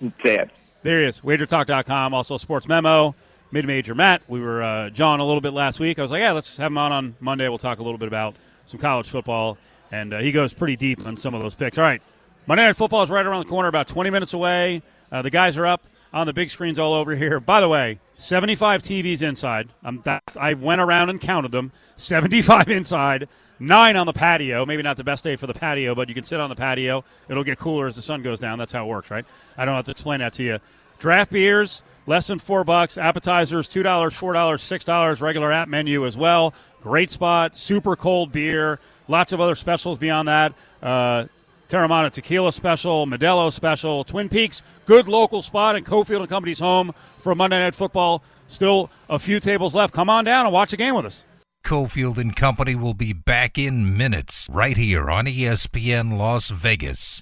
See 0.00 0.10
it. 0.24 0.50
There 0.82 1.00
he 1.00 1.06
is. 1.06 1.20
WagerTalk.com. 1.20 2.14
Also, 2.14 2.36
Sports 2.36 2.66
Memo. 2.66 3.14
Mid 3.52 3.66
Major 3.66 3.94
Matt. 3.94 4.22
We 4.28 4.40
were 4.40 4.62
uh, 4.62 4.90
John 4.90 5.20
a 5.20 5.24
little 5.24 5.42
bit 5.42 5.52
last 5.52 5.78
week. 5.78 5.98
I 5.98 6.02
was 6.02 6.10
like, 6.10 6.20
yeah, 6.20 6.32
let's 6.32 6.56
have 6.56 6.72
him 6.72 6.78
on 6.78 6.90
on 6.90 7.14
Monday. 7.20 7.48
We'll 7.48 7.58
talk 7.58 7.78
a 7.78 7.82
little 7.82 7.98
bit 7.98 8.08
about 8.08 8.34
some 8.64 8.80
college 8.80 9.08
football, 9.08 9.58
and 9.90 10.14
uh, 10.14 10.18
he 10.20 10.32
goes 10.32 10.54
pretty 10.54 10.74
deep 10.74 11.06
on 11.06 11.18
some 11.18 11.34
of 11.34 11.42
those 11.42 11.54
picks. 11.54 11.76
All 11.76 11.84
right, 11.84 12.00
Monday 12.46 12.64
Night 12.64 12.76
Football 12.76 13.02
is 13.02 13.10
right 13.10 13.24
around 13.24 13.44
the 13.44 13.50
corner, 13.50 13.68
about 13.68 13.86
20 13.86 14.08
minutes 14.08 14.32
away. 14.32 14.80
Uh, 15.10 15.20
the 15.20 15.28
guys 15.28 15.58
are 15.58 15.66
up 15.66 15.82
on 16.12 16.26
the 16.26 16.32
big 16.32 16.50
screens 16.50 16.78
all 16.78 16.94
over 16.94 17.14
here. 17.16 17.40
By 17.40 17.60
the 17.60 17.68
way, 17.68 17.98
75 18.16 18.82
TVs 18.82 19.22
inside. 19.22 19.70
Um, 19.82 20.00
that, 20.04 20.22
I 20.38 20.54
went 20.54 20.80
around 20.80 21.10
and 21.10 21.20
counted 21.20 21.52
them. 21.52 21.72
75 21.96 22.68
inside, 22.68 23.28
nine 23.58 23.96
on 23.96 24.06
the 24.06 24.12
patio. 24.12 24.66
Maybe 24.66 24.82
not 24.82 24.96
the 24.96 25.04
best 25.04 25.24
day 25.24 25.36
for 25.36 25.46
the 25.46 25.54
patio, 25.54 25.94
but 25.94 26.08
you 26.08 26.14
can 26.14 26.24
sit 26.24 26.40
on 26.40 26.50
the 26.50 26.56
patio. 26.56 27.04
It'll 27.28 27.44
get 27.44 27.58
cooler 27.58 27.86
as 27.86 27.96
the 27.96 28.02
sun 28.02 28.22
goes 28.22 28.38
down. 28.38 28.58
That's 28.58 28.72
how 28.72 28.84
it 28.84 28.88
works, 28.88 29.10
right? 29.10 29.24
I 29.56 29.64
don't 29.64 29.74
have 29.74 29.86
to 29.86 29.90
explain 29.90 30.20
that 30.20 30.34
to 30.34 30.42
you. 30.42 30.58
Draft 30.98 31.32
beers, 31.32 31.82
less 32.06 32.26
than 32.26 32.38
four 32.38 32.64
bucks. 32.64 32.96
Appetizers, 32.96 33.66
two 33.66 33.82
dollars, 33.82 34.14
four 34.14 34.32
dollars, 34.32 34.62
six 34.62 34.84
dollars. 34.84 35.20
Regular 35.20 35.50
app 35.50 35.68
menu 35.68 36.06
as 36.06 36.16
well. 36.16 36.54
Great 36.82 37.10
spot. 37.10 37.56
Super 37.56 37.96
cold 37.96 38.32
beer. 38.32 38.78
Lots 39.08 39.32
of 39.32 39.40
other 39.40 39.54
specials 39.54 39.98
beyond 39.98 40.28
that. 40.28 40.52
Uh, 40.80 41.26
Teremana 41.72 42.10
Tequila 42.10 42.52
Special, 42.52 43.06
Modelo 43.06 43.50
Special, 43.50 44.04
Twin 44.04 44.28
Peaks, 44.28 44.60
good 44.84 45.08
local 45.08 45.40
spot 45.40 45.74
in 45.74 45.84
Cofield 45.84 46.20
and 46.20 46.28
Company's 46.28 46.58
home 46.58 46.92
for 47.16 47.34
Monday 47.34 47.58
Night 47.58 47.74
Football. 47.74 48.22
Still 48.48 48.90
a 49.08 49.18
few 49.18 49.40
tables 49.40 49.74
left. 49.74 49.94
Come 49.94 50.10
on 50.10 50.26
down 50.26 50.44
and 50.44 50.52
watch 50.52 50.74
a 50.74 50.76
game 50.76 50.94
with 50.94 51.06
us. 51.06 51.24
Cofield 51.64 52.18
and 52.18 52.36
Company 52.36 52.74
will 52.74 52.92
be 52.92 53.14
back 53.14 53.56
in 53.56 53.96
minutes 53.96 54.50
right 54.52 54.76
here 54.76 55.10
on 55.10 55.24
ESPN 55.24 56.18
Las 56.18 56.50
Vegas. 56.50 57.20